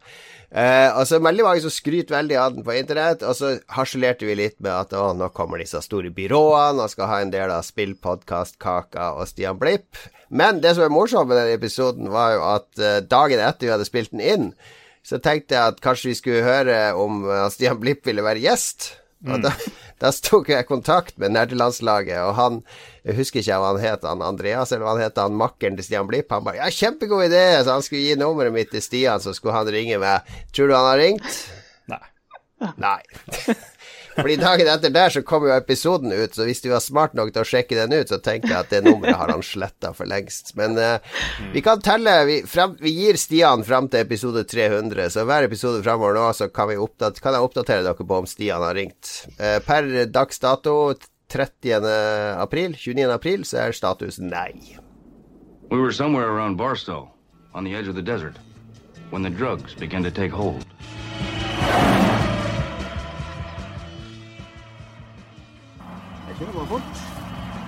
Eh, 0.53 1.03
så 1.09 1.17
veldig 1.17 1.45
mange 1.47 1.62
som 1.65 1.73
skryter 1.73 2.19
veldig 2.19 2.37
av 2.37 2.57
den 2.57 2.65
på 2.67 2.75
internett, 2.77 3.23
og 3.25 3.37
så 3.38 3.55
harselerte 3.73 4.27
vi 4.29 4.37
litt 4.37 4.59
med 4.61 4.73
at 4.75 4.93
å, 4.93 5.07
nå 5.17 5.31
kommer 5.33 5.62
disse 5.62 5.81
store 5.81 6.12
byråene 6.12 6.85
og 6.85 6.93
skal 6.93 7.09
ha 7.09 7.21
en 7.23 7.33
del 7.33 7.53
av 7.55 7.65
spillpodkastkaka 7.65 9.15
og 9.17 9.31
Stian 9.31 9.61
Blipp. 9.61 9.97
Men 10.29 10.61
det 10.65 10.75
som 10.77 10.85
er 10.85 10.93
morsomt 10.93 11.31
med 11.31 11.41
den 11.41 11.55
episoden, 11.57 12.12
var 12.12 12.35
jo 12.37 12.45
at 12.51 12.83
eh, 12.85 13.01
dagen 13.01 13.41
etter 13.41 13.69
vi 13.69 13.73
hadde 13.73 13.88
spilt 13.88 14.12
den 14.12 14.25
inn, 14.25 14.51
så 15.03 15.19
tenkte 15.19 15.57
jeg 15.57 15.73
at 15.73 15.81
kanskje 15.83 16.12
vi 16.12 16.19
skulle 16.21 16.45
høre 16.47 16.77
om 16.95 17.25
uh, 17.27 17.49
Stian 17.51 17.81
Blipp 17.81 18.05
ville 18.07 18.23
være 18.23 18.45
gjest. 18.45 18.93
Og 19.27 19.41
da, 19.43 19.51
da 20.03 20.11
tok 20.11 20.51
jeg 20.51 20.67
kontakt 20.67 21.19
med 21.23 21.37
nerdelandslaget, 21.37 22.19
og 22.27 22.35
han 22.38 22.62
Jeg 23.03 23.17
husker 23.19 23.41
ikke 23.41 23.57
hva 23.59 23.73
han 23.73 23.83
het, 23.83 24.05
han 24.07 24.23
Andreas, 24.23 24.71
eller 24.71 24.85
hva 24.87 24.93
han 24.95 25.03
het, 25.03 25.17
han 25.19 25.35
makkeren 25.35 25.75
til 25.79 25.88
Stian 25.88 26.07
Blipp. 26.07 26.31
Han 26.31 26.45
bare 26.47 26.61
'Ja, 26.61 26.71
kjempegod 26.71 27.25
idé!' 27.27 27.65
Så 27.65 27.73
han 27.73 27.83
skulle 27.83 28.03
gi 28.03 28.15
nummeret 28.15 28.53
mitt 28.53 28.71
til 28.71 28.83
Stian, 28.83 29.21
så 29.21 29.35
skulle 29.35 29.55
han 29.55 29.67
ringe 29.67 29.99
meg. 29.99 30.23
Tror 30.53 30.69
du 30.69 30.75
han 30.75 30.87
har 30.87 30.99
ringt? 30.99 31.51
Nei. 31.88 31.99
Nei. 32.79 33.03
Fordi 34.16 34.37
dagen 34.40 34.68
etter 34.68 34.92
der 34.92 35.12
så 35.14 35.22
kom 35.27 35.46
jo 35.46 35.55
episoden 35.55 36.12
ut, 36.12 36.35
så 36.35 36.46
hvis 36.46 36.62
du 36.64 36.68
var 36.72 36.83
smart 36.85 37.14
nok 37.16 37.33
til 37.33 37.44
å 37.44 37.48
sjekke 37.48 37.79
den 37.79 37.94
ut, 37.94 38.11
så 38.11 38.18
tenker 38.22 38.51
jeg 38.51 38.59
at 38.59 38.72
det 38.72 38.83
nummeret 38.85 39.18
har 39.18 39.33
han 39.33 39.44
sletta 39.46 39.92
for 39.96 40.09
lengst. 40.09 40.55
Men 40.59 40.77
uh, 40.79 40.98
vi 41.55 41.62
kan 41.64 41.81
telle 41.85 42.16
vi, 42.29 42.40
frem, 42.48 42.77
vi 42.83 42.94
gir 42.96 43.20
Stian 43.20 43.64
fram 43.66 43.88
til 43.92 44.05
episode 44.05 44.44
300, 44.48 45.09
så 45.14 45.27
hver 45.29 45.48
episode 45.48 45.83
framover 45.85 46.18
nå 46.18 46.29
så 46.37 46.51
kan, 46.53 46.70
vi 46.72 46.81
oppdat 46.81 47.22
kan 47.22 47.37
jeg 47.37 47.48
oppdatere 47.48 47.87
dere 47.87 48.09
på 48.09 48.20
om 48.20 48.29
Stian 48.29 48.64
har 48.64 48.77
ringt. 48.77 49.14
Uh, 49.40 49.59
per 49.64 49.88
dags 50.12 50.42
dato 50.42 50.77
30. 51.33 51.88
april, 52.37 52.77
29. 52.77 53.11
april, 53.11 53.44
så 53.48 53.66
er 53.66 53.77
status 53.77 54.20
nei. 54.20 54.77
We 55.70 55.81
were 55.81 55.92
somewhere 55.92 56.29
around 56.29 56.59
Barstow, 56.59 57.09
on 57.55 57.64
the 57.64 57.75
edge 57.75 57.88
of 57.88 57.94
the 57.94 58.03
desert, 58.03 58.37
when 59.11 59.22
the 59.22 59.31
drugs 59.31 59.75
began 59.75 60.03
to 60.03 60.11
take 60.11 60.31
hold. 60.31 60.66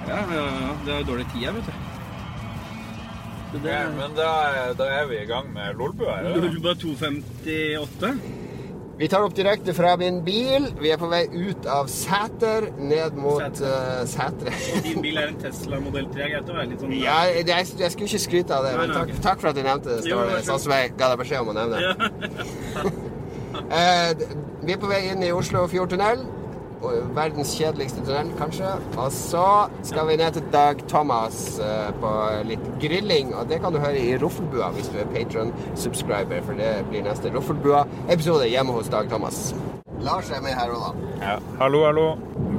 Ja, 0.08 0.22
ja, 0.28 0.44
ja. 0.44 0.70
Det 0.86 0.94
er 0.94 1.04
dårlig 1.08 1.26
tid 1.32 1.46
her, 1.46 1.58
vet 1.58 1.66
du. 1.66 1.92
Så 3.54 3.60
det 3.62 3.70
er 3.72 3.90
Men 3.94 4.16
da, 4.16 4.30
da 4.78 4.86
er 4.90 5.04
vi 5.06 5.20
i 5.22 5.26
gang 5.28 5.52
med 5.54 5.76
Lolbua. 5.78 6.20
Lolbua 6.34 6.74
258. 6.74 8.14
Vi 8.98 9.08
tar 9.10 9.24
opp 9.26 9.34
direkte 9.34 9.74
fra 9.74 9.96
min 9.98 10.20
bil. 10.26 10.68
Vi 10.78 10.90
er 10.94 10.98
på 10.98 11.08
vei 11.10 11.24
ut 11.32 11.66
av 11.70 11.88
Sæter, 11.90 12.68
ned 12.78 13.16
mot 13.18 13.62
uh, 13.62 14.04
Sætre. 14.06 14.54
Og 14.76 14.84
din 14.86 15.02
bil 15.02 15.18
er 15.18 15.32
en 15.32 15.40
Tesla 15.42 15.80
modell 15.82 16.06
3. 16.14 16.28
Greit 16.34 16.50
å 16.50 16.58
være 16.58 16.68
litt 16.70 16.84
sånn 16.84 16.94
Ja, 16.98 17.16
jeg, 17.30 17.48
jeg, 17.50 17.72
jeg 17.82 17.94
skulle 17.94 18.10
ikke 18.10 18.22
skryte 18.26 18.58
av 18.58 18.68
det, 18.68 18.76
men 18.78 18.94
takk, 18.94 19.10
takk 19.24 19.42
for 19.42 19.50
at 19.50 19.58
du 19.58 19.64
nevnte 19.66 19.96
det. 19.96 20.06
Jo, 20.06 20.20
Står 20.20 20.30
det, 20.30 20.44
sånn 20.46 20.62
som 20.66 20.76
jeg 20.76 20.94
ga 20.94 21.10
deg 21.10 21.24
beskjed 21.24 21.42
om 21.42 21.50
å 21.50 21.58
nevne. 21.58 21.82
Ja. 21.82 21.92
uh, 23.78 24.24
vi 24.64 24.76
er 24.76 24.82
på 24.82 24.90
vei 24.90 25.02
inn 25.10 25.26
i 25.26 25.34
Oslofjordtunnel. 25.34 26.22
og 26.22 26.43
Verdens 27.16 27.54
kjedeligste 27.58 28.02
tunnel, 28.04 28.32
kanskje. 28.38 28.70
Og 28.96 29.12
så 29.14 29.46
skal 29.86 30.08
vi 30.10 30.18
ned 30.20 30.36
til 30.36 30.48
Dag 30.54 30.82
Thomas 30.90 31.58
eh, 31.62 31.90
på 32.02 32.12
litt 32.48 32.66
grilling, 32.82 33.34
og 33.34 33.48
det 33.50 33.60
kan 33.64 33.74
du 33.74 33.80
høre 33.82 34.00
i 34.00 34.16
Roffelbua 34.20 34.72
hvis 34.76 34.90
du 34.92 34.98
er 35.02 35.10
Patron-subscriber, 35.14 36.42
for 36.46 36.58
det 36.58 36.72
blir 36.90 37.06
neste 37.06 37.32
Roffelbua-episode 37.34 38.50
hjemme 38.50 38.76
hos 38.76 38.92
Dag 38.92 39.08
Thomas. 39.12 39.50
Lars 40.04 40.30
er 40.30 40.42
med 40.44 40.52
her 40.58 40.72
da. 40.72 40.90
Ja, 41.22 41.36
hallo, 41.62 41.84
hallo. 41.86 42.06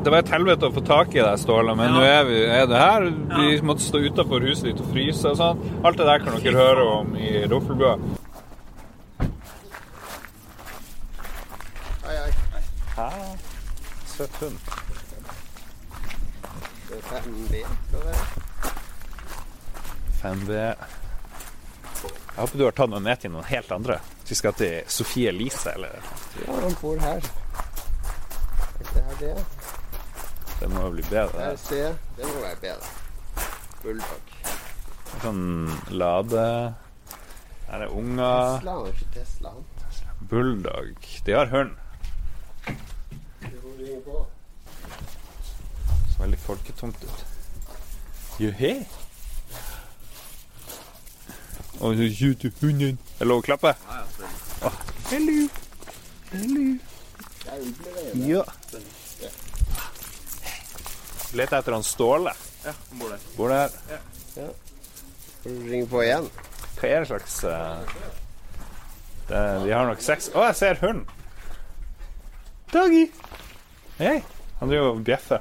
Det 0.06 0.12
var 0.14 0.22
et 0.22 0.32
helvete 0.34 0.70
å 0.70 0.74
få 0.74 0.82
tak 0.86 1.14
i 1.14 1.22
deg, 1.22 1.38
Ståle, 1.42 1.74
men 1.78 1.94
nå 1.94 2.02
er, 2.06 2.24
vi, 2.26 2.40
er 2.46 2.68
det 2.70 2.80
her. 2.80 3.08
Vi 3.36 3.58
måtte 3.66 3.86
stå 3.86 4.02
utafor 4.06 4.46
huset 4.46 4.72
ditt 4.72 4.82
og 4.82 4.92
fryse 4.94 5.34
og 5.34 5.40
sånn. 5.40 5.66
Alt 5.86 6.02
det 6.02 6.08
der 6.10 6.24
kan 6.26 6.38
dere 6.42 6.62
høre 6.62 6.86
om 7.00 7.16
i 7.18 7.32
Roffelbua. 7.50 7.98
Hei, 12.06 12.16
hei. 12.22 12.32
Hæ? 12.96 13.10
Søt 14.16 14.36
hund. 14.42 14.58
Det 16.90 16.98
er 16.98 17.02
5B, 17.10 17.64
skal 17.88 18.00
det 18.00 18.06
være. 18.06 18.26
5B. 20.22 20.52
Jeg 22.36 22.42
håper 22.42 22.58
du 22.58 22.64
har 22.66 22.76
tatt 22.76 22.92
noe 22.92 23.00
med 23.04 23.20
til 23.22 23.32
noen 23.32 23.48
helt 23.48 23.72
andre. 23.72 24.00
Vi 24.28 24.36
skal 24.36 24.54
til 24.60 24.88
Sofie 24.92 25.30
Elise, 25.32 25.72
eller 25.76 26.00
Ja, 26.42 26.56
hun 26.64 26.76
bor 26.82 27.00
her. 27.00 27.20
Det 28.80 29.04
er 29.04 29.16
det. 29.20 29.46
Det 30.60 30.70
må 30.72 30.88
jo 30.88 30.92
bli 30.96 31.04
bedre. 31.10 31.52
Det. 31.70 31.96
Det 32.18 32.26
må 32.28 32.36
være 32.42 32.60
bedre. 32.62 32.88
Bulldog. 33.84 34.36
Sånn 35.22 35.46
lade 35.94 36.44
Her 37.70 37.82
er 37.86 37.92
unger. 37.92 38.60
Tesla, 38.60 38.76
ikke 38.92 39.08
Tesla. 39.16 39.52
Bulldog. 40.30 41.08
De 41.26 41.32
har 41.36 41.48
hund. 41.52 41.72
Du 42.66 43.58
må 43.64 43.72
ringe 43.80 43.84
på. 43.84 43.85
Så 46.10 46.20
veldig 46.20 46.40
folketomt 46.40 47.04
ut. 47.04 47.26
Juhe. 48.40 48.74
Og 51.80 51.96
så 51.96 52.10
skyter 52.16 52.52
hunden. 52.62 53.00
Er 53.16 53.24
det 53.24 53.28
lov 53.28 53.44
å 53.44 53.46
klappe? 53.46 53.76
Åh, 54.66 54.82
Hello. 55.12 55.48
Hello. 56.32 56.66
Ja. 58.26 58.44
Leter 61.36 61.58
etter 61.60 61.76
han 61.76 61.84
Ståle. 61.84 62.34
Ja, 62.66 62.74
han 62.90 63.00
bor 63.00 63.10
der. 63.14 63.26
Bor 63.38 63.50
der. 63.54 63.70
Ja. 64.36 64.48
du 65.44 65.50
ringer 65.70 65.88
på 65.88 66.02
igjen? 66.04 66.30
Hva 66.76 66.90
er 66.90 67.04
det 67.04 67.08
slags 67.08 67.38
uh, 67.48 67.94
det, 69.30 69.44
De 69.64 69.72
har 69.72 69.86
nok 69.88 70.02
sex 70.04 70.28
Å, 70.34 70.42
jeg 70.50 70.58
ser 70.60 70.82
hund! 70.82 71.06
Doggy! 72.74 73.06
Hei! 73.98 74.24
Han 74.60 74.70
driver 74.72 74.88
og 74.94 75.04
bjeffer. 75.08 75.40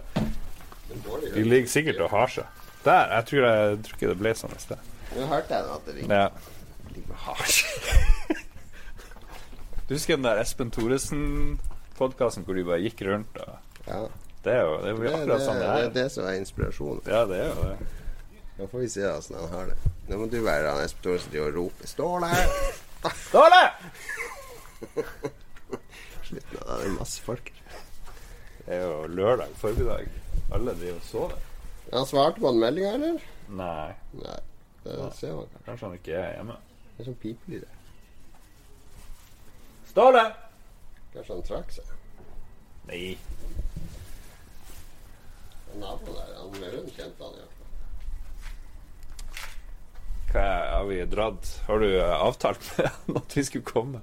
De 1.35 1.43
ligger 1.45 1.69
sikkert 1.71 2.01
og 2.05 2.11
har 2.15 2.31
seg. 2.31 2.63
Der! 2.85 3.09
Jeg 3.17 3.27
tror, 3.31 3.47
jeg, 3.49 3.69
jeg 3.71 3.79
tror 3.87 3.97
ikke 3.99 4.11
det 4.13 4.19
ble 4.21 4.33
sånn 4.39 4.55
i 4.55 4.61
sted. 4.63 4.91
Nå 5.15 5.27
hørte 5.31 5.55
jeg 5.59 5.71
at 5.77 5.87
det 5.89 5.95
ringte. 5.97 6.19
Ja. 6.19 6.27
Og 7.05 7.17
har 7.29 7.47
seg. 7.51 7.71
Du 9.85 9.91
husker 9.93 10.17
den 10.17 10.25
der 10.25 10.39
Espen 10.41 10.71
Thoresen-podkasten 10.73 12.47
hvor 12.47 12.57
de 12.57 12.63
bare 12.65 12.81
gikk 12.81 13.03
rundt 13.05 13.35
og 13.43 13.51
Ja. 13.85 13.99
Det 14.45 14.53
er 14.55 14.63
jo 14.65 14.79
det 14.81 14.89
er 14.89 14.95
jo 14.95 14.97
Det, 14.97 15.05
det, 15.05 15.11
akkurat 15.19 15.43
sånn 15.45 15.59
det 15.61 15.65
det 15.67 15.75
er 15.75 15.85
er. 15.85 15.91
det 15.97 16.05
som 16.15 16.25
er 16.31 16.39
inspirasjonen. 16.41 17.03
Ja, 17.13 17.21
det 17.29 17.37
er 17.43 17.51
jo 17.51 17.67
det. 17.69 17.77
Nå 18.57 18.69
får 18.73 18.81
vi 18.85 18.89
se 18.95 19.05
åssen 19.11 19.37
han 19.37 19.53
har 19.53 19.69
det. 19.73 19.77
Nå 20.09 20.19
må 20.23 20.29
du 20.33 20.39
være 20.47 20.73
han 20.73 20.81
Espen 20.87 21.05
Thoresen 21.05 21.35
til 21.35 21.45
å 21.45 21.51
rope 21.53 21.91
'Ståle!' 21.91 22.31
Ståle! 23.27 23.61
Slutt 26.25 26.49
nå, 26.55 26.61
det, 26.61 26.65
det 26.65 26.89
er 26.89 26.97
masse 26.97 27.21
folk 27.29 27.53
her. 27.53 27.64
Det 28.67 28.75
er 28.79 28.83
jo 28.87 29.07
lørdag 29.13 29.51
formiddag. 29.61 30.07
Alle 30.53 30.75
driver 30.79 30.97
og 31.01 31.09
sover. 31.09 31.39
Ja, 31.93 32.05
svarte 32.09 32.41
på 32.41 32.47
han 32.51 32.61
meldinga, 32.63 32.93
eller? 32.97 33.25
Nei, 33.49 33.93
Nei. 34.23 34.39
Det 34.85 34.97
ser 35.17 35.35
man 35.37 35.47
kanskje. 35.65 35.87
han 35.87 35.95
ikke 35.99 36.17
er 36.21 36.35
hjemme. 36.39 36.57
Det 36.95 37.03
er 37.03 37.09
sånn 37.09 37.21
pipelyd 37.23 37.65
der. 37.65 37.77
Ståle! 39.89 40.25
Kanskje 41.15 41.35
han 41.37 41.45
trakk 41.49 41.73
seg. 41.77 41.93
Nei. 42.89 43.03
Naboen 45.81 46.15
der, 46.19 46.35
han 46.39 46.57
med 46.61 46.77
hund 46.77 46.91
kjente 46.95 47.25
han 47.25 47.39
fall. 47.39 47.51
Hva 50.35 50.45
har 50.75 50.85
vi 50.89 50.99
dratt 51.07 51.51
Har 51.69 51.79
du 51.83 51.89
avtalt 52.03 52.65
med 52.79 52.89
han 52.91 53.21
at 53.23 53.37
vi 53.39 53.45
skulle 53.47 53.67
komme? 53.69 54.01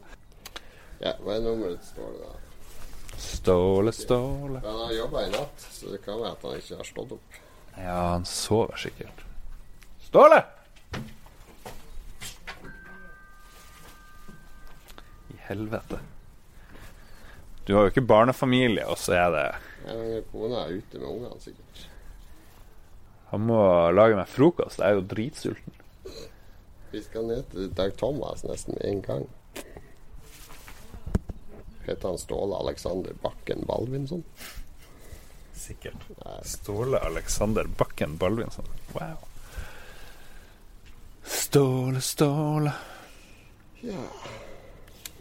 Ja, 1.01 1.13
hva 1.23 1.37
er 1.37 1.45
nummeret 1.45 1.81
til 1.81 1.93
Ståle, 1.95 2.17
da? 2.25 2.40
Ståle, 3.21 3.91
Ståle 3.91 4.59
Men 4.59 4.69
Han 4.71 4.79
har 4.85 4.93
jobba 4.93 5.25
i 5.25 5.29
natt, 5.29 5.67
så 5.71 5.91
det 5.93 6.01
kan 6.05 6.19
være 6.21 6.31
at 6.35 6.45
han 6.47 6.57
ikke 6.57 6.79
har 6.79 6.87
stått 6.87 7.11
opp. 7.17 7.37
Ja, 7.77 7.97
han 8.13 8.25
sover 8.25 8.81
sikkert. 8.81 9.21
Ståle! 10.01 10.41
I 15.29 15.37
helvete. 15.47 15.99
Du 17.65 17.75
har 17.75 17.85
jo 17.85 17.93
ikke 17.93 18.03
barnefamilie, 18.09 18.87
og 18.89 18.97
så 18.99 19.13
er 19.19 19.29
det 19.35 19.45
Ja, 19.85 20.21
Kona 20.31 20.65
er 20.65 20.79
ute 20.81 20.99
med 21.01 21.07
ungene, 21.07 21.37
sikkert. 21.41 21.85
Han 23.31 23.45
må 23.47 23.61
lage 23.95 24.17
meg 24.17 24.27
frokost. 24.27 24.81
Jeg 24.81 24.91
er 24.91 24.97
jo 24.97 25.05
dritsulten. 25.13 25.77
Vi 26.91 26.99
skal 27.05 27.29
ned 27.29 27.45
til 27.53 27.69
Dag 27.77 27.93
Thomas 27.97 28.43
nesten 28.43 28.75
med 28.75 28.89
en 28.89 29.05
gang. 29.05 29.29
Heter 31.85 32.07
han 32.07 32.17
Ståle 32.17 32.55
Alexander 32.55 33.13
Bakken 33.21 33.65
Balvinson? 33.67 34.23
Sikkert. 35.53 35.93
Ståle 36.43 36.99
Alexander 36.99 37.65
Bakken 37.77 38.17
Balvinson. 38.17 38.65
Wow. 38.93 39.17
Ståle, 41.23 42.01
Ståle 42.01 42.71
Ja. 43.81 44.03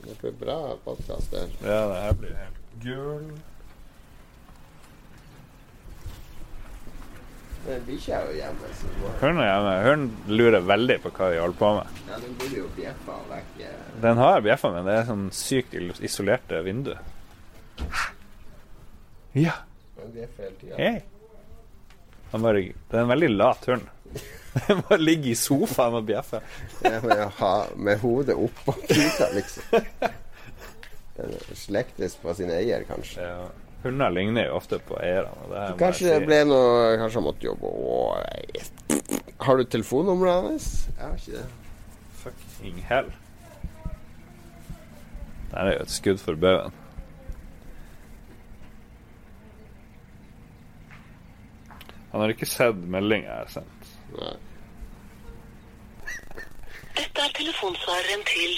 Det 0.02 0.20
blir 0.20 0.32
bra 0.32 0.76
podkast 0.84 1.30
der. 1.30 1.48
Ja, 1.62 1.88
det 1.88 2.00
her 2.00 2.12
blir 2.12 2.34
helt 2.34 2.82
gull. 2.82 3.40
Men 7.66 7.82
bikkja 7.86 8.16
er 8.22 8.26
jo 8.30 8.36
hjemme, 8.38 8.68
så 8.78 8.86
må- 9.00 9.10
Hun 9.20 9.38
er 9.40 9.48
hjemme. 9.50 9.74
Hun 9.86 10.04
lurer 10.38 10.60
veldig 10.64 10.96
på 11.02 11.10
hva 11.18 11.30
vi 11.30 11.38
holder 11.42 11.58
på 11.58 11.70
med. 11.76 11.86
ja, 12.08 12.18
den 12.24 12.34
burde 12.40 12.56
jo 12.56 12.68
bjeffa 12.76 13.16
vekk. 13.30 13.60
eh, 13.60 14.00
Den 14.00 14.16
har 14.16 14.40
bjeffa, 14.40 14.70
men 14.72 14.84
det 14.88 14.94
er 14.98 15.04
sånn 15.10 15.26
sykt 15.30 15.74
isolerte 16.00 16.62
vindu. 16.64 16.94
Ja. 19.32 19.52
Den 19.96 20.12
bjeffer 20.14 20.42
hele 20.48 20.56
tida. 20.60 20.76
Hei. 20.76 21.02
Han 22.32 22.42
bare, 22.42 22.62
det 22.62 22.96
er 22.96 23.02
en 23.04 23.08
veldig 23.12 23.30
lat 23.36 23.64
hund. 23.66 23.88
Den 24.66 24.82
bare 24.88 24.98
ligger 24.98 25.30
i 25.30 25.38
sofaen 25.38 25.94
og 26.00 26.06
bjeffer. 26.08 26.42
Ja, 26.82 27.00
med, 27.04 27.24
ha, 27.38 27.52
med 27.76 27.98
hodet 28.02 28.34
oppå 28.38 28.72
puta, 28.88 29.28
liksom. 29.34 29.62
Den 31.20 31.34
slektes 31.58 32.14
på 32.22 32.32
sin 32.34 32.50
eier, 32.54 32.84
kanskje. 32.88 33.20
Ja. 33.26 33.48
Hunder 33.82 34.10
ligner 34.12 34.44
jo 34.50 34.56
ofte 34.58 34.78
på 34.84 34.98
eierne. 35.00 35.46
det 35.48 35.62
Kanskje 35.80 36.04
si. 36.04 36.10
det 36.12 36.26
ble 36.28 36.40
noe 36.44 36.96
Kanskje 37.00 37.16
han 37.20 37.24
måtte 37.24 37.46
jobbe 37.48 37.70
og. 37.70 38.18
Har 39.40 39.56
du 39.56 39.64
telefonnummeret 39.64 40.50
hans? 40.50 40.66
Jeg 40.98 41.06
har 41.06 41.16
ikke 41.16 41.32
det. 41.38 41.46
Fucking 42.20 42.82
hell. 42.90 43.08
Det 45.50 45.56
er 45.58 45.72
jo 45.72 45.80
et 45.86 45.90
skudd 45.90 46.20
for 46.20 46.36
baugen. 46.38 46.76
Han 52.10 52.20
har 52.20 52.32
ikke 52.34 52.46
sett 52.50 52.78
meldinga 52.90 53.28
jeg 53.30 53.38
har 53.46 53.50
sendt. 53.54 53.90
Nei. 54.18 54.36
Dette 56.98 57.22
er 57.24 57.34
telefonsvareren 57.38 58.24
til 58.28 58.56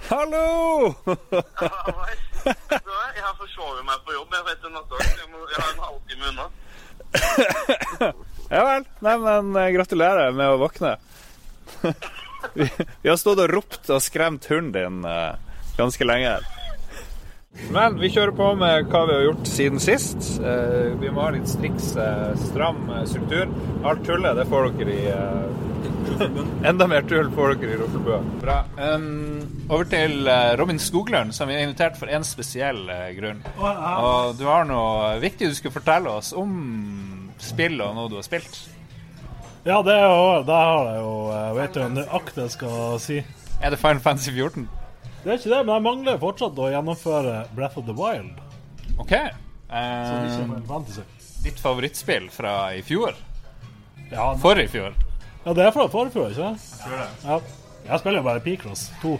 Hallo! 0.09 0.95
Hallo! 1.09 1.93
Jeg 2.49 3.21
har 3.21 3.35
forsovet 3.37 3.83
meg 3.85 3.99
på 4.07 4.15
jobb. 4.15 4.31
Jeg 4.33 4.45
vet 4.47 4.63
en 4.65 4.73
natt, 4.73 4.93
jeg, 4.95 5.27
jeg 5.27 5.59
har 5.59 5.73
en 5.73 5.83
halvtime 5.85 6.31
unna. 6.31 6.45
Ja 8.49 8.63
vel. 8.65 8.87
Nei, 9.05 9.15
men 9.21 9.51
eh, 9.61 9.67
gratulerer 9.75 10.31
med 10.33 10.55
å 10.55 10.57
våkne. 10.57 10.95
vi, 12.55 12.65
vi 12.65 13.11
har 13.11 13.19
stått 13.21 13.43
og 13.43 13.51
ropt 13.51 13.91
og 13.93 14.01
skremt 14.01 14.47
hunden 14.49 14.71
din 14.73 15.05
eh, 15.05 15.35
ganske 15.77 16.07
lenge. 16.07 16.31
her. 16.39 16.58
Men 17.69 17.99
vi 17.99 18.09
kjører 18.13 18.33
på 18.37 18.47
med 18.57 18.87
hva 18.89 19.01
vi 19.09 19.15
har 19.15 19.23
gjort 19.27 19.49
siden 19.49 19.81
sist. 19.81 20.27
Eh, 20.41 20.93
vi 21.01 21.09
må 21.13 21.25
ha 21.25 21.33
litt 21.33 21.49
striks, 21.49 21.91
eh, 21.97 22.31
stram 22.49 22.81
eh, 22.93 23.03
struktur. 23.09 23.49
Alt 23.85 24.05
tullet, 24.05 24.37
det 24.37 24.45
får 24.49 24.71
dere 24.79 24.95
i 24.95 25.09
Enda 26.69 26.87
mer 26.89 27.05
tull 27.07 27.29
får 27.33 27.53
dere 27.61 27.75
i 27.75 27.79
Roffelbua. 27.79 28.19
Bra. 28.41 28.57
Um, 28.77 29.43
over 29.69 29.85
til 29.89 30.29
Robin 30.59 30.81
Skoglund, 30.81 31.33
som 31.35 31.47
vi 31.49 31.55
har 31.55 31.63
invitert 31.63 31.99
for 31.99 32.11
en 32.11 32.25
spesiell 32.27 32.81
grunn. 33.15 33.43
Og 33.59 34.33
du 34.39 34.43
har 34.49 34.67
noe 34.67 35.13
viktig 35.21 35.51
du 35.51 35.55
skulle 35.55 35.77
fortelle 35.77 36.11
oss 36.19 36.33
om 36.37 36.51
spill 37.39 37.79
og 37.85 37.95
noe 37.95 38.11
du 38.11 38.17
har 38.19 38.27
spilt. 38.27 38.59
Ja, 39.67 39.79
det, 39.85 39.93
er 39.93 40.09
jo, 40.09 40.43
det 40.47 40.55
har 40.55 40.85
jeg 40.87 40.99
jo 41.03 41.15
Jeg 41.35 41.55
vet 41.57 41.77
jo 41.77 41.87
nøyaktig 41.93 42.43
jeg 42.45 42.53
skal 42.57 42.99
si. 43.03 43.23
Er 43.59 43.73
det 43.75 43.79
Final 43.79 44.03
Fantasy 44.03 44.33
14? 44.33 44.67
Det 45.23 45.31
er 45.33 45.35
ikke 45.39 45.51
det, 45.51 45.59
men 45.67 45.73
jeg 45.75 45.83
mangler 45.83 46.19
fortsatt 46.21 46.59
å 46.63 46.69
gjennomføre 46.71 47.33
Breath 47.55 47.79
of 47.81 47.87
the 47.89 47.95
Wild. 47.97 48.39
OK. 48.99 49.11
Ikke 49.69 50.61
Fantasy. 50.67 51.03
ditt 51.43 51.59
favorittspill 51.61 52.29
fra 52.33 52.53
i 52.75 52.81
fjor? 52.85 53.17
Ja, 54.09 54.31
For 54.41 54.57
i 54.59 54.65
fjor? 54.71 54.95
Ja, 55.45 55.53
det 55.55 55.67
er 55.67 55.75
fra 55.75 55.85
forfjor, 55.91 56.31
ikke 56.31 56.55
sant? 56.55 56.65
tror 56.83 56.97
det. 56.97 57.09
Ja. 57.25 57.37
Jeg 57.89 58.01
spiller 58.01 58.19
jo 58.19 58.25
bare 58.27 58.41
Picross 58.43 58.87
2 59.01 59.11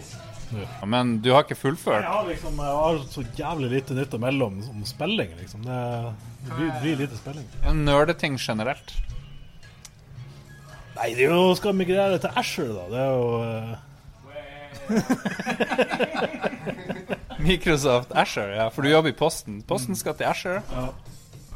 nå. 0.50 0.64
Men 0.90 1.12
du 1.22 1.30
har 1.30 1.44
ikke 1.44 1.56
fullført? 1.58 2.02
Jeg 2.02 2.10
har 2.10 2.26
liksom 2.26 2.58
Jeg 2.58 2.78
har 2.80 2.98
så 3.14 3.22
jævlig 3.38 3.70
lite 3.76 3.94
nytt 3.94 4.16
å 4.16 4.18
melde 4.20 4.48
om, 4.50 4.56
om 4.72 4.82
spilling, 4.88 5.30
liksom. 5.38 5.62
Det, 5.68 5.78
det 6.48 6.56
blir, 6.56 6.72
blir 6.82 6.98
lite 7.04 7.18
spilling. 7.20 7.46
En 7.70 7.84
nerdeting 7.86 8.34
generelt? 8.40 8.96
Nei, 10.96 11.12
det 11.14 11.28
er 11.28 11.30
jo 11.32 11.54
skal 11.56 11.76
migrere 11.78 12.18
til 12.20 12.34
Asher, 12.36 12.72
da. 12.74 12.88
Det 12.90 12.98
er 13.04 13.14
jo 13.14 13.28
eh, 13.46 13.76
Microsoft 17.40 18.12
Asher, 18.12 18.50
ja. 18.56 18.68
For 18.70 18.82
du 18.84 18.90
jobber 18.92 19.12
i 19.12 19.16
Posten. 19.16 19.62
Posten 19.68 19.96
skal 19.96 20.14
til 20.18 20.28
Asher. 20.28 20.60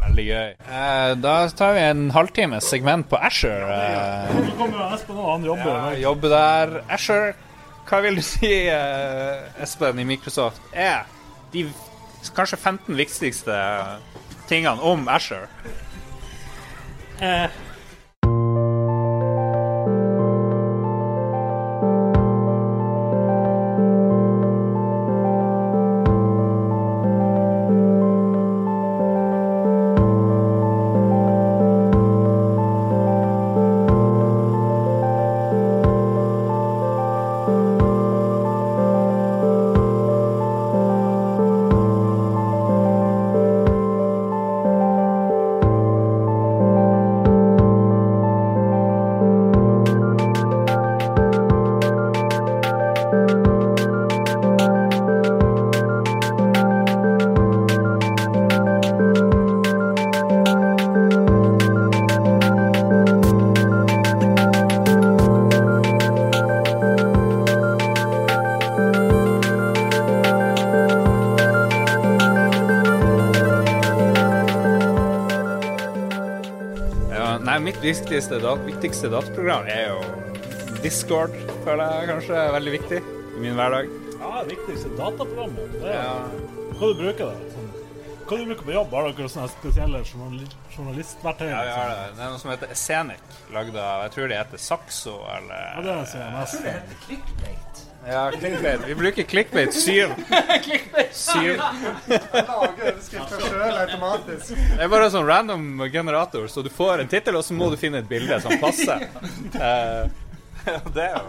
Veldig 0.04 0.24
gøy. 0.28 0.50
Eh, 0.68 1.12
da 1.20 1.34
tar 1.56 1.74
vi 1.76 1.82
en 1.90 2.06
halvtimes 2.14 2.64
segment 2.68 3.08
på 3.10 3.16
Asher. 3.20 3.64
Eh, 3.72 4.34
Nå 4.36 4.54
kommer 4.58 4.94
Espen 4.96 5.18
og 5.20 5.30
han 5.32 5.46
jobber. 5.48 5.74
ja, 5.74 5.94
jobbe 6.08 6.30
der. 6.32 6.66
Asher, 6.92 7.32
hva 7.88 8.00
vil 8.04 8.16
du 8.20 8.24
si, 8.24 8.52
eh, 8.68 9.62
Espen, 9.64 9.98
i 10.00 10.04
Microsoft, 10.08 10.60
er 10.72 11.04
de 11.52 11.66
kanskje 12.34 12.56
15 12.58 12.96
viktigste 12.96 13.56
tingene 14.48 14.80
om 14.82 15.08
Asher? 15.08 15.48
Eh, 17.20 17.48
viktigste, 78.34 78.46
dat 78.46 78.66
viktigste 78.66 79.08
dataprogram 79.08 79.66
er 79.66 79.90
jo 79.92 80.00
Discord, 80.82 81.34
føler 81.64 81.84
jeg 81.86 82.08
kanskje 82.08 82.34
er 82.34 82.52
veldig 82.54 82.72
viktig 82.74 82.98
i 82.98 83.40
min 83.40 83.54
hverdag. 83.54 83.86
Ja, 84.18 84.42
det 84.42 84.56
viktigste 84.56 84.90
dataprogrammet. 84.98 85.76
Det 85.80 85.92
er, 85.94 86.34
Hva 86.74 86.90
du 86.90 86.98
bruker 86.98 87.30
det? 87.30 87.52
Sånn, 87.54 87.70
hva 88.24 88.38
du 88.40 88.44
bruker 88.48 88.66
på 88.66 88.74
jobb? 88.74 88.94
Har 88.96 89.06
dere 89.12 89.30
sånne 89.30 89.52
spesielle 89.52 90.02
journalistverktøy? 90.08 91.46
Ja, 91.46 91.62
vi 91.62 91.74
har 91.76 91.92
det. 91.92 92.10
Det 92.16 92.24
er 92.26 92.34
noe 92.34 92.42
som 92.42 92.50
heter 92.50 92.74
Scenic, 92.74 93.38
lagd 93.54 93.78
av 93.78 94.04
Jeg 94.08 94.14
tror 94.16 94.32
det 94.32 94.40
heter 94.42 94.64
Saxo, 94.66 95.16
eller 95.36 95.66
Ja, 95.70 95.84
det 95.86 95.94
er 95.94 96.06
CMS. 96.14 96.54
Jeg 96.54 96.54
tror 96.54 96.66
det 96.66 96.76
heter 96.78 97.02
Clickbait. 97.06 97.84
Ja, 98.04 98.30
clickbait. 98.34 98.80
Vi 98.84 98.94
bruker 98.94 99.22
clickbait 99.22 99.74
7. 99.74 100.10
Syv. 101.14 101.56
Lager 102.50 102.50
overskrifter 102.58 102.93
sjøl 102.93 102.93
automatisk. 103.84 104.52
Det 104.56 104.82
er 104.84 104.90
bare 104.92 105.08
en 105.08 105.14
sånn 105.14 105.28
random 105.28 105.86
generator, 105.92 106.48
så 106.50 106.64
du 106.64 106.70
får 106.72 107.04
en 107.04 107.10
tittel, 107.10 107.38
og 107.38 107.46
så 107.46 107.56
må 107.56 107.70
du 107.72 107.78
finne 107.80 108.02
et 108.02 108.10
bilde 108.10 108.40
som 108.44 108.56
passer. 108.62 109.08
Ja, 109.54 109.74
det 110.94 111.04
er 111.04 111.20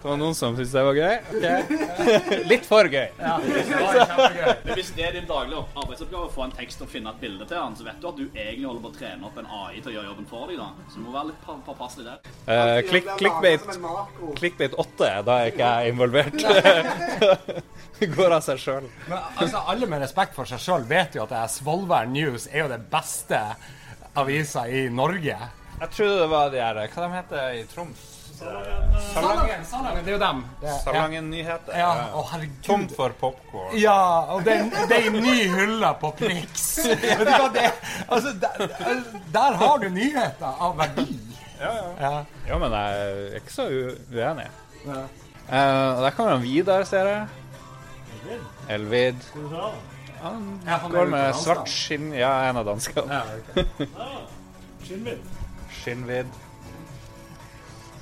Det 0.00 0.08
var 0.08 0.16
noen 0.18 0.34
som 0.34 0.54
syntes 0.56 0.72
det 0.74 0.82
var 0.86 0.96
gøy. 0.98 1.16
Okay. 1.36 1.60
Litt 2.50 2.64
for 2.66 2.88
gøy. 2.90 3.08
Men 3.20 4.72
Hvis 4.74 4.90
det 4.96 5.04
er 5.06 5.12
din 5.18 5.26
daglige 5.28 5.60
arbeidsoppgave 5.76 6.26
å 6.26 6.32
få 6.34 6.46
en 6.48 6.54
tekst 6.56 6.82
og 6.84 6.90
finne 6.92 7.12
et 7.12 7.20
bilde 7.22 7.44
til 7.46 7.56
den, 7.56 7.76
så 7.78 7.86
vet 7.86 8.00
du 8.02 8.08
at 8.10 8.18
du 8.18 8.24
egentlig 8.32 8.66
holder 8.66 8.82
på 8.86 8.92
å 8.92 8.96
trene 8.98 9.28
opp 9.30 9.38
en 9.42 9.50
AI 9.60 9.78
til 9.80 9.92
å 9.92 9.94
gjøre 9.98 10.08
jobben 10.10 10.28
for 10.30 10.50
deg. 10.50 10.58
da 10.62 10.68
Så 10.90 10.98
du 10.98 11.04
må 11.06 11.14
være 11.14 11.30
litt 11.30 11.42
pa- 11.46 11.58
påpasselig 11.68 12.06
der. 12.08 12.18
Eh, 12.50 12.80
click, 12.88 13.10
clickbait, 13.20 13.68
clickbait 14.40 14.74
8, 14.80 15.12
da 15.28 15.38
er 15.44 15.52
ikke 15.52 15.70
jeg 15.74 15.94
involvert. 15.94 16.38
Det 18.00 18.06
går 18.14 18.32
av 18.32 18.40
seg 18.40 18.56
sjøl. 18.62 18.86
Altså, 19.12 19.60
alle 19.68 19.84
med 19.90 20.00
respekt 20.00 20.32
for 20.32 20.48
seg 20.48 20.62
sjøl 20.64 20.86
vet 20.88 21.18
jo 21.18 21.26
at 21.26 21.34
det 21.34 21.40
er 21.42 21.50
Svolvær 21.52 22.06
News 22.08 22.46
er 22.48 22.62
jo 22.64 22.68
det 22.72 22.78
beste 22.88 23.36
avisa 24.16 24.62
i 24.72 24.86
Norge. 24.88 25.36
Jeg 25.80 25.90
trodde 25.96 26.16
det 26.20 26.28
var 26.30 26.50
de 26.52 26.60
her 26.60 26.80
Hva 26.86 27.04
de 27.06 27.12
heter 27.14 27.54
i 27.56 27.62
Troms? 27.70 28.06
Salangen, 28.40 29.64
Salangen, 29.68 30.04
det 30.04 30.12
er 30.12 30.14
jo 30.14 30.20
dem. 30.22 30.38
Salangen 30.80 31.26
Nyheter. 31.28 31.74
Ja, 31.76 31.88
å 32.16 32.22
herregud. 32.30 32.60
Tomt 32.64 32.94
for 32.96 33.12
popkorn. 33.20 33.74
Ja, 33.76 33.96
og 34.32 34.46
det, 34.46 34.54
det 34.88 34.96
er 34.96 35.08
en 35.10 35.18
ny 35.20 35.34
hylle 35.52 35.90
på 36.00 36.08
Prix. 36.16 36.62
Vet 37.02 37.20
du 37.20 37.32
hva 37.34 37.50
det 37.52 37.66
Altså, 38.06 38.32
der, 38.40 39.02
der 39.34 39.58
har 39.60 39.82
du 39.82 39.90
nyheter 39.92 40.62
av 40.68 40.78
verdi. 40.80 41.18
Ja, 41.60 41.74
ja. 42.00 42.12
Ja, 42.48 42.60
men 42.62 42.72
jeg 42.78 43.02
er 43.10 43.36
ikke 43.42 43.52
så 43.52 43.66
uenig. 43.68 44.48
Eh, 44.88 45.90
og 45.92 46.00
der 46.06 46.16
kommer 46.16 46.38
han 46.38 46.46
Vidar, 46.46 46.86
ser 46.88 47.10
jeg. 47.12 48.40
Elvid. 48.72 49.20
Han 50.22 50.48
Ja, 50.64 50.80
går 50.92 51.12
med 51.12 51.36
svart 51.40 51.68
skinn 51.72 52.10
Ja, 52.16 52.32
en 52.48 52.60
av 52.60 52.66
danskene. 52.72 53.20
Skinnvidd. 54.86 55.39
Skinnvidd. 55.80 56.38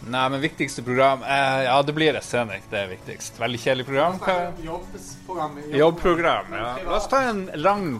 Nei, 0.08 0.28
men 0.30 0.40
viktigste 0.40 0.82
program 0.82 1.22
eh, 1.22 1.62
Ja, 1.64 1.82
det 1.82 1.92
blir 1.92 2.20
Scenic. 2.20 2.62
Det 2.70 2.78
er 2.78 2.90
viktigst. 2.92 3.40
Veldig 3.40 3.60
kjedelig 3.60 3.86
program. 3.86 4.18
Jobbprogram. 4.62 5.58
Jobbprogram. 5.72 6.52
ja. 6.52 6.76
La 6.86 6.96
oss 6.96 7.08
ta 7.08 7.22
en 7.28 7.50
lang 7.54 7.98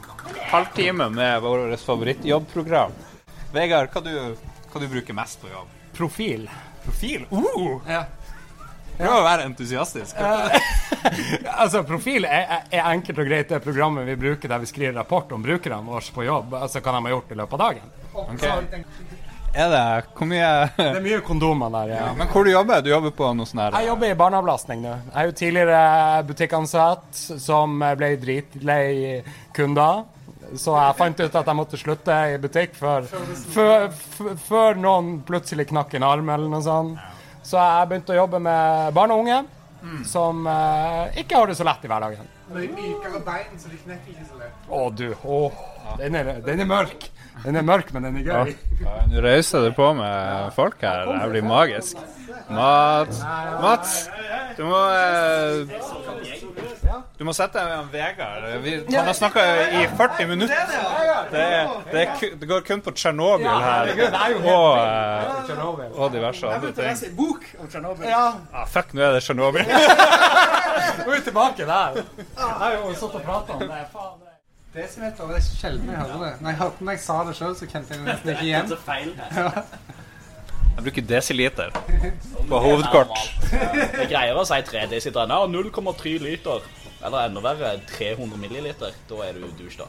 halvtime 0.50 1.08
med 1.10 1.40
vårt 1.42 1.80
favorittjobbprogram. 1.80 2.94
Vegard, 3.52 3.90
hva 3.92 4.04
du, 4.04 4.14
hva 4.72 4.80
du 4.80 4.88
bruker 4.88 5.16
mest 5.16 5.40
på 5.42 5.50
jobb? 5.50 5.74
Profil. 5.96 6.46
Profil? 6.84 7.26
Uh! 7.30 7.80
Ja. 7.88 8.04
Prøv 8.98 9.14
å 9.14 9.22
være 9.22 9.44
entusiastisk. 9.46 10.16
altså, 11.62 11.84
Profil 11.86 12.26
er, 12.26 12.64
er- 12.70 12.88
enkelt 12.90 13.20
og 13.22 13.28
greit 13.30 13.50
det 13.52 13.60
programmet 13.62 14.06
vi 14.08 14.16
bruker 14.18 14.50
der 14.50 14.62
vi 14.62 14.70
skriver 14.70 14.96
rapport 14.98 15.30
om 15.34 15.42
brukerne 15.44 15.82
våre 15.86 16.14
på 16.14 16.26
jobb. 16.26 16.56
Altså 16.58 16.82
hva 16.82 16.96
de 16.96 17.04
har 17.06 17.14
gjort 17.14 17.34
i 17.34 17.38
løpet 17.42 17.58
av 17.58 17.64
dagen. 17.66 17.94
Ok. 18.18 19.17
Er 19.58 19.72
det 19.72 19.84
Hvor 20.14 20.28
mye 20.30 20.50
Det 20.76 20.84
er 20.86 21.02
mye 21.02 21.22
kondomer 21.26 21.72
der. 21.74 21.94
Ja. 21.94 22.02
Ja, 22.06 22.12
men 22.18 22.30
hvor 22.30 22.46
du 22.46 22.52
jobber 22.52 22.84
du? 22.84 22.92
jobber 22.92 23.14
på 23.18 23.32
noe 23.34 23.48
sånn 23.48 23.64
her 23.64 23.78
Jeg 23.80 23.90
jobber 23.90 24.12
i 24.12 24.18
barneavlastning 24.20 24.84
nå. 24.84 24.94
Jeg 25.08 25.18
er 25.18 25.26
jo 25.30 25.34
tidligere 25.40 25.82
butikkansatt 26.28 27.24
som 27.42 27.82
ble 27.98 28.12
dritlei 28.22 28.86
kunder. 29.56 30.04
Så 30.56 30.72
jeg 30.78 30.96
fant 30.96 31.20
ut 31.20 31.34
at 31.42 31.50
jeg 31.50 31.58
måtte 31.58 31.80
slutte 31.80 32.14
i 32.32 32.38
butikk 32.40 32.78
før, 32.78 33.04
før, 33.52 33.88
før, 33.92 34.38
før 34.46 34.78
noen 34.80 35.18
plutselig 35.28 35.68
knakk 35.68 35.98
en 35.98 36.06
arm 36.08 36.30
eller 36.32 36.48
noe 36.48 36.64
sånt. 36.64 37.02
Så 37.44 37.58
jeg 37.60 37.90
begynte 37.90 38.14
å 38.14 38.20
jobbe 38.22 38.40
med 38.44 38.94
barn 38.96 39.12
og 39.12 39.24
unge 39.26 39.42
som 40.04 40.46
uh, 40.46 41.06
ikke 41.18 41.36
har 41.36 41.46
det 41.46 41.54
så 41.58 41.66
lett 41.66 41.84
i 41.84 41.90
hverdagen. 41.90 42.30
Mye 42.52 43.10
av 43.12 43.20
bein, 43.26 43.58
så 43.60 43.70
de 43.70 43.78
knekker 43.82 44.14
ikke 44.14 44.26
så 44.26 44.40
lett. 44.40 44.66
Å, 44.68 44.80
du. 44.90 45.06
Åh, 45.22 45.60
den, 46.00 46.16
er, 46.18 46.32
den 46.44 46.64
er 46.64 46.68
mørk. 46.68 47.08
Den 47.44 47.56
er 47.56 47.62
mørk, 47.66 47.92
men 47.94 48.02
den 48.08 48.16
er 48.20 48.26
gøy. 48.26 48.54
Ja, 48.82 48.94
Nå 49.10 49.22
rauser 49.24 49.66
det 49.68 49.74
på 49.76 49.92
med 49.94 50.52
folk 50.56 50.80
her. 50.82 51.04
Det 51.06 51.18
her 51.22 51.34
blir 51.34 51.46
magisk. 51.46 52.00
Mats 52.48 53.20
Mats! 53.62 54.08
Du 54.56 54.64
må 54.66 54.78
eh, 54.90 55.68
Du 57.18 57.24
må 57.26 57.34
sette 57.36 57.58
deg 57.58 57.68
med 57.68 57.76
han 57.76 57.88
Vegard. 57.92 58.46
Vi, 58.64 58.74
han 58.90 59.10
har 59.10 59.16
snakka 59.16 59.44
i 59.78 59.84
40 59.98 60.30
minutter. 60.30 60.72
Det, 61.30 61.44
det, 61.92 62.04
er, 62.04 62.36
det 62.40 62.48
går 62.50 62.64
kun 62.66 62.82
på 62.82 62.94
Tsjernobyl 62.96 63.48
her. 63.48 63.92
er 63.92 64.38
Og, 64.38 64.68
eh, 64.82 65.90
og 65.94 66.12
diverse 66.14 66.48
andre 66.48 66.72
ting. 66.72 67.04
en 67.10 67.16
bok 67.18 67.44
om 67.58 67.68
Tsjernobyl. 67.68 68.08
Ah, 68.14 68.64
fuck, 68.66 68.94
nå 68.94 69.04
er 69.04 69.18
det 69.18 69.22
Tsjernobyl. 69.26 69.68
Nå 70.98 71.12
er 71.12 71.14
vi 71.14 71.20
tilbake 71.26 71.66
der. 71.68 72.00
Jeg 72.00 72.56
har 72.62 72.78
jo 72.78 72.94
satt 72.96 73.20
og 73.20 73.22
prata 73.28 73.58
om 73.58 73.66
det. 73.66 73.84
Faen. 73.92 74.27
Det- 74.78 74.86
Desimeter, 74.86 75.28
det 75.32 75.36
er 75.36 75.46
sjelden 75.50 75.90
jeg 75.92 75.98
hører 75.98 76.24
det. 76.24 76.32
Når 76.40 76.50
jeg 76.54 76.58
hørte 76.62 76.84
når 76.84 76.96
jeg 76.96 77.00
sa 77.04 77.18
det 77.28 77.36
sjøl, 77.36 77.54
så 77.58 77.66
kjente 77.66 77.94
jeg 77.94 77.98
det 77.98 78.06
nesten 78.08 78.30
ikke 78.34 78.46
igjen. 78.48 78.68
Det 78.72 78.78
er 78.78 78.84
feil. 78.86 79.14
Jeg 80.78 80.84
bruker 80.86 81.02
desiliter 81.10 81.70
på 82.48 82.58
hovedkort. 82.62 83.14
Det 83.50 84.04
er 84.04 84.10
greiere 84.12 84.38
å 84.38 84.44
si 84.46 84.58
3 84.62 84.84
desiliter 84.92 85.26
ja, 85.26 85.38
0,3 85.50 86.12
liter. 86.22 86.68
Eller 87.02 87.24
enda 87.26 87.40
verre, 87.42 87.72
300 87.90 88.38
milliliter. 88.38 88.94
Da 89.10 89.18
er 89.26 89.32
du 89.40 89.48
douche, 89.58 89.80
da. 89.80 89.88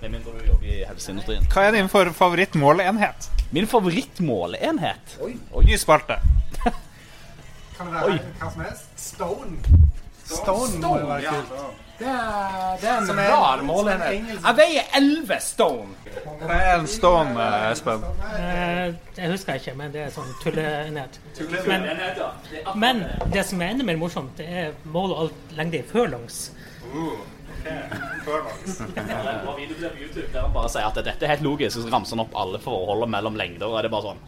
Med 0.00 0.14
mindre 0.14 0.36
du 0.38 0.46
jobber 0.46 0.70
i 0.70 0.84
helseindustrien. 0.86 1.48
Hva 1.50 1.64
er 1.66 1.74
din 1.74 1.90
for 1.90 2.12
favorittmåleenhet? 2.14 3.26
Min 3.50 3.66
favorittmåleenhet? 3.66 5.18
Oi. 5.26 5.34
Ny 5.66 5.76
spalte. 5.82 6.20
Kan 6.62 7.86
det 7.90 7.94
være 7.96 8.12
Oi. 8.14 8.18
hva 8.38 8.52
som 8.54 8.62
helst? 8.62 8.86
Stone. 8.96 9.58
Stone 10.30 10.80
må 10.82 10.96
jo 11.00 11.06
være 11.10 11.22
ja. 11.26 11.36
Det 12.00 12.08
er, 12.08 12.76
det 12.80 12.88
er 12.88 12.98
en 12.98 13.18
rar 13.18 13.60
engelsk. 14.08 14.46
Jeg 14.46 14.56
veier 14.56 14.86
11 14.96 15.40
stone. 15.44 15.96
Hva 16.40 16.54
er 16.56 16.70
en 16.78 16.86
stone, 16.88 17.34
eh, 17.44 17.66
Espen? 17.74 18.06
Eh, 18.38 18.94
jeg 19.18 19.32
husker 19.34 19.58
ikke, 19.60 19.74
men 19.76 19.92
det 19.92 20.06
er 20.06 20.14
sånn 20.14 20.30
tullenhet. 20.40 21.18
Men, 21.68 21.84
men 22.80 23.02
det 23.34 23.44
som 23.50 23.60
er 23.60 23.74
enda 23.74 23.84
mer 23.84 24.00
morsomt, 24.00 24.32
det 24.40 24.48
er 24.48 24.72
mål 24.88 25.12
og 25.12 25.20
alt 25.26 25.54
lengde 25.58 25.82
i 25.82 25.84
på 29.44 29.58
YouTube 30.00 30.28
der 30.32 30.40
han 30.40 30.52
bare 30.54 30.70
sier 30.72 30.86
at 30.88 30.96
dette 31.04 31.26
er 31.26 31.34
helt 31.34 31.44
logisk, 31.44 31.76
så 31.76 31.90
ramser 31.92 32.16
han 32.16 32.24
opp 32.24 32.38
alle 32.40 32.60
forholdene 32.64 33.12
mellom 33.18 33.36
lengder, 33.36 33.68
og 33.68 33.76
er 33.76 33.88
det 33.88 33.92
bare 33.92 34.14
sånn. 34.14 34.22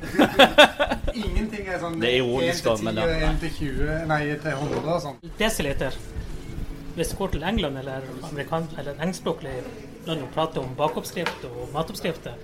Ingenting 1.20 1.66
er 1.68 1.80
sånn 1.82 1.98
Det 2.00 2.08
er 2.10 2.20
ironisk, 2.20 2.64
1 2.64 2.68
da, 2.68 2.74
til 2.76 2.86
men 2.86 3.00
10 3.00 3.00
ja. 3.00 3.08
og 3.10 3.24
1 3.28 3.40
til 3.42 3.52
20, 3.58 3.90
nei 4.10 4.20
til 4.44 4.52
100 4.54 4.94
og 4.94 5.02
sånn. 5.04 5.18
Desiliter. 5.40 5.98
Hvis 6.96 7.12
du 7.12 7.16
går 7.20 7.34
til 7.34 7.44
England 7.50 7.80
eller, 7.80 8.06
amerikansk 8.30 8.78
eller 8.82 8.96
engelskspråklig 8.98 9.56
land 10.06 10.24
og 10.24 10.32
prater 10.34 10.64
om 10.64 10.72
bakoppskrift 10.78 11.44
og 11.50 11.60
matoppskrifter, 11.74 12.38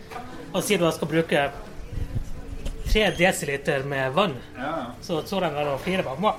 og 0.52 0.60
sier 0.62 0.78
du 0.78 0.86
at 0.86 0.92
jeg 0.92 0.98
skal 1.00 1.10
bruke 1.14 1.46
3 2.86 3.06
desiliter 3.18 3.86
med 3.88 4.12
vann, 4.16 4.36
så 5.02 5.20
står 5.26 5.48
de 5.48 5.54
der 5.58 5.72
og 5.72 5.80
flirer 5.84 6.06
bare 6.06 6.36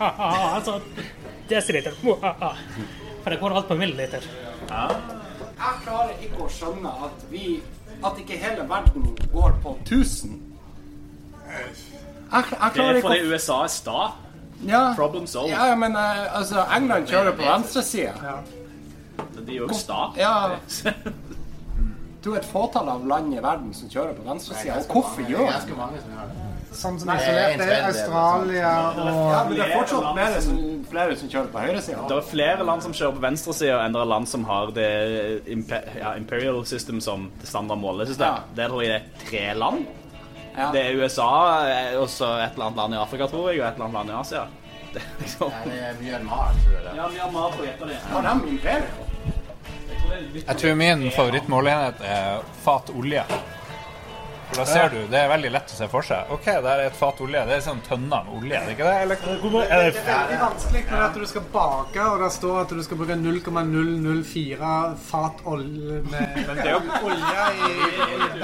Altså 0.55 0.79
desiliter. 1.49 1.93
«Mwahaha». 2.03 2.53
For 3.23 3.29
det 3.29 3.39
går 3.39 3.53
alt 3.59 3.67
på 3.67 3.75
milliliter. 3.75 4.23
Jeg 4.69 5.79
klarer 5.83 6.13
ikke 6.23 6.45
å 6.45 6.51
skjønne 6.51 6.91
at 7.07 7.25
vi 7.31 7.57
At 8.05 8.19
ikke 8.21 8.37
hele 8.37 8.61
verden 8.69 9.07
går 9.33 9.55
på 9.63 9.71
1000. 9.81 10.46
Jeg, 11.47 12.43
jeg 12.51 12.71
Det 12.75 12.85
er 12.85 13.01
fordi 13.01 13.19
USA 13.33 13.61
er 13.63 13.71
sta. 13.71 13.99
ja, 14.67 14.93
Problem 14.95 15.27
solved. 15.27 15.53
ja, 15.55 15.75
men 15.75 15.95
eh, 15.95 16.37
altså, 16.37 16.65
England 16.75 17.07
kjører 17.07 17.31
på 17.37 17.45
venstresida. 17.47 18.13
De 19.37 19.51
er 19.53 19.57
jo 19.57 19.67
også 19.69 19.79
sta. 19.79 20.01
Ja. 20.17 20.35
Du 22.27 22.33
er 22.33 22.41
et 22.41 22.47
fåtall 22.49 22.89
av 22.91 23.05
land 23.07 23.31
i 23.31 23.39
verden 23.39 23.69
som 23.77 23.87
kjører 23.87 24.15
på 24.17 24.23
venstresida. 24.25 24.81
Og 24.81 24.97
hvorfor 24.97 25.21
gjør 25.29 25.45
de 25.47 25.75
det? 25.77 26.25
Sånn 26.75 26.97
som 26.99 27.11
isolert, 27.13 27.61
er 27.63 27.85
Australia 27.87 28.71
og 28.89 29.19
Ja, 29.31 29.37
men 29.47 29.53
det 29.55 29.63
er 29.63 29.71
fortsatt 29.77 30.09
flere 30.17 30.41
som, 30.43 30.57
flere 30.89 31.15
som 31.21 31.29
kjører 31.31 31.47
på 31.53 31.61
høyresida. 31.63 32.01
Det 32.09 32.17
er 32.17 32.25
flere 32.27 32.65
land 32.67 32.83
som 32.83 32.95
kjører 32.97 33.15
på 33.15 33.23
venstresida 33.23 33.77
enn 33.85 33.95
det 33.95 34.01
er 34.01 34.09
land 34.11 34.27
som 34.27 34.43
har 34.49 34.73
det 34.75 34.89
imper 35.55 35.87
ja, 36.01 36.11
imperial 36.19 36.59
system 36.67 36.99
som 37.05 37.29
standard 37.47 37.79
målesystem. 37.85 38.43
Der 38.59 38.73
tror 38.73 38.83
jeg 38.83 38.91
det 38.91 38.99
er 38.99 39.23
tre 39.29 39.45
land. 39.61 39.87
Ja. 40.57 40.69
Det 40.73 40.81
er 40.81 40.95
USA, 40.97 41.31
eh, 41.69 41.99
og 42.01 42.09
så 42.09 42.31
et 42.41 42.53
eller 42.53 42.65
annet 42.65 42.77
land 42.81 42.93
i 42.93 42.97
Afrika, 42.97 43.27
tror 43.29 43.51
jeg, 43.51 43.61
og 43.61 43.67
et 43.67 43.75
eller 43.77 43.85
annet 43.85 43.99
land 43.99 44.09
i 44.09 44.15
Asia. 44.21 44.45
Det 44.93 45.01
er 45.03 45.19
liksom 45.19 45.51
det 45.65 45.79
er 45.83 45.97
Myanmar, 45.99 46.53
tror 46.63 46.77
jeg. 46.77 46.93
Ja, 46.95 47.07
Myanmar 47.11 47.51
på 47.57 47.65
gjette 47.65 47.89
det. 47.89 47.97
Har 48.09 48.23
de 48.23 48.49
imperium? 48.49 49.05
Jeg 50.47 50.57
tror 50.57 50.75
min 50.79 51.03
favorittmålenhet 51.11 52.01
er 52.07 52.39
fat 52.63 52.89
olje. 52.95 53.23
For 54.47 54.61
da 54.61 54.65
ser 54.65 54.89
du, 54.93 54.97
Det 55.11 55.17
er 55.19 55.27
veldig 55.29 55.49
lett 55.51 55.71
å 55.73 55.75
se 55.77 55.87
for 55.91 56.05
seg. 56.07 56.29
Ok, 56.33 56.45
der 56.63 56.67
er 56.79 56.85
et 56.87 56.95
fat 56.95 57.19
olje. 57.21 57.41
Det 57.49 57.55
er 57.57 57.63
sånn 57.65 57.81
tønner 57.85 58.23
med 58.25 58.33
olje, 58.37 58.55
er 58.55 58.65
det 58.69 58.75
ikke 58.77 58.87
det? 58.87 58.93
Eller? 59.03 59.15
Det 59.21 59.63
er 59.67 59.91
veldig 60.07 60.39
vanskelig 60.41 60.83
når 60.91 61.03
at 61.07 61.17
du 61.19 61.25
skal 61.29 61.45
bake, 61.53 62.05
og 62.07 62.23
det 62.23 62.29
står 62.37 62.59
at 62.61 62.71
du 62.77 62.83
skal 62.85 63.01
bruke 63.01 63.17
0,004 63.19 64.71
fat 65.09 65.43
olje 65.51 65.99
med 66.07 66.39
Men 66.47 66.61
det 66.61 66.65
er 66.65 66.71
jo- 66.71 67.01
olje 67.11 67.45
i, 67.53 67.73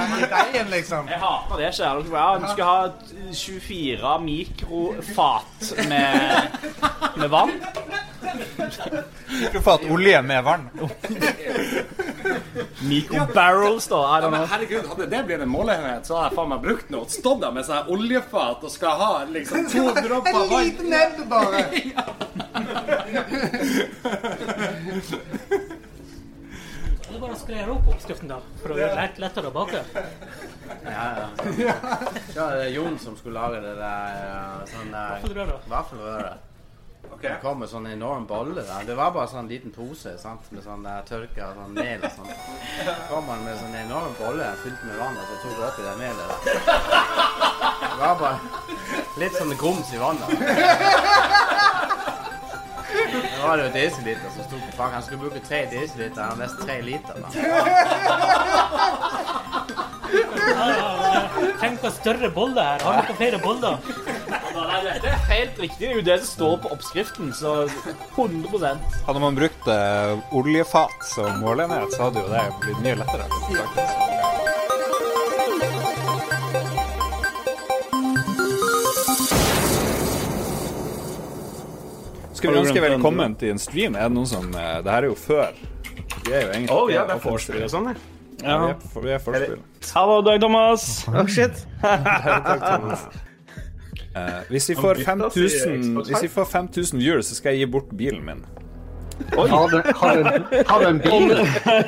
i 0.04 0.30
deigen, 0.36 0.68
liksom. 0.76 1.08
Jeg 1.14 1.20
hater 1.24 1.64
det 1.64 1.72
ikke. 1.72 1.92
Ja, 2.14 2.28
du 2.44 2.48
skal 2.52 2.66
ha 2.68 2.80
24 3.32 4.14
mikrofat 4.28 5.74
med, 5.88 6.60
med 7.16 7.30
vann. 7.34 7.56
Mikrofat 9.40 9.88
olje 9.92 10.22
med 10.22 10.44
vann. 10.44 10.70
Microbarrels, 12.84 13.88
da. 13.88 14.02
Ja, 14.22 14.30
Men 14.30 14.48
herregud, 14.48 14.88
hadde 14.88 15.08
det 15.12 15.24
blitt 15.28 15.42
en 15.44 15.52
måleenhet, 15.52 16.08
så 16.08 16.18
hadde 16.18 16.30
jeg 16.30 16.38
faen 16.40 16.52
meg 16.54 16.62
brukt 16.64 16.94
noe. 16.94 17.10
Stått 17.12 17.42
der 17.44 17.52
med 17.56 17.68
sånn 17.68 17.92
oljefat 17.94 18.64
og 18.64 18.72
skal 18.74 18.94
ha 19.02 19.12
liksom 19.30 19.68
to 19.74 19.86
dråper 19.98 20.40
En 20.44 20.50
liten 20.54 20.88
nebb, 20.94 21.24
bare. 21.32 21.60
Eller 27.10 27.20
bare 27.26 27.36
skre 27.40 27.66
opp 27.72 27.92
oppskriften, 27.94 28.32
da, 28.32 28.40
for 28.62 28.74
å 28.74 28.80
gjøre 28.80 28.96
det 28.98 29.22
lettere 29.24 29.52
å 29.52 29.54
bake. 29.56 29.84
Ja, 30.84 31.06
ja. 31.20 31.76
ja, 32.34 32.48
det 32.56 32.64
er 32.66 32.72
Jon 32.74 32.98
som 33.02 33.18
skulle 33.20 33.38
lage 33.40 33.62
det 33.64 33.76
der 33.80 34.18
eh, 34.24 34.58
sånn 34.72 34.92
der 34.96 35.54
Vaffelrøre. 35.72 36.34
Vaffelrøre. 37.04 37.34
Det 37.34 37.42
kom 37.44 37.60
med 37.60 37.70
sånn 37.72 37.88
enorm 37.92 38.26
bolle 38.28 38.62
der. 38.64 38.86
Det 38.88 38.96
var 38.98 39.12
bare 39.16 39.28
sånn 39.32 39.48
liten 39.52 39.72
pose 39.76 40.16
sant? 40.22 40.48
med 40.52 40.64
sånn 40.66 40.84
der 40.88 41.04
tørka 41.08 41.50
sånn 41.58 41.74
mel 41.76 42.04
og 42.04 42.12
sånn. 42.18 42.32
Så 42.86 42.96
kom 43.10 43.30
han 43.32 43.44
med 43.46 43.58
sånn 43.60 43.76
enorm 43.84 44.14
bolle 44.20 44.50
fylt 44.64 44.84
med 44.88 44.96
vann, 45.00 45.18
og 45.18 45.26
så 45.28 45.36
tok 45.44 45.56
han 45.58 45.68
oppi 45.70 45.82
det 45.88 45.96
melet. 46.02 46.32
Det 47.84 47.98
var 48.00 48.16
bare 48.20 48.40
litt 49.22 49.36
sånn 49.38 49.56
grums 49.60 49.94
i 49.94 50.02
vannet. 50.02 50.30
Det 53.14 53.42
var 53.44 53.58
det 53.58 53.66
jo 53.68 53.72
desiliter 53.78 54.30
som 54.36 54.46
sto 54.48 54.58
på 54.58 54.72
pakken. 54.78 54.94
Han 54.98 55.04
skulle 55.06 55.22
bruke 55.26 55.42
tre 55.48 55.60
desiliter, 55.72 56.22
han 56.22 56.32
har 56.34 56.40
nesten 56.42 56.66
tre 56.68 56.78
liter. 56.82 57.14
Ja, 60.14 60.66
ja, 60.70 61.22
Tenk 61.62 61.82
på 61.82 61.90
større 61.96 62.30
bolle 62.34 62.62
her. 62.62 62.84
Har 62.86 63.00
dere 63.02 63.16
flere 63.18 63.40
boller? 63.42 63.78
Det 65.02 65.10
er 65.10 65.24
helt 65.32 65.60
riktig. 65.64 65.80
Det 65.80 65.90
er 65.90 65.96
jo 65.98 66.06
det 66.06 66.18
som 66.24 66.30
står 66.34 66.58
på 66.66 66.74
oppskriften, 66.76 67.32
så 67.34 67.54
100% 68.16 69.00
Hadde 69.08 69.24
man 69.24 69.38
brukt 69.38 69.68
eh, 69.72 70.14
oljefat 70.38 71.08
som 71.16 71.40
målenhet, 71.42 71.94
så 71.96 72.10
hadde 72.10 72.26
jo 72.26 72.34
det 72.34 72.46
blitt 72.66 72.84
mye 72.86 73.00
lettere. 73.02 73.30
faktisk. 73.30 74.63
Ønsker 82.44 82.50
Har 82.50 82.64
du 82.64 82.68
ønske 82.68 82.82
den? 82.82 82.92
velkommen 82.92 83.36
til 83.40 83.52
en 83.54 83.60
stream? 83.60 83.96
Er 83.96 84.10
det 84.10 84.16
noen 84.18 84.28
som 84.28 84.50
eh, 84.52 84.82
Det 84.84 84.92
her 84.92 85.06
er 85.06 85.08
jo 85.08 85.16
før. 85.16 85.54
Vi 86.26 86.34
er 86.34 86.42
jo 86.42 86.50
egentlig 86.50 86.76
oh, 86.76 86.92
ja, 86.92 87.06
det 87.08 87.16
er 87.16 87.22
vorspiel 87.24 87.64
og 87.64 87.72
sånn, 87.72 87.88
ja. 87.88 87.96
Ja, 88.44 88.58
vi 88.60 88.72
er, 88.74 89.04
vi 89.06 89.12
er 89.16 89.22
forspill. 89.24 89.62
Hallo, 89.94 90.18
Dag 90.22 90.42
Thomas. 90.44 91.08
Oh, 91.08 91.28
shit. 91.28 91.64
Uh, 94.14 94.44
hvis 94.50 94.70
vi 94.70 94.76
får 94.78 95.00
5000 95.06 95.96
Hvis 96.06 96.20
vi 96.22 96.28
får 96.30 96.46
5000 96.46 97.00
viewers, 97.02 97.26
så 97.26 97.36
skal 97.36 97.56
jeg 97.56 97.64
gi 97.64 97.72
bort 97.74 97.88
bilen 97.98 98.22
min. 98.22 98.44
Har 99.34 99.70
du, 99.72 99.82
har, 99.96 100.20
du, 100.22 100.64
har 100.68 100.84
du 100.84 100.88
en 100.88 101.00
bil? 101.02 101.34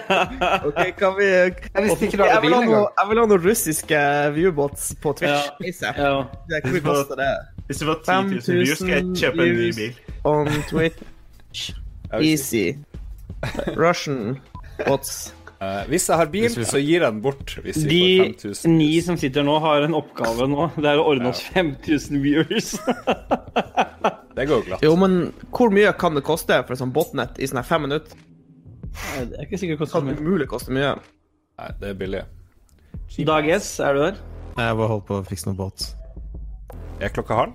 Ok, 0.68 0.80
kan 0.98 1.14
vi 1.20 1.28
Jeg 1.28 1.84
visste 1.84 2.06
ikke 2.06 2.18
du 2.18 2.24
hadde 2.24 2.42
vil 2.42 2.50
bil 2.50 2.58
engang. 2.64 2.88
Jeg 2.98 3.10
vil 3.12 3.22
ha 3.22 3.26
noen 3.30 3.46
russiske 3.46 4.02
viewbots 4.34 4.96
på 5.02 5.14
Twitch. 5.20 5.52
Ja. 5.82 5.94
Ja. 5.98 6.24
Det 6.50 6.64
Hvor 6.66 6.82
koster 6.90 7.22
det? 7.22 7.30
Hvis 7.66 7.82
du 7.82 7.86
får 7.86 8.02
10 8.06 8.12
000 8.48 8.60
views, 8.62 8.78
skal 8.78 8.94
jeg 8.94 9.06
kjøpe 9.22 9.48
en 9.48 9.56
ny 9.58 9.72
bil. 9.74 9.96
On 10.30 10.52
Twitch. 10.70 11.72
Easy. 12.22 12.76
Russian 13.82 14.38
bots. 14.86 15.34
Uh, 15.56 15.88
hvis 15.88 16.10
jeg 16.10 16.20
har 16.20 16.30
bil, 16.30 16.52
så 16.52 16.78
gir 16.84 17.00
jeg 17.00 17.06
den 17.08 17.22
bort. 17.24 17.56
Hvis 17.64 17.80
vi 17.88 17.90
De 17.90 18.20
får 18.20 18.26
5000. 18.44 18.78
ni 18.78 18.90
som 19.02 19.18
sitter 19.18 19.46
nå, 19.48 19.56
har 19.64 19.88
en 19.88 19.96
oppgave 19.98 20.48
nå. 20.52 20.68
Det 20.76 20.92
er 20.92 21.00
å 21.02 21.08
ordne 21.10 21.32
oss 21.32 21.42
5000 21.56 22.22
viewers. 22.22 22.76
Det 24.36 24.50
går 24.50 24.66
glatt. 24.68 24.84
Jo, 24.84 24.98
men 25.00 25.32
hvor 25.56 25.72
mye 25.72 25.94
kan 25.96 26.18
det 26.18 26.26
koste 26.28 26.58
for 26.68 26.76
sånn 26.76 26.92
botnett 26.92 27.38
i 27.40 27.48
sånne 27.48 27.64
her 27.64 27.70
fem 27.70 27.86
minutter? 27.88 28.18
Det 29.16 29.38
er 29.40 29.46
ikke 29.46 29.60
sikkert 29.62 29.92
Kan 29.94 30.10
det 30.10 30.18
umulig 30.20 30.50
koste 30.52 30.76
mye? 30.76 30.92
Nei, 31.56 31.70
det 31.80 31.94
er 31.94 32.00
billig. 32.00 32.24
Dag 33.28 33.48
S, 33.56 33.70
er 33.80 33.96
du 33.96 34.02
der? 34.04 34.20
Jeg 34.60 34.76
bare 34.82 34.90
holdt 34.92 35.08
på 35.08 35.22
å 35.22 35.24
fikse 35.24 35.48
noe 35.48 35.56
båt. 35.60 35.88
Er 37.02 37.10
klokka 37.14 37.36
halv? 37.36 37.54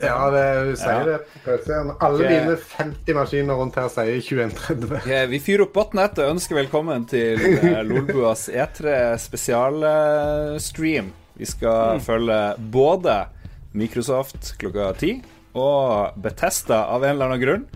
Ja, 0.00 0.16
det, 0.32 0.42
hun 0.64 0.76
sier 0.80 0.92
Ja. 0.92 1.04
det 1.04 1.18
på 1.28 1.38
PC-en. 1.44 1.90
Alle 2.00 2.24
Ok. 2.24 2.30
mine 2.30 2.56
50 2.56 3.14
maskiner 3.14 3.54
rundt 3.60 3.74
her 3.76 3.88
sier 3.92 4.16
2130. 4.20 4.96
Okay, 5.02 5.26
vi 5.30 5.38
fyrer 5.38 5.62
opp 5.66 5.74
botnett 5.76 6.18
og 6.18 6.30
ønsker 6.34 6.56
velkommen 6.56 7.04
til 7.06 7.38
eh, 7.38 7.82
Lolbuas 7.84 8.48
E3 8.48 9.14
spesialstream. 9.20 11.12
Vi 11.36 11.44
skal 11.46 12.00
følge 12.00 12.54
både 12.72 13.26
Microsoft 13.74 14.54
klokka 14.58 14.92
ti 14.98 15.12
og 15.54 16.16
Betesta 16.22 16.86
av 16.90 17.04
en 17.04 17.10
eller 17.14 17.26
annen 17.26 17.42
grunn. 17.44 17.66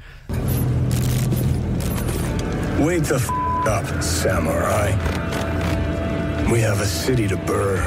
Wake 2.81 3.05
the 3.05 3.17
f 3.21 3.29
up, 3.69 3.87
samurai. 4.03 4.95
We 6.51 6.61
have 6.63 6.81
a 6.81 6.87
city 6.87 7.29
to 7.29 7.37
burn. 7.47 7.83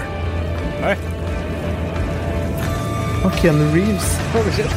Hei. 0.84 0.96
Og 3.24 3.32
Ken 3.38 3.60
Reeves. 3.74 4.18
Holy 4.34 4.52
shit. 4.52 4.72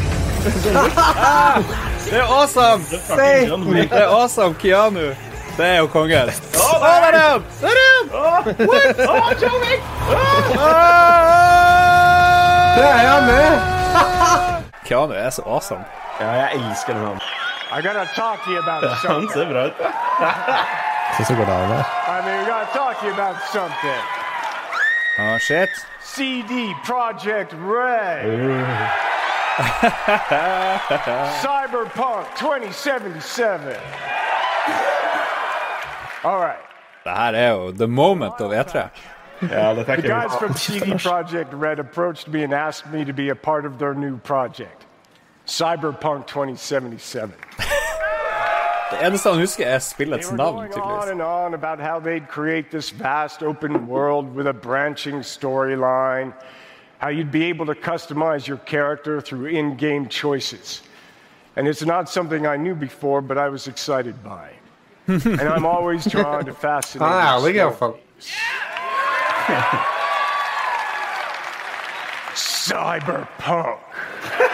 Det 2.10 2.18
er 2.20 2.26
awesome! 2.28 2.84
Det 2.90 3.92
er 3.92 4.08
awesome, 4.08 4.54
Keanu. 4.54 5.14
Det 5.56 5.66
er 5.66 5.78
jo 5.78 5.86
kongen. 5.86 6.28
Å, 6.28 6.66
der 6.82 7.06
er 7.08 7.16
han! 7.18 7.44
Der 7.60 7.68
er 7.68 7.86
han! 7.94 8.06
What? 8.68 9.40
Det 12.76 12.84
er 12.84 13.06
han 13.08 13.24
med! 13.30 13.50
Keanu 14.86 15.14
er 15.14 15.30
så 15.30 15.42
awesome. 15.46 15.84
Ja, 16.20 16.30
jeg 16.42 16.48
elsker 16.60 16.94
den. 16.94 17.20
I 17.72 17.80
gotta 17.82 18.04
talk 18.14 18.44
to 18.44 18.50
you 18.50 18.58
about 18.58 18.84
Han 19.08 19.28
ser 19.32 19.48
bra 19.52 19.66
ut. 19.66 19.72
Så 21.16 21.24
så 21.24 21.34
går 21.34 21.44
det 21.44 21.54
av 21.54 21.68
der. 21.68 21.84
I 25.18 25.22
mean, 25.22 25.34
we 25.34 25.38
gotta 25.38 25.66
talk 25.66 25.68
to 25.68 25.68
you 25.68 25.68
about 25.68 25.68
something. 25.68 25.68
Ah, 25.68 25.68
shit. 25.68 25.70
CD 26.00 26.74
Project 26.84 27.52
Red. 27.52 28.24
Cyberpunk 31.42 32.26
2077. 32.36 33.76
All 36.24 36.40
right. 36.40 36.58
Det 37.04 37.12
her 37.12 37.34
er 37.34 37.48
jo 37.50 37.70
the 37.70 37.86
moment 37.86 38.40
of 38.40 38.52
E3. 38.52 38.88
Ja, 39.42 39.74
er 39.74 39.84
The 39.84 40.02
guys 40.02 40.32
from 40.40 40.54
CD 40.54 40.92
Projekt 40.92 41.52
Red 41.52 41.78
approached 41.78 42.28
me 42.28 42.44
and 42.44 42.54
asked 42.54 42.92
me 42.92 43.04
to 43.04 43.12
be 43.12 43.30
a 43.30 43.34
part 43.34 43.66
of 43.66 43.78
their 43.78 43.94
new 43.94 44.16
project, 44.16 44.86
Cyberpunk 45.46 46.26
2077. 46.26 47.34
Det 49.00 49.06
eneste 49.06 49.28
han 49.30 49.38
husker, 49.38 49.66
er 49.66 49.78
spillets 49.78 50.26
They 50.28 50.36
were 50.36 50.44
navn, 50.44 50.54
going 50.56 50.72
on 50.72 50.80
tydeligvis. 50.80 51.10
and 51.12 51.22
on 51.22 51.54
about 51.54 51.80
how 51.80 51.98
they'd 52.00 52.28
create 52.28 52.64
this 52.70 52.90
vast 52.90 53.42
open 53.42 53.86
world 53.88 54.34
with 54.36 54.46
a 54.46 54.52
branching 54.52 55.20
storyline, 55.22 56.32
how 56.98 57.08
you'd 57.08 57.30
be 57.32 57.44
able 57.44 57.66
to 57.66 57.74
customize 57.74 58.46
your 58.48 58.58
character 58.66 59.20
through 59.20 59.46
in 59.46 59.76
game 59.76 60.08
choices. 60.08 60.82
And 61.56 61.68
it's 61.68 61.84
not 61.84 62.08
something 62.08 62.46
I 62.46 62.56
knew 62.56 62.74
before, 62.74 63.20
but 63.20 63.36
I 63.38 63.48
was 63.48 63.66
excited 63.68 64.14
by. 64.24 64.48
and 65.06 65.40
I'm 65.40 65.66
always 65.66 66.04
drawn 66.06 66.44
to 66.46 66.54
fascinating 66.54 67.12
Han 67.12 67.26
ærlig, 67.26 67.54
stories. 67.54 67.56
iallfall. 67.56 67.94
Cyberpunk. 72.34 73.78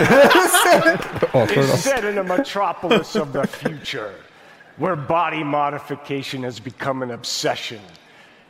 Awkward, 0.00 1.56
It's 1.56 1.80
set 1.80 2.04
in 2.04 2.18
a 2.18 2.24
metropolis 2.24 3.14
of 3.14 3.32
the 3.32 3.46
future, 3.46 4.14
where 4.76 4.96
body 4.96 5.44
modification 5.44 6.42
has 6.42 6.58
become 6.58 7.02
an 7.02 7.12
obsession. 7.12 7.80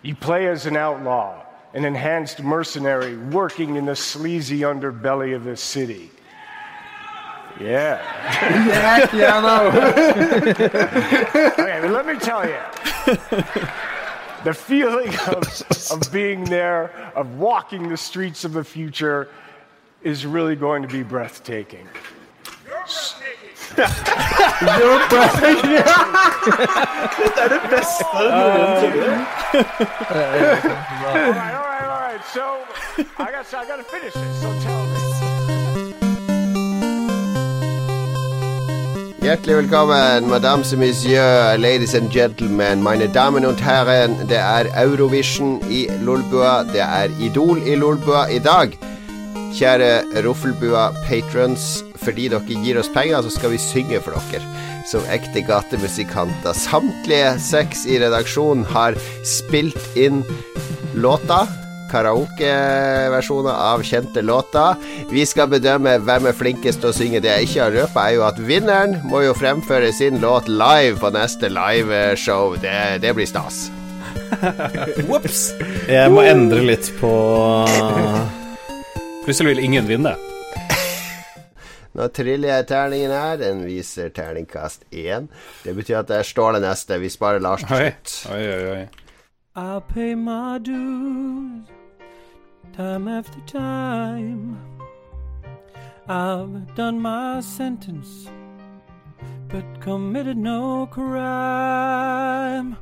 You 0.02 0.14
play 0.14 0.48
as 0.48 0.64
an 0.66 0.76
outlaw, 0.76 1.42
an 1.74 1.84
enhanced 1.84 2.42
mercenary 2.42 3.16
working 3.16 3.76
in 3.76 3.84
the 3.84 3.96
sleazy 3.96 4.60
underbelly 4.60 5.36
of 5.36 5.44
the 5.44 5.56
city. 5.56 6.10
Yeah. 7.60 8.00
Yeah, 8.66 9.06
Keanu. 9.06 9.70
okay, 11.52 11.78
but 11.82 11.90
let 11.90 12.06
me 12.06 12.16
tell 12.18 12.48
you. 12.48 12.58
The 14.44 14.54
feeling 14.54 15.14
of, 15.26 15.62
of 15.90 16.12
being 16.12 16.44
there, 16.44 16.90
of 17.14 17.38
walking 17.38 17.88
the 17.88 17.96
streets 17.96 18.44
of 18.44 18.52
the 18.52 18.64
future, 18.64 19.28
is 20.04 20.26
really 20.26 20.54
going 20.54 20.82
to 20.82 20.88
be 20.88 21.02
breathtaking. 21.02 21.88
Er 27.42 27.48
det 27.48 27.60
beste 27.70 28.04
noensinne. 28.12 29.04
all 29.04 29.62
right, 30.14 30.44
all 30.54 31.30
right, 31.32 31.86
all 31.88 32.00
right. 32.06 32.22
So 32.34 32.44
I 33.18 33.30
got, 33.32 33.44
I 33.52 33.64
got 33.66 33.78
to 33.78 33.86
finish 33.94 34.14
this. 34.14 34.42
So 34.42 34.48
tell 34.62 34.84
me. 34.86 34.94
Hjertelig 39.24 39.56
velkommen, 39.56 40.28
madame 40.28 40.62
et 40.62 40.78
monsieur, 40.78 41.56
ladies 41.56 41.94
and 41.94 42.10
gentlemen, 42.12 42.82
mine 42.82 43.08
damen 43.14 43.46
und 43.46 43.60
herren. 43.60 44.28
Det 44.28 44.36
er 44.36 44.84
Eurovision 44.84 45.62
i 45.70 45.88
Lolbua. 46.02 46.62
Det 46.62 46.80
er 46.80 47.08
Idol 47.20 47.58
i 47.66 47.74
Lolbua 47.74 48.26
i 48.26 48.38
dag. 48.38 48.93
Kjære 49.54 50.20
Roffelbua 50.24 50.88
patrons, 51.04 51.84
fordi 52.02 52.26
dere 52.32 52.62
gir 52.64 52.78
oss 52.80 52.90
penger, 52.90 53.22
så 53.22 53.30
skal 53.36 53.52
vi 53.52 53.60
synge 53.62 54.00
for 54.02 54.16
dere. 54.32 54.42
Som 54.90 55.06
ekte 55.14 55.44
gatemusikanter. 55.46 56.56
Samtlige 56.58 57.36
seks 57.40 57.84
i 57.86 58.00
redaksjonen 58.02 58.66
har 58.74 58.98
spilt 59.24 59.78
inn 59.94 60.24
låta. 60.98 61.44
Karaokeversjoner 61.92 63.54
av 63.54 63.86
kjente 63.86 64.24
låter. 64.26 64.74
Vi 65.14 65.22
skal 65.28 65.52
bedømme 65.54 66.00
hvem 66.02 66.26
er 66.26 66.36
flinkest 66.36 66.82
til 66.82 66.90
å 66.90 66.96
synge. 66.96 67.22
Det 67.22 67.30
jeg 67.30 67.48
ikke 67.48 67.62
har 67.62 67.78
røpa, 67.78 68.08
er 68.08 68.18
jo 68.18 68.26
at 68.26 68.42
vinneren 68.42 68.98
må 69.06 69.22
jo 69.22 69.38
fremføre 69.38 69.94
sin 69.94 70.18
låt 70.24 70.50
live 70.50 70.98
på 70.98 71.14
neste 71.14 71.52
liveshow. 71.54 72.58
Det, 72.58 72.78
det 73.06 73.14
blir 73.14 73.30
stas. 73.30 73.68
Ops! 75.14 75.52
Jeg 75.86 76.10
må 76.10 76.26
endre 76.26 76.66
litt 76.74 76.90
på 76.98 77.14
Plutselig 79.24 79.54
vil 79.54 79.64
ingen 79.64 79.86
vinne. 79.88 80.14
Nå 81.96 82.08
triller 82.12 82.48
jeg 82.48 82.66
terningen 82.68 83.12
her. 83.14 83.38
Den 83.40 83.62
viser 83.64 84.10
terningkast 84.12 84.84
én. 84.90 85.30
Det 85.64 85.72
betyr 85.76 86.02
at 86.02 86.10
det 86.10 86.18
er 86.20 86.28
Ståle 86.28 86.60
neste. 86.60 86.98
Vi 87.00 87.08
sparer 87.08 87.40
Lars 87.40 87.64
til 87.64 87.76
slutt. 87.76 88.18
oi, 88.34 88.44
oi. 88.50 88.68
oi. 88.74 88.84
I 89.56 89.80
pay 89.88 90.14
my 90.14 90.58
dues 90.58 91.70
time 92.76 93.08
after 93.08 93.40
time. 93.46 94.58
I've 96.08 96.74
done 96.74 97.00
my 97.00 97.40
sentence, 97.40 98.28
but 99.48 99.64
committed 99.80 100.36
no 100.36 100.86
crime 100.90 102.76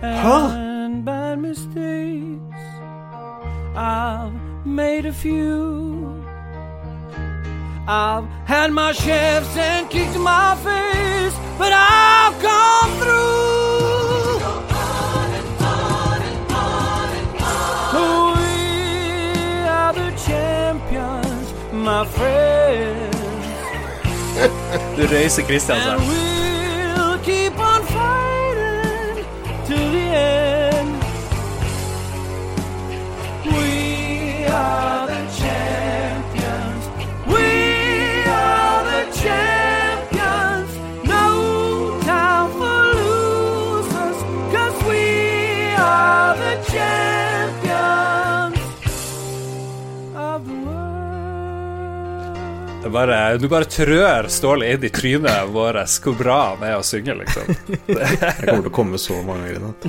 and 0.00 1.04
bad 1.04 1.38
mistakes. 1.40 2.62
I've 3.80 4.32
made 4.66 5.06
a 5.06 5.12
few. 5.12 6.24
I've 7.86 8.24
had 8.44 8.72
my 8.72 8.90
shafts 8.90 9.56
and 9.56 9.88
kicked 9.88 10.18
my 10.18 10.56
face, 10.56 11.36
but 11.56 11.72
I've 11.72 12.36
come 12.42 12.90
through. 12.98 13.38
We 18.34 19.68
are 19.68 19.92
the 19.92 20.10
champions, 20.26 21.52
my 21.72 22.04
friends. 22.04 23.16
Du 24.96 25.06
røyser 25.06 25.42
Christian 25.42 25.76
And 25.76 26.37
bare, 52.98 53.38
du 53.38 53.48
bare 53.48 53.64
trør 53.64 54.28
Ståle 54.32 54.72
inn 54.72 54.84
i 54.84 54.90
trynet 54.92 55.50
vårt 55.52 55.98
hvor 56.02 56.16
bra 56.18 56.38
han 56.52 56.64
er 56.66 56.76
å 56.78 56.84
synge, 56.86 57.14
liksom. 57.20 57.44
Jeg 57.88 58.32
kommer 58.42 58.62
til 58.64 58.70
å 58.70 58.74
komme 58.74 58.98
så 59.00 59.20
mange 59.26 59.42
ganger 59.46 59.56
i 59.56 59.62
natt. 59.66 59.82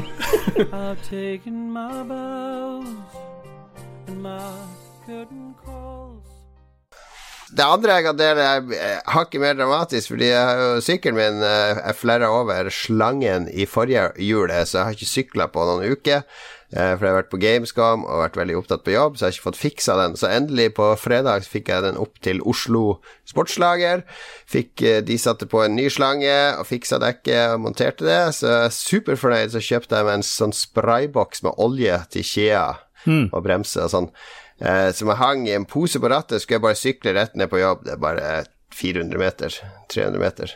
Det 7.59 7.65
andre 7.67 7.97
jeg 7.97 8.05
kan 8.05 8.15
dele, 8.19 8.43
er 8.43 8.69
eh, 8.77 8.99
hakket 9.11 9.41
mer 9.43 9.57
dramatisk, 9.57 10.13
fordi 10.13 10.29
jeg 10.29 10.43
har 10.47 10.61
jo 10.61 10.83
sykkelen 10.83 11.17
min 11.17 11.41
er 11.43 11.81
Jeg 11.81 11.97
flerra 11.99 12.29
over 12.31 12.69
slangen 12.71 13.49
i 13.51 13.65
forrige 13.67 14.05
hjul, 14.15 14.53
så 14.63 14.77
jeg 14.77 14.85
har 14.85 14.95
ikke 14.95 15.09
sykla 15.09 15.47
på 15.51 15.65
noen 15.67 15.91
uker. 15.91 16.23
eh, 16.71 16.93
For 16.95 17.03
jeg 17.03 17.11
har 17.11 17.17
vært 17.17 17.31
på 17.33 17.41
Gamescom 17.41 18.05
og 18.07 18.23
vært 18.23 18.39
veldig 18.39 18.57
opptatt 18.61 18.85
på 18.85 18.95
jobb, 18.95 19.17
så 19.17 19.25
jeg 19.25 19.33
har 19.33 19.35
ikke 19.35 19.47
fått 19.49 19.59
fiksa 19.59 19.97
den. 19.99 20.15
Så 20.15 20.31
endelig 20.31 20.69
på 20.79 20.87
fredag 21.01 21.43
fikk 21.51 21.73
jeg 21.73 21.83
den 21.83 21.99
opp 21.99 22.15
til 22.23 22.39
Oslo 22.47 23.01
Sportslager. 23.27 24.05
Fikk 24.47 24.81
eh, 24.81 25.03
De 25.03 25.19
satte 25.19 25.49
på 25.49 25.65
en 25.65 25.75
ny 25.75 25.89
slange 25.91 26.39
og 26.55 26.67
fiksa 26.69 27.01
dekket 27.03 27.57
og 27.57 27.65
monterte 27.67 28.07
det. 28.07 28.21
Så 28.39 28.47
jeg 28.47 28.69
er 28.69 28.77
superfornøyd, 28.79 29.51
så 29.51 29.67
kjøpte 29.67 29.99
jeg 29.99 30.07
meg 30.07 30.21
en 30.21 30.29
sånn 30.31 30.55
sprayboks 30.55 31.43
med 31.43 31.59
olje 31.59 32.05
til 32.15 32.23
Kjea 32.23 32.69
mm. 33.03 33.33
og 33.33 33.43
bremse 33.43 33.83
og 33.83 33.91
sånn. 33.91 34.13
Eh, 34.59 34.89
som 34.95 35.11
jeg 35.11 35.21
hang 35.21 35.45
i 35.47 35.55
en 35.55 35.67
pose 35.69 35.99
på 36.01 36.09
rattet, 36.11 36.41
skulle 36.41 36.59
jeg 36.59 36.65
bare 36.67 36.79
sykle 36.79 37.13
rett 37.15 37.37
ned 37.39 37.51
på 37.51 37.61
jobb. 37.61 37.85
Det 37.85 37.95
er 37.95 38.01
bare 38.03 38.31
400 38.75 39.21
meter. 39.21 39.59
300 39.93 40.19
meter. 40.21 40.55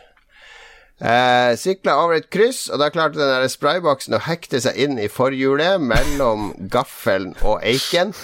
Eh, 1.00 1.56
Sykla 1.58 1.96
over 2.04 2.20
et 2.20 2.30
kryss, 2.30 2.68
og 2.70 2.78
da 2.78 2.90
klarte 2.94 3.18
den 3.18 3.32
der 3.32 3.50
sprayboksen 3.50 4.14
å 4.14 4.22
hekte 4.28 4.60
seg 4.62 4.78
inn 4.78 5.00
i 5.02 5.10
forhjulet 5.10 5.82
mellom 5.82 6.52
gaffelen 6.70 7.32
og 7.42 7.64
eiken. 7.66 8.14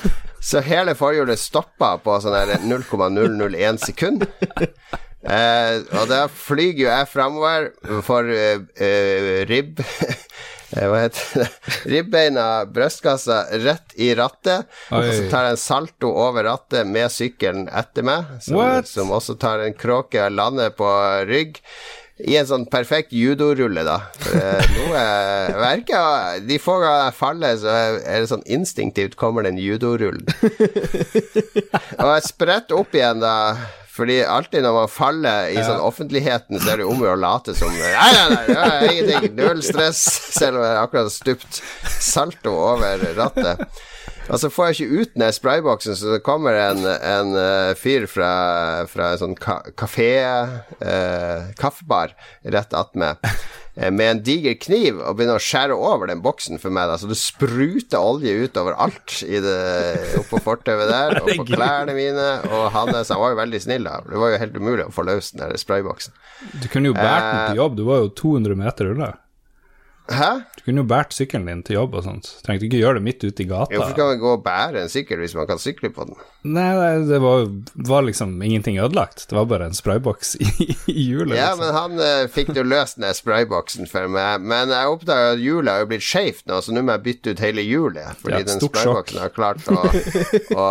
Så 0.40 0.62
hele 0.64 0.94
forhjulet 0.96 1.40
stoppa 1.40 1.96
på 2.00 2.14
sånn 2.22 2.36
der 2.36 2.62
0,001 2.64 3.82
sekund. 3.82 4.26
Eh, 5.20 5.82
og 6.00 6.06
da 6.08 6.22
flyger 6.32 6.78
jo 6.80 6.86
jeg 6.88 7.08
framover 7.10 7.66
for 8.06 8.24
eh, 8.32 8.62
eh, 8.80 9.42
ribb 9.50 9.82
Hva 10.70 11.00
heter 11.02 11.42
det? 11.42 11.48
Ribbeina, 11.92 12.46
brystkassa, 12.70 13.42
rett 13.64 13.94
i 13.98 14.12
rattet. 14.18 14.68
Og 14.94 15.06
så 15.08 15.30
tar 15.32 15.48
jeg 15.48 15.56
en 15.56 15.64
salto 15.64 16.12
over 16.14 16.46
rattet 16.46 16.86
med 16.88 17.10
sykkelen 17.12 17.66
etter 17.68 18.06
meg, 18.06 18.36
som, 18.44 18.60
som 18.86 19.10
også 19.14 19.38
tar 19.40 19.64
en 19.64 19.74
kråke 19.76 20.22
og 20.26 20.36
lander 20.36 20.74
på 20.76 20.90
rygg. 21.30 21.58
I 22.28 22.36
en 22.36 22.48
sånn 22.48 22.66
perfekt 22.68 23.14
judorulle, 23.16 23.80
da. 23.86 23.96
Eh, 24.28 24.70
nå 24.76 24.86
eh, 24.92 25.54
merker 25.56 25.94
jeg 25.94 26.42
De 26.50 26.58
få 26.60 26.76
ganger 26.82 27.06
jeg 27.06 27.16
faller, 27.16 27.58
så 27.62 27.76
er 27.96 28.20
det 28.20 28.30
sånn 28.30 28.44
instinktivt 28.44 29.16
kommer 29.20 29.46
den 29.46 29.60
judorullen. 29.60 30.26
og 32.00 32.10
jeg 32.12 32.26
spretter 32.28 32.76
opp 32.76 32.96
igjen, 32.96 33.24
da. 33.24 33.36
Fordi 34.00 34.22
alltid 34.24 34.64
når 34.64 34.76
man 34.78 34.88
faller 34.88 35.50
i 35.52 35.60
sånn 35.60 35.82
offentligheten, 35.84 36.56
så 36.56 36.72
er 36.72 36.80
det 36.80 36.88
om 36.88 37.02
å 37.02 37.04
gjøre 37.04 37.18
å 37.18 37.20
late 37.20 37.52
som 37.58 37.68
Nei, 37.74 37.90
nei, 37.92 38.28
nei, 38.32 38.44
det 38.48 38.56
er 38.56 38.86
ingenting. 38.94 39.34
Null 39.36 39.60
stress. 39.64 40.00
Selv 40.38 40.60
om 40.60 40.64
jeg 40.64 40.78
akkurat 40.80 41.08
har 41.10 41.12
stupt 41.12 41.60
salto 42.00 42.54
over 42.56 43.04
rattet. 43.18 43.66
Og 44.30 44.38
så 44.38 44.50
får 44.52 44.68
jeg 44.70 44.76
ikke 44.76 45.00
ut 45.00 45.16
den 45.18 45.34
sprayboksen, 45.34 45.96
så 45.98 46.12
det 46.14 46.20
kommer 46.24 46.54
en, 46.54 46.84
en 46.86 47.32
eh, 47.36 47.72
fyr 47.78 48.06
fra, 48.10 48.30
fra 48.90 49.12
en 49.14 49.20
sånn 49.24 49.34
ka 49.38 49.56
kafé 49.78 50.12
eh, 50.22 51.48
Kaffebar 51.58 52.14
rett 52.46 52.76
attmed. 52.78 53.18
Eh, 53.76 53.90
Med 53.90 54.10
en 54.10 54.22
diger 54.26 54.56
kniv 54.60 54.98
og 55.00 55.16
begynner 55.18 55.40
å 55.40 55.44
skjære 55.44 55.76
over 55.76 56.10
den 56.10 56.22
boksen 56.24 56.60
for 56.62 56.74
meg. 56.74 56.90
Da. 56.90 56.98
Så 57.00 57.10
det 57.10 57.18
spruter 57.20 57.98
olje 58.00 58.34
utover 58.46 58.78
alt 58.80 59.20
i 59.26 59.40
det, 59.44 59.56
oppå 60.20 60.42
fortauet 60.44 60.90
der, 60.90 61.20
og 61.22 61.30
på 61.42 61.48
klærne 61.52 61.96
mine. 61.96 62.28
Og 62.50 62.68
han, 62.74 62.92
han 62.94 63.22
var 63.24 63.34
jo 63.34 63.40
veldig 63.40 63.62
snill, 63.62 63.88
da. 63.88 64.00
Det 64.06 64.20
var 64.20 64.34
jo 64.34 64.42
helt 64.44 64.60
umulig 64.60 64.86
å 64.88 64.94
få 64.94 65.06
løs 65.08 65.32
den 65.34 65.44
der 65.46 65.60
sprayboksen. 65.60 66.14
Du 66.62 66.70
kunne 66.72 66.92
jo 66.92 66.96
båret 66.98 67.26
den 67.26 67.40
Eh, 67.40 67.48
til 67.50 67.60
jobb, 67.60 67.76
du 67.76 67.84
var 67.88 68.04
jo 68.04 68.14
200 68.22 68.56
meter 68.58 68.94
unna. 68.94 69.10
Hæ? 70.10 70.30
Du 70.58 70.64
kunne 70.66 70.82
jo 70.82 70.88
båret 70.90 71.14
sykkelen 71.14 71.46
din 71.46 71.60
til 71.66 71.76
jobb 71.78 71.94
og 71.94 72.02
sånt. 72.06 72.26
Trengte 72.42 72.66
ikke 72.66 72.80
gjøre 72.80 72.98
det 72.98 73.04
midt 73.06 73.22
ute 73.22 73.44
i 73.44 73.46
gata. 73.46 73.70
Hvorfor 73.76 73.94
skal 73.94 74.08
man 74.10 74.22
gå 74.22 74.32
og 74.34 74.42
bære 74.46 74.82
en 74.82 74.90
sykkel 74.90 75.22
hvis 75.22 75.36
man 75.38 75.46
kan 75.46 75.60
sykle 75.62 75.92
på 75.94 76.08
den? 76.08 76.18
Nei, 76.42 76.98
det 77.04 77.18
var, 77.20 77.42
var 77.74 78.02
liksom 78.06 78.42
ingenting 78.42 78.78
ødelagt. 78.80 79.26
Det 79.28 79.36
var 79.36 79.44
bare 79.50 79.66
en 79.68 79.74
sprayboks 79.76 80.34
i, 80.40 80.48
i 80.88 81.02
hjulet. 81.10 81.36
Ja, 81.36 81.50
liksom. 81.52 81.60
men 81.66 81.74
han 81.76 82.00
eh, 82.00 82.22
fikk 82.32 82.54
jo 82.56 82.64
løst 82.64 82.96
den 83.00 83.12
sprayboksen 83.14 83.88
for 83.90 84.08
meg. 84.08 84.40
Men 84.40 84.72
jeg 84.72 84.94
oppdaga 84.94 85.34
at 85.34 85.42
hjulet 85.44 85.72
har 85.74 85.84
jo 85.84 85.90
blitt 85.92 86.06
skeivt 86.06 86.46
nå, 86.48 86.62
så 86.64 86.72
nå 86.72 86.84
må 86.86 86.96
jeg 86.96 87.04
bytte 87.10 87.34
ut 87.36 87.44
hele 87.44 87.66
hjulet. 87.66 88.16
Fordi 88.22 88.40
Ja, 88.40 88.48
den 88.48 88.64
sprayboksen 88.64 89.20
har 89.20 89.34
klart 89.36 89.68
å, 89.68 89.84
å, 90.56 90.66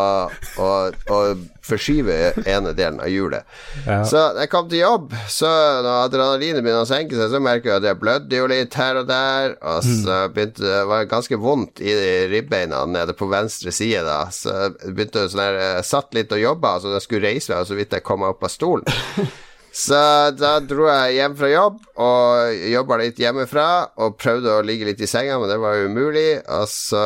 å, 0.65 0.69
å 1.13 1.21
forskyve 1.69 2.15
ene 2.49 2.71
delen 2.73 2.97
av 3.03 3.11
hjulet. 3.13 3.45
Ja. 3.85 3.99
Så 4.09 4.23
jeg 4.39 4.49
kom 4.49 4.65
til 4.71 4.81
jobb, 4.81 5.13
så 5.29 5.49
når 5.85 6.07
adrenalinet 6.07 6.63
begynner 6.65 6.81
å 6.81 6.89
senke 6.89 7.13
seg, 7.19 7.29
så 7.29 7.41
merker 7.45 7.75
jeg 7.75 7.83
at 7.83 7.87
jeg 7.91 7.99
blødde 8.01 8.39
jo 8.41 8.47
litt 8.49 8.77
her 8.79 9.03
og 9.03 9.09
der, 9.11 9.53
og 9.61 9.77
Mm. 9.89 9.99
så 10.03 10.15
begynte 10.33 10.63
det 10.65 10.79
var 10.89 11.05
ganske 11.09 11.37
vondt 11.39 11.79
i 11.81 11.93
ribbeina 12.29 12.81
nede 12.89 13.13
på 13.17 13.27
venstre 13.31 13.71
side 13.73 14.01
da, 14.05 14.17
så 14.33 14.51
begynte 14.89 15.21
å 15.23 15.29
sånn 15.31 15.39
her, 15.43 15.58
jeg 15.59 15.85
satt 15.89 16.17
litt 16.17 16.33
og 16.35 16.41
jobba, 16.41 16.77
så 16.79 16.95
jeg 16.95 17.05
skulle 17.05 17.29
reise 17.29 17.53
meg, 17.53 17.61
og 17.61 17.69
så 17.69 17.77
vidt 17.77 17.95
jeg 17.97 18.05
kom 18.05 18.23
meg 18.23 18.33
opp 18.35 18.47
av 18.47 18.53
stolen. 18.53 18.99
Så 19.71 19.97
da 20.33 20.55
dro 20.65 20.87
jeg 20.89 21.19
hjem 21.19 21.35
fra 21.37 21.49
jobb 21.51 21.75
og 22.01 22.61
jobba 22.71 22.97
litt 23.03 23.19
hjemmefra 23.21 23.65
og 24.01 24.15
prøvde 24.17 24.55
å 24.57 24.63
ligge 24.65 24.87
litt 24.87 25.03
i 25.05 25.09
senga, 25.09 25.37
men 25.39 25.51
det 25.51 25.59
var 25.61 25.77
jo 25.77 25.91
umulig. 25.91 26.39
Og 26.57 26.65
så 26.71 27.03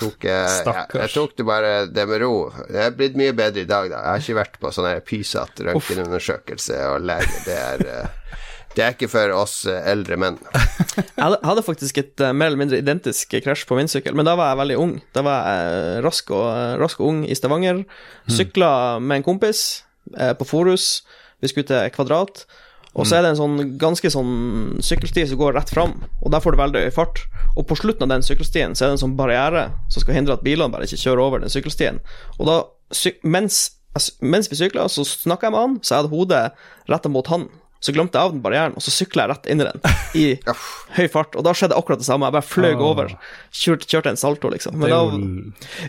tok 0.00 0.24
jeg 0.24 0.54
Stakkars. 0.62 1.02
Jeg 1.02 1.14
tok 1.14 1.36
det 1.36 1.46
bare 1.46 1.74
det 1.92 2.06
med 2.08 2.22
ro. 2.24 2.32
Det 2.70 2.80
er 2.86 2.96
blitt 2.96 3.18
mye 3.20 3.36
bedre 3.36 3.66
i 3.66 3.68
dag, 3.68 3.90
da. 3.92 4.00
Jeg 4.00 4.08
har 4.08 4.24
ikke 4.24 4.38
vært 4.40 4.58
på 4.62 4.72
sånn 4.72 4.88
pysatt 5.06 5.62
røntgenundersøkelse 5.68 6.80
og 6.94 7.06
lege. 7.12 7.44
Det 7.44 7.58
er 7.60 7.86
eh, 7.92 8.40
det 8.76 8.84
er 8.84 8.94
ikke 8.94 9.10
for 9.12 9.34
oss 9.36 9.62
eh, 9.68 9.84
eldre 9.92 10.16
menn. 10.20 10.38
Jeg 11.18 11.38
hadde, 11.44 11.64
faktisk 11.64 12.00
et 12.00 12.22
eh, 12.24 12.34
mer 12.36 12.50
eller 12.50 12.60
mindre 12.60 12.80
identisk 12.80 13.34
krasj 13.44 13.66
på 13.68 13.78
min 13.78 13.90
sykkel, 13.90 14.16
men 14.16 14.28
da 14.28 14.34
var 14.38 14.52
jeg 14.52 14.60
veldig 14.62 14.78
ung. 14.80 14.92
Da 15.16 15.22
var 15.24 15.46
jeg 15.46 15.76
eh, 15.76 16.00
rask 16.04 16.32
og, 16.34 16.46
rask 16.80 17.00
og 17.00 17.08
ung 17.12 17.22
i 17.24 17.36
Stavanger. 17.36 17.84
Sykla 18.32 18.98
med 19.00 19.20
en 19.20 19.26
kompis 19.26 19.84
på 20.12 20.46
Forus. 20.48 21.04
Vi 21.40 21.50
skulle 21.50 21.68
til 21.68 21.92
Kvadrat. 21.94 22.44
Og 22.92 23.06
så 23.08 23.16
er 23.16 23.24
det 23.24 23.30
en 23.32 23.38
sånn 23.38 23.76
ganske 23.80 24.10
sånn 24.12 24.80
sykkelsti 24.84 25.24
som 25.30 25.38
går 25.40 25.54
rett 25.56 25.70
fram, 25.72 25.94
og 26.20 26.32
der 26.34 26.42
får 26.44 26.52
du 26.52 26.60
veldig 26.60 26.82
høy 26.84 26.92
fart. 26.92 27.22
Og 27.56 27.64
på 27.68 27.78
slutten 27.80 28.04
av 28.04 28.12
den 28.12 28.26
sykkelstien 28.26 28.76
så 28.76 28.84
er 28.84 28.90
det 28.90 28.98
en 28.98 29.04
sånn 29.06 29.16
barriere 29.16 29.70
som 29.92 30.04
skal 30.04 30.18
hindre 30.18 30.36
at 30.36 30.44
bilene 30.44 30.72
bare 30.72 30.84
ikke 30.88 31.00
kjører 31.00 31.24
over 31.24 31.40
den 31.40 31.52
sykkelstien. 31.52 32.02
Og 32.36 32.50
da, 32.50 32.58
mens, 33.24 33.62
altså, 33.96 34.12
mens 34.20 34.52
vi 34.52 34.60
sykla, 34.60 34.90
så 34.92 35.06
snakka 35.08 35.48
jeg 35.48 35.54
med 35.54 35.64
han, 35.64 35.78
så 35.80 35.94
jeg 35.94 36.02
hadde 36.02 36.12
hodet 36.12 36.42
retta 36.92 37.12
mot 37.12 37.32
han. 37.32 37.48
Så 37.82 37.90
glemte 37.92 38.14
jeg 38.14 38.22
av 38.28 38.32
den 38.36 38.42
barrieren, 38.44 38.76
og 38.78 38.82
så 38.84 38.92
sykla 38.94 39.24
jeg 39.26 39.30
rett 39.32 39.46
inn 39.50 39.60
i 39.60 39.64
den 39.66 39.80
i 40.14 40.24
høy 40.96 41.06
fart. 41.10 41.34
Og 41.34 41.42
da 41.42 41.50
skjedde 41.56 41.74
akkurat 41.74 41.98
det 41.98 42.06
samme. 42.06 42.28
Jeg 42.28 42.36
bare 42.36 42.46
fløy 42.46 42.70
Ah. 42.72 42.82
over. 42.86 43.08
Kjørte, 43.52 43.88
kjørte 43.90 44.12
en 44.12 44.20
salto, 44.20 44.48
liksom. 44.52 44.76
Men 44.78 44.92
da, 44.92 45.00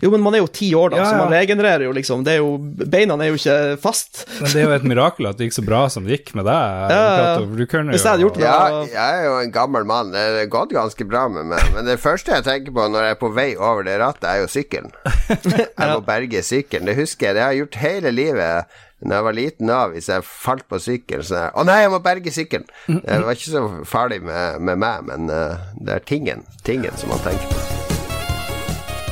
jo, 0.02 0.10
men 0.12 0.24
man 0.26 0.34
er 0.36 0.42
jo 0.42 0.48
ti 0.52 0.72
år, 0.76 0.90
da, 0.92 0.98
Ja, 1.04 1.06
så 1.12 1.20
man 1.22 1.32
regenererer 1.32 1.86
jo, 1.86 1.92
liksom. 1.96 2.24
Det 2.26 2.34
er 2.34 2.40
jo, 2.42 2.58
beina 2.90 3.14
er 3.22 3.30
jo 3.32 3.38
ikke 3.38 3.58
fast. 3.84 4.24
Men 4.42 4.50
det 4.52 4.62
er 4.64 4.66
jo 4.68 4.74
et 4.80 4.88
mirakel 4.90 5.30
at 5.30 5.38
det 5.38 5.48
gikk 5.48 5.58
så 5.60 5.66
bra 5.68 5.84
som 5.94 6.04
det 6.08 6.18
gikk 6.18 6.34
med 6.40 6.48
deg. 6.50 6.94
Ja, 6.94 7.04
ja. 7.22 7.38
Du 7.46 7.64
kunne 7.70 7.94
jo 7.94 8.32
Ja, 8.42 8.58
jeg 8.90 9.22
er 9.22 9.28
jo 9.30 9.38
en 9.44 9.54
gammel 9.54 9.86
mann. 9.88 10.12
Det 10.16 10.26
har 10.40 10.50
gått 10.52 10.74
ganske 10.76 11.06
bra 11.08 11.28
med 11.30 11.46
meg. 11.54 11.70
Men 11.78 11.86
det 11.88 12.00
første 12.02 12.34
jeg 12.34 12.44
tenker 12.50 12.74
på 12.76 12.88
når 12.90 13.08
jeg 13.10 13.16
er 13.18 13.22
på 13.22 13.32
vei 13.38 13.50
over 13.56 13.86
det 13.88 14.00
rattet, 14.02 14.26
er 14.34 14.42
jo 14.44 14.50
sykkelen. 14.52 14.90
Jeg 15.44 15.90
må 15.94 16.02
berge 16.06 16.42
sykkelen. 16.46 16.90
Det 16.90 16.98
husker 16.98 17.28
jeg. 17.30 17.36
Det 17.38 17.44
har 17.44 17.54
jeg 17.54 17.64
gjort 17.64 17.78
hele 17.84 18.12
livet. 18.14 18.74
Når 19.04 19.16
jeg 19.16 19.28
var 19.28 19.36
liten 19.38 19.70
av, 19.74 19.94
hvis 19.94 20.10
jeg 20.10 20.24
falt 20.24 20.68
på 20.72 20.80
sykkel 20.80 21.24
så 21.28 21.42
jeg, 21.42 21.54
Å 21.60 21.68
nei, 21.68 21.82
jeg 21.84 21.92
må 21.92 22.00
berge 22.04 22.32
sykkelen! 22.32 22.68
Det 22.88 23.22
var 23.26 23.36
ikke 23.36 23.52
så 23.52 23.64
farlig 23.90 24.22
med, 24.24 24.62
med 24.64 24.80
meg, 24.80 25.06
men 25.12 25.30
eh, 25.34 25.70
det 25.84 25.98
er 26.00 26.08
tingen, 26.08 26.48
tingen 26.64 26.96
som 26.98 27.12
man 27.12 27.24
tenker 27.28 27.52
på. 27.52 27.73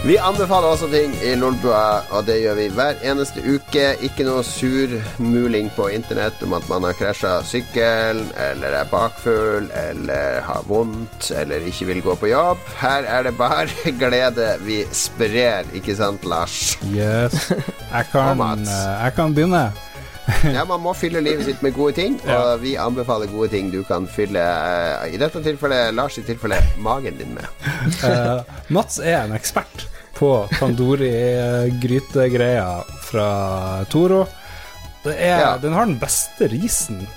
Vi 0.01 0.15
anbefaler 0.17 0.65
også 0.73 0.87
ting 0.89 1.11
i 1.21 1.35
Lolbua, 1.37 1.99
og 2.09 2.23
det 2.25 2.39
gjør 2.41 2.55
vi 2.57 2.63
hver 2.73 3.03
eneste 3.05 3.43
uke. 3.45 3.83
Ikke 4.01 4.25
noe 4.25 4.41
surmuling 4.41 5.67
på 5.75 5.91
internett 5.93 6.41
om 6.41 6.55
at 6.57 6.65
man 6.71 6.87
har 6.87 6.95
krasja 6.97 7.35
sykkelen, 7.45 8.31
eller 8.47 8.79
er 8.79 8.89
bakfull, 8.89 9.67
eller 9.77 10.41
har 10.47 10.65
vondt, 10.65 11.29
eller 11.37 11.67
ikke 11.69 11.91
vil 11.91 12.01
gå 12.07 12.15
på 12.17 12.31
jobb. 12.31 12.65
Her 12.81 13.05
er 13.05 13.29
det 13.29 13.35
bare 13.37 13.69
glede 14.01 14.49
vi 14.65 14.79
sprer, 14.89 15.69
ikke 15.77 15.93
sant, 16.01 16.25
Lars? 16.25 16.79
Yes. 16.89 17.51
Jeg 17.91 18.09
kan, 18.09 18.41
eh, 18.41 18.75
jeg 19.05 19.13
kan 19.19 19.37
begynne. 19.37 19.67
Ja, 20.55 20.63
man 20.65 20.81
må 20.83 20.93
fylle 20.97 21.21
livet 21.23 21.45
sitt 21.47 21.61
med 21.65 21.73
gode 21.75 21.93
ting, 21.97 22.13
og 22.29 22.61
vi 22.63 22.75
anbefaler 22.79 23.27
gode 23.31 23.49
ting 23.53 23.71
du 23.73 23.81
kan 23.87 24.07
fylle, 24.09 24.41
eh, 24.41 25.13
i 25.15 25.17
dette 25.21 25.41
tilfellet, 25.45 25.93
Lars 25.97 26.17
i 26.21 26.25
tilfelle, 26.27 26.59
magen 26.81 27.15
din 27.19 27.33
med. 27.37 27.47
uh, 28.05 28.39
Mats 28.75 28.95
er 29.01 29.19
en 29.23 29.33
ekspert 29.37 29.77
på 30.17 30.31
tandori-grytegreia 30.59 32.69
fra 33.07 33.29
Toro. 33.89 34.21
Det 35.03 35.15
er, 35.17 35.39
Ja. 35.39 35.57
Den 35.57 35.73
har 35.73 35.85
den 35.89 35.97
beste 35.99 36.47
risen 36.51 37.07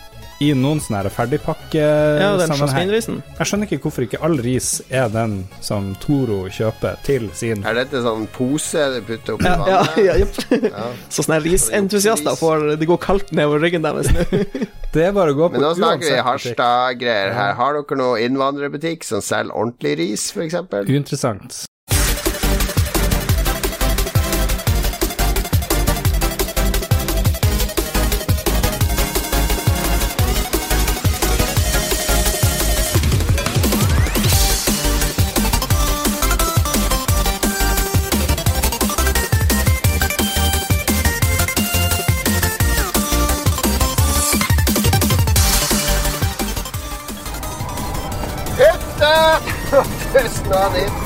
i 0.44 0.52
noen 0.58 0.80
sånne 0.82 1.02
her 1.02 1.10
ferdigpakke 1.14 1.82
Ja. 2.20 2.30
Jeg 2.38 3.46
skjønner 3.48 3.66
ikke 3.68 3.80
hvorfor 3.86 4.06
ikke 4.06 4.20
all 4.24 4.36
ris 4.44 4.68
er 4.90 5.08
den 5.12 5.36
som 5.64 5.92
Toro 6.02 6.44
kjøper 6.52 6.98
til 7.06 7.28
sin 7.36 7.64
Er 7.66 7.78
dette 7.80 8.02
sånn 8.04 8.26
pose 8.34 8.84
du 8.94 9.00
putter 9.08 9.36
oppi 9.36 9.48
Ja, 9.48 9.56
ja, 9.56 9.80
vannet? 9.82 10.04
ja, 10.04 10.16
jepp. 10.22 10.72
Så 11.14 11.24
sånne 11.26 11.40
risentusiaster 11.44 12.38
får 12.40 12.66
Det 12.80 12.88
går 12.90 13.00
kaldt 13.04 13.32
nedover 13.36 13.62
ryggen 13.64 13.84
deres 13.86 14.10
nå. 14.14 14.24
Det 14.94 15.08
er 15.08 15.14
bare 15.16 15.34
å 15.34 15.38
gå 15.38 15.50
Men 15.54 15.64
nå 15.64 15.74
snakker 15.74 16.06
vi 16.06 16.22
Harstad-greier 16.22 17.32
her. 17.34 17.54
Har 17.58 17.74
dere 17.80 17.98
noen 17.98 18.20
innvandrerbutikk 18.28 19.02
som 19.06 19.22
selger 19.24 19.50
ordentlig 19.54 19.96
ris, 19.98 20.28
f.eks.? 20.30 20.54
Uinteressant. 20.86 21.64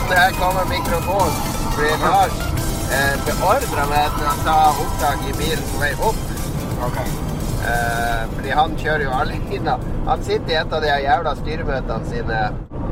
2019, 0.08 0.16
her 0.16 0.32
kommer 0.32 0.64
mikrofonen. 0.64 1.34
Fordi 1.74 1.90
Lars 2.02 2.38
eh, 2.92 3.16
beordra 3.26 3.84
meg 3.90 4.14
til 4.16 4.28
å 4.28 4.36
ta 4.46 4.56
opptak 4.72 5.24
i 5.28 5.34
bilen 5.36 5.66
på 5.72 5.82
vei 5.82 5.90
opp. 6.08 6.22
Eh, 7.68 8.22
fordi 8.32 8.54
han 8.56 8.76
kjører 8.80 9.04
jo 9.04 9.12
alle 9.12 9.36
alene. 9.36 9.76
Han 10.08 10.24
sitter 10.24 10.54
i 10.54 10.58
et 10.62 10.72
av 10.72 10.84
de 10.84 10.96
jævla 11.04 11.34
styremøtene 11.42 12.08
sine. 12.12 12.40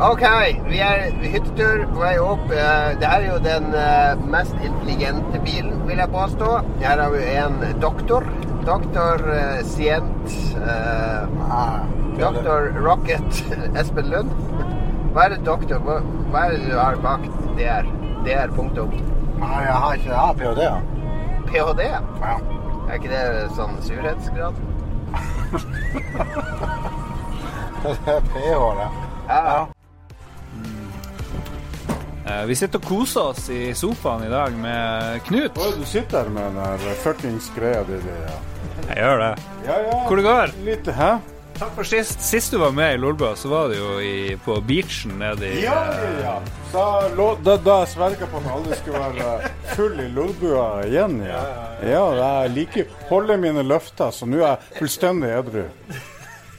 Ok, 0.06 0.24
vi 0.68 0.82
er 0.84 1.06
hyttetur 1.22 1.86
på 1.94 2.02
vei 2.04 2.14
opp. 2.20 2.44
Eh, 2.52 2.92
det 3.00 3.10
er 3.10 3.28
jo 3.30 3.40
den 3.46 3.72
eh, 3.72 4.26
mest 4.36 4.56
intelligente 4.60 5.40
bilen, 5.46 5.80
vil 5.88 6.04
jeg 6.04 6.12
påstå. 6.12 6.52
Her 6.84 7.04
har 7.06 7.16
vi 7.16 7.24
en 7.40 7.60
doktor. 7.80 8.28
Doktor 8.66 9.22
eh, 9.32 9.60
Sient 9.64 10.36
eh, 10.60 11.76
Doktor 12.20 12.72
Rocket 12.82 13.44
Espen 13.80 14.12
Lund. 14.12 14.75
Hva 15.16 15.22
er 15.24 15.32
det 15.32 15.46
doktor 15.48 15.78
Hva, 15.80 15.94
hva 16.28 16.40
er 16.44 16.50
det 16.52 16.66
du 16.68 16.74
har 16.76 16.98
bak 17.00 17.22
der? 17.56 17.86
Der, 18.26 18.50
punktum. 18.52 18.90
Nei, 19.40 19.62
jeg 19.64 19.76
har 19.80 19.94
ikke 19.96 20.10
Jeg 20.10 20.18
har 20.20 20.34
ph.d. 20.36 20.60
Ja. 20.60 20.76
PhD? 21.46 21.80
Er 21.86 22.98
ikke 22.98 23.08
det 23.14 23.22
sånn 23.56 23.78
surhetsgrad? 23.86 24.54
Det 27.86 27.92
er 28.10 28.20
ph, 28.28 28.62
det. 28.76 28.88
Ja. 29.30 29.40
ja. 29.46 29.60
Vi 32.50 32.54
sitter 32.58 32.82
og 32.82 32.88
koser 32.88 33.30
oss 33.30 33.48
i 33.54 33.70
sofaen 33.78 34.24
i 34.26 34.30
dag 34.32 34.56
med 34.58 35.22
Knut. 35.28 35.56
Oi, 35.62 35.70
du 35.78 35.84
sitter 35.86 36.28
med 36.34 36.58
den 36.58 36.98
fuckings 37.04 37.48
greia 37.56 37.86
di. 37.88 38.02
Ja. 38.02 38.36
Jeg 38.90 39.00
gjør 39.00 39.22
det. 39.22 39.32
Ja, 39.68 39.80
ja. 39.86 39.96
Hvor 40.08 40.20
det 40.20 40.26
går? 40.26 40.54
Litt, 40.66 40.92
hæ? 40.98 41.10
Takk 41.56 41.72
for 41.72 41.88
sist. 41.88 42.20
Sist 42.20 42.52
du 42.52 42.58
var 42.60 42.72
med 42.76 42.94
i 42.94 42.98
Lolbua, 43.00 43.36
så 43.36 43.48
var 43.48 43.68
du 43.68 43.78
jo 43.78 43.92
i, 44.00 44.36
på 44.44 44.58
beachen 44.60 45.16
nede 45.20 45.48
i 45.48 45.62
Ja, 45.64 45.76
ja, 45.94 46.10
ja. 46.20 46.34
Så 46.72 46.82
lå, 47.16 47.30
da, 47.44 47.56
da 47.56 47.78
sverga 47.88 48.28
på 48.28 48.42
at 48.42 48.50
aldri 48.58 48.76
skulle 48.80 49.00
være 49.06 49.52
full 49.72 50.02
i 50.04 50.08
Lolbua 50.12 50.66
igjen, 50.84 51.16
ja. 51.24 51.40
Ja, 51.80 52.02
jeg 52.20 52.52
liker 52.56 52.92
holde 53.08 53.38
mine 53.40 53.64
løfter, 53.64 54.12
så 54.12 54.28
nå 54.28 54.42
er 54.42 54.50
jeg 54.50 54.82
fullstendig 54.82 55.32
edru. 55.38 55.64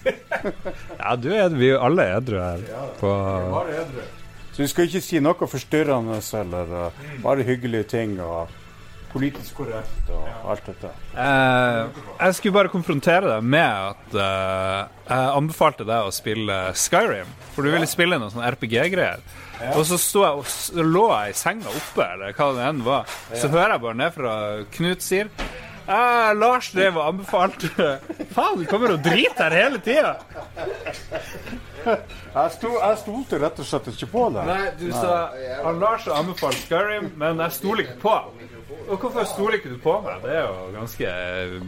Ja, 0.07 1.17
du 1.19 1.25
er, 1.35 1.49
vi 1.51 1.65
er 1.67 1.73
jo 1.73 1.79
alle 1.83 2.03
edru 2.15 2.37
her. 2.39 2.61
På. 3.01 3.09
Så 4.53 4.61
vi 4.63 4.67
skal 4.71 4.87
ikke 4.87 5.01
si 5.03 5.19
noe 5.19 5.49
forstyrrende 5.51 6.21
eller 6.39 6.71
uh, 6.71 7.01
bare 7.21 7.43
hyggelige 7.43 7.89
ting 7.91 8.15
og 8.23 8.53
politisk 9.18 9.57
korrekt 9.57 10.11
og 10.13 10.51
alt 10.53 10.63
dette. 10.70 10.91
Eh, 11.18 11.99
jeg 12.22 12.38
skulle 12.38 12.55
bare 12.59 12.72
konfrontere 12.72 13.34
deg 13.36 13.43
med 13.43 13.91
at 13.91 14.15
eh, 14.15 14.95
jeg 15.09 15.34
anbefalte 15.41 15.88
deg 15.89 16.07
å 16.07 16.13
spille 16.15 16.57
Skyrim. 16.78 17.36
For 17.55 17.65
du 17.65 17.72
ville 17.74 17.89
spille 17.89 18.20
noen 18.22 18.32
sånn 18.34 18.45
RPG-greier. 18.53 19.22
Ja. 19.57 19.72
Og 19.74 19.88
så, 19.89 19.97
sto 19.97 20.22
jeg, 20.22 20.38
og 20.38 20.45
s- 20.45 20.70
lå 20.78 21.07
jeg 21.15 21.34
i 21.34 21.38
senga 21.39 21.72
oppe, 21.74 22.05
eller 22.13 22.36
hva 22.38 22.51
det 22.53 22.68
enn 22.70 22.84
var. 22.86 23.07
Så 23.34 23.47
Ja. 23.47 23.55
hører 23.55 23.74
jeg 23.74 23.82
bare 23.88 23.97
ned 24.03 24.13
fra 24.13 24.34
Knut 24.76 25.01
sier 25.01 25.32
eh, 25.88 26.34
Lars 26.38 26.70
drev 26.76 26.97
og 26.99 27.07
anbefalte 27.13 27.88
Faen, 28.36 28.59
du 28.61 28.65
kommer 28.70 28.93
og 28.93 29.01
driter 29.01 29.49
her 29.49 29.57
hele 29.63 29.80
tida! 29.82 30.13
Jeg, 31.88 32.51
sto, 32.53 32.70
jeg 32.76 32.97
stolte 32.99 33.38
rett 33.41 33.59
og 33.63 33.65
slett 33.70 33.86
ikke 33.93 34.09
på 34.11 34.26
det. 34.36 34.41
Nei, 34.45 34.63
du 34.78 34.89
sa 34.91 35.30
Lars 35.80 36.03
har 36.09 36.18
anbefalt 36.20 36.59
Skyrim, 36.68 37.07
men 37.18 37.39
jeg 37.45 37.55
stoler 37.55 37.86
ikke 37.86 37.95
på. 38.03 38.15
Og 38.88 38.95
hvorfor 39.01 39.23
stoler 39.27 39.53
ikke 39.57 39.69
du 39.73 39.77
på 39.83 39.93
meg? 40.05 40.21
Det 40.23 40.31
er 40.31 40.45
jo 40.47 40.53
ganske 40.75 41.07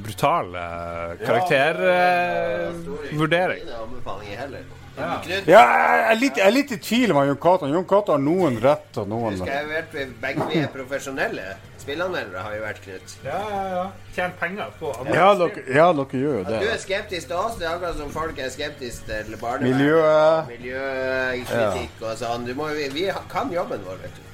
brutal 0.06 0.48
eh, 0.56 1.18
karaktervurdering. 1.26 3.62
Ja, 3.68 3.78
anbefalinger 3.84 4.38
heller. 4.46 4.64
Knut, 5.00 5.48
Ja, 5.48 5.62
jeg 5.64 6.12
er 6.12 6.16
litt, 6.20 6.38
jeg 6.40 6.48
er 6.48 6.52
litt 6.56 6.72
i 6.76 6.78
tvil 6.84 7.12
om 7.14 7.20
Jon 7.28 7.38
Cato. 7.40 7.68
Jon 7.72 7.86
Cato 7.88 8.12
har 8.16 8.22
noen 8.24 8.56
rett 8.64 8.98
og 9.00 9.06
noen 9.12 9.38
Skal 9.40 9.54
jeg 9.54 9.68
vært 9.70 9.94
begge 10.24 10.42
vi 10.50 10.56
er 10.60 10.68
profesjonelle 10.74 11.44
spillanmeldere, 11.82 12.42
har 12.46 12.54
jo 12.56 12.62
vært 12.64 12.82
Knut. 12.84 13.16
Ja, 13.26 13.40
ja, 13.50 13.64
ja. 13.74 13.84
Tjent 14.16 14.38
penger 14.40 14.72
på 14.80 14.92
Ja, 15.14 15.34
dere, 15.40 15.64
ja, 15.76 15.88
dere 15.94 16.20
gjør 16.24 16.38
jo 16.40 16.44
det 16.48 16.60
Du 16.64 16.68
er 16.74 16.78
skeptisk 16.82 17.28
til 17.32 17.36
oss, 17.40 17.56
det 17.60 17.68
er 17.68 17.76
akkurat 17.76 17.98
som 17.98 18.10
folk 18.14 18.40
er 18.40 18.50
skeptisk 18.54 19.06
til 19.10 19.36
barnevern. 19.42 19.68
Miljøet. 19.78 20.48
Miljøkritikk 20.54 22.02
og 22.06 22.18
sånn. 22.20 22.46
Du 22.48 22.54
må, 22.58 22.70
vi, 22.78 22.88
vi 22.94 23.06
kan 23.32 23.52
jobben 23.54 23.84
vår, 23.88 24.00
vet 24.04 24.18
du. 24.18 24.26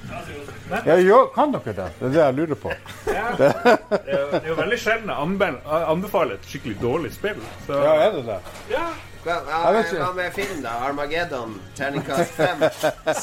Ja, 0.85 0.95
jo, 1.01 1.19
kan 1.35 1.51
dere 1.55 1.73
det? 1.73 1.87
Det 1.99 2.05
er 2.05 2.13
det 2.13 2.21
jeg 2.21 2.37
lurer 2.41 2.59
på. 2.65 2.73
Det 3.05 3.17
er 3.17 4.19
jo- 4.19 4.31
det 4.31 4.43
er 4.43 4.47
jo 4.49 4.55
veldig 4.57 4.77
sjelden 4.79 5.09
jeg 5.09 5.89
anbefaler 5.89 6.35
et 6.39 6.45
skikkelig 6.49 6.77
dårlig 6.81 7.11
spill. 7.13 7.39
Så. 7.67 7.73
Ja, 7.83 7.93
er 8.05 8.11
det 8.17 8.23
det? 8.27 8.39
Ja. 8.71 8.85
Hva, 9.25 10.11
med 10.13 10.33
film, 10.33 10.61
da? 10.61 10.75
Armageddon, 10.85 11.55
terningkast 11.77 12.35
fem. 12.37 12.61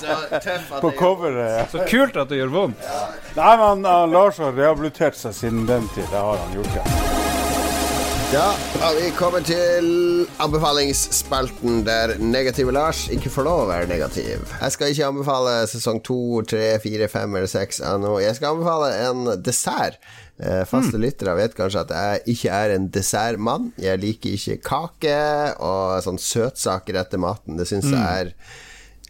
Så 0.01 0.17
tøff 0.43 0.73
at 0.73 0.81
På 0.83 0.91
det 0.91 0.99
coveret. 0.99 1.59
ja. 1.61 1.67
Så 1.71 1.87
kult 1.87 2.17
at 2.19 2.33
det 2.33 2.41
gjør 2.41 2.51
vondt. 2.57 2.83
Nei, 3.39 3.53
men 3.61 3.87
uh, 3.87 4.03
Lars 4.11 4.43
har 4.43 4.57
rehabilitert 4.57 5.19
seg 5.19 5.37
siden 5.39 5.63
den 5.71 5.87
tid. 5.95 6.09
Det 6.11 6.19
har 6.19 6.43
han 6.43 6.57
gjort, 6.59 6.81
ja. 6.81 7.13
Da 8.33 8.47
har 8.81 8.95
vi 8.97 9.11
kommet 9.13 9.45
til 9.45 9.89
anbefalingsspalten 10.41 11.83
der 11.85 12.15
negative 12.19 12.73
Lars 12.73 13.05
ikke 13.13 13.29
får 13.31 13.45
lov 13.45 13.59
å 13.67 13.67
være 13.69 13.91
negativ. 13.91 14.47
Jeg 14.57 14.73
skal 14.73 14.95
ikke 14.95 15.11
anbefale 15.13 15.53
sesong 15.69 16.01
to, 16.01 16.17
tre, 16.49 16.79
fire, 16.81 17.11
fem 17.13 17.37
eller 17.37 17.51
seks 17.53 17.83
av 17.85 18.01
noe. 18.01 18.23
Jeg 18.25 18.39
skal 18.41 18.57
anbefale 18.57 18.89
en 19.05 19.35
dessert. 19.45 20.01
Eh, 20.43 20.65
Faste 20.67 20.99
lyttere 20.99 21.37
vet 21.39 21.55
kanskje 21.55 21.85
at 21.85 21.93
jeg 21.95 22.35
ikke 22.35 22.51
er 22.57 22.75
en 22.75 22.89
dessertmann. 22.93 23.71
Jeg 23.81 24.01
liker 24.03 24.35
ikke 24.35 24.59
kake 24.67 25.17
og 25.63 26.03
sånn 26.03 26.19
søtsaker 26.19 26.99
etter 27.05 27.23
maten. 27.23 27.59
Det 27.61 27.69
syns 27.71 27.91
jeg 27.93 28.03
er 28.03 28.33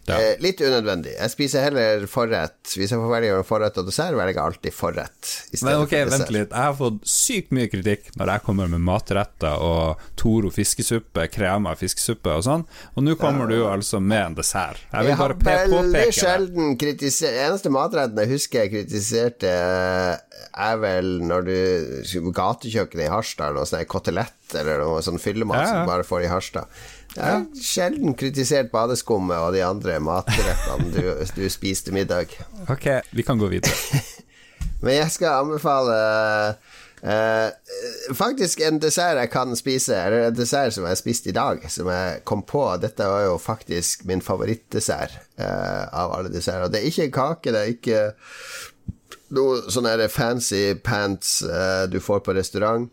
eh, 0.09 0.35
litt 0.43 0.59
unødvendig. 0.59 1.13
Jeg 1.15 1.31
spiser 1.31 1.63
heller 1.63 2.03
forrett. 2.11 2.57
Hvis 2.75 2.91
jeg 2.91 2.99
får 2.99 3.11
velge 3.13 3.43
forrett 3.47 3.77
og 3.79 3.85
dessert, 3.87 4.15
velger 4.17 4.33
jeg 4.35 4.43
alltid 4.43 4.73
forrett. 4.75 5.29
Men 5.63 5.77
ok, 5.83 5.93
for 6.03 6.11
vent 6.17 6.33
litt. 6.35 6.49
Jeg 6.51 6.67
har 6.67 6.73
fått 6.75 6.99
sykt 7.07 7.51
mye 7.55 7.69
kritikk 7.71 8.09
når 8.19 8.33
jeg 8.33 8.43
kommer 8.47 8.67
med 8.73 8.83
matretter 8.83 9.63
og 9.63 10.01
Toro 10.19 10.51
fiskesuppe, 10.51 11.27
krema 11.31 11.75
fiskesuppe 11.79 12.33
og 12.35 12.43
sånn, 12.43 12.65
og 12.95 13.03
nå 13.07 13.15
kommer 13.19 13.47
du 13.47 13.61
altså 13.67 14.01
med 14.03 14.25
en 14.31 14.35
dessert. 14.41 14.81
Jeg 14.91 14.99
vil 15.07 15.13
Jeg 15.13 15.17
har 15.21 15.33
bare 15.33 15.39
pe- 15.39 15.57
veldig 15.63 15.79
påpeke 15.79 16.05
det. 16.11 16.17
sjelden 16.19 16.77
kritisert 16.77 17.39
Eneste 17.43 17.69
matretten 17.73 18.17
jeg 18.23 18.29
husker 18.35 18.63
jeg 18.65 18.71
kritiserte, 18.75 19.47
eh, 19.47 20.17
er 20.67 20.77
vel 20.83 21.13
når 21.23 21.45
du 21.47 22.31
Gatekjøkkenet 22.33 23.07
i 23.07 23.11
Harstad, 23.11 23.53
noe 23.55 23.65
sånn 23.67 23.85
kotelett 23.89 24.55
eller 24.59 24.83
noe 24.83 25.01
sånn 25.05 25.19
fyllemat 25.21 25.57
Ja, 25.57 25.63
ja. 25.63 25.69
som 25.71 25.79
du 25.87 25.91
bare 25.91 26.03
får 26.07 26.23
i 26.25 26.29
Harstad. 26.31 26.67
Jeg 27.13 27.23
har 27.23 27.43
sjelden 27.61 28.15
kritisert 28.17 28.71
badeskummet 28.73 29.37
og 29.37 29.53
de 29.53 29.61
andre 29.65 29.99
matrettene 30.01 30.89
du, 30.95 31.03
du 31.37 31.43
spiste 31.53 31.93
middag. 31.93 32.33
Ok, 32.71 32.89
vi 33.13 33.25
kan 33.25 33.41
gå 33.41 33.51
videre. 33.53 34.01
Men 34.83 34.97
jeg 34.97 35.11
skal 35.17 35.43
anbefale 35.43 35.99
Uh, 37.03 37.51
faktisk 38.15 38.61
en 38.63 38.77
dessert 38.79 39.17
jeg 39.19 39.27
kan 39.33 39.51
spise, 39.59 39.91
eller 39.91 40.29
en 40.29 40.35
dessert 40.37 40.71
som 40.71 40.85
jeg 40.87 41.01
spiste 41.01 41.33
i 41.33 41.35
dag, 41.35 41.59
som 41.67 41.89
jeg 41.91 42.21
kom 42.23 42.45
på. 42.47 42.61
Dette 42.79 43.07
var 43.11 43.25
jo 43.25 43.33
faktisk 43.43 44.05
min 44.07 44.23
favorittdessert 44.23 45.17
uh, 45.35 45.83
av 45.91 46.15
alle 46.15 46.31
desserter. 46.31 46.71
Det 46.71 46.79
er 46.79 46.87
ikke 46.87 47.09
en 47.09 47.15
kake, 47.17 47.51
det 47.51 47.59
er 47.59 47.73
ikke 47.73 48.05
noe 49.35 49.59
sånn 49.73 49.89
fancy 50.07 50.63
pants 50.79 51.41
uh, 51.43 51.83
du 51.91 51.99
får 51.99 52.23
på 52.23 52.37
restaurant. 52.39 52.87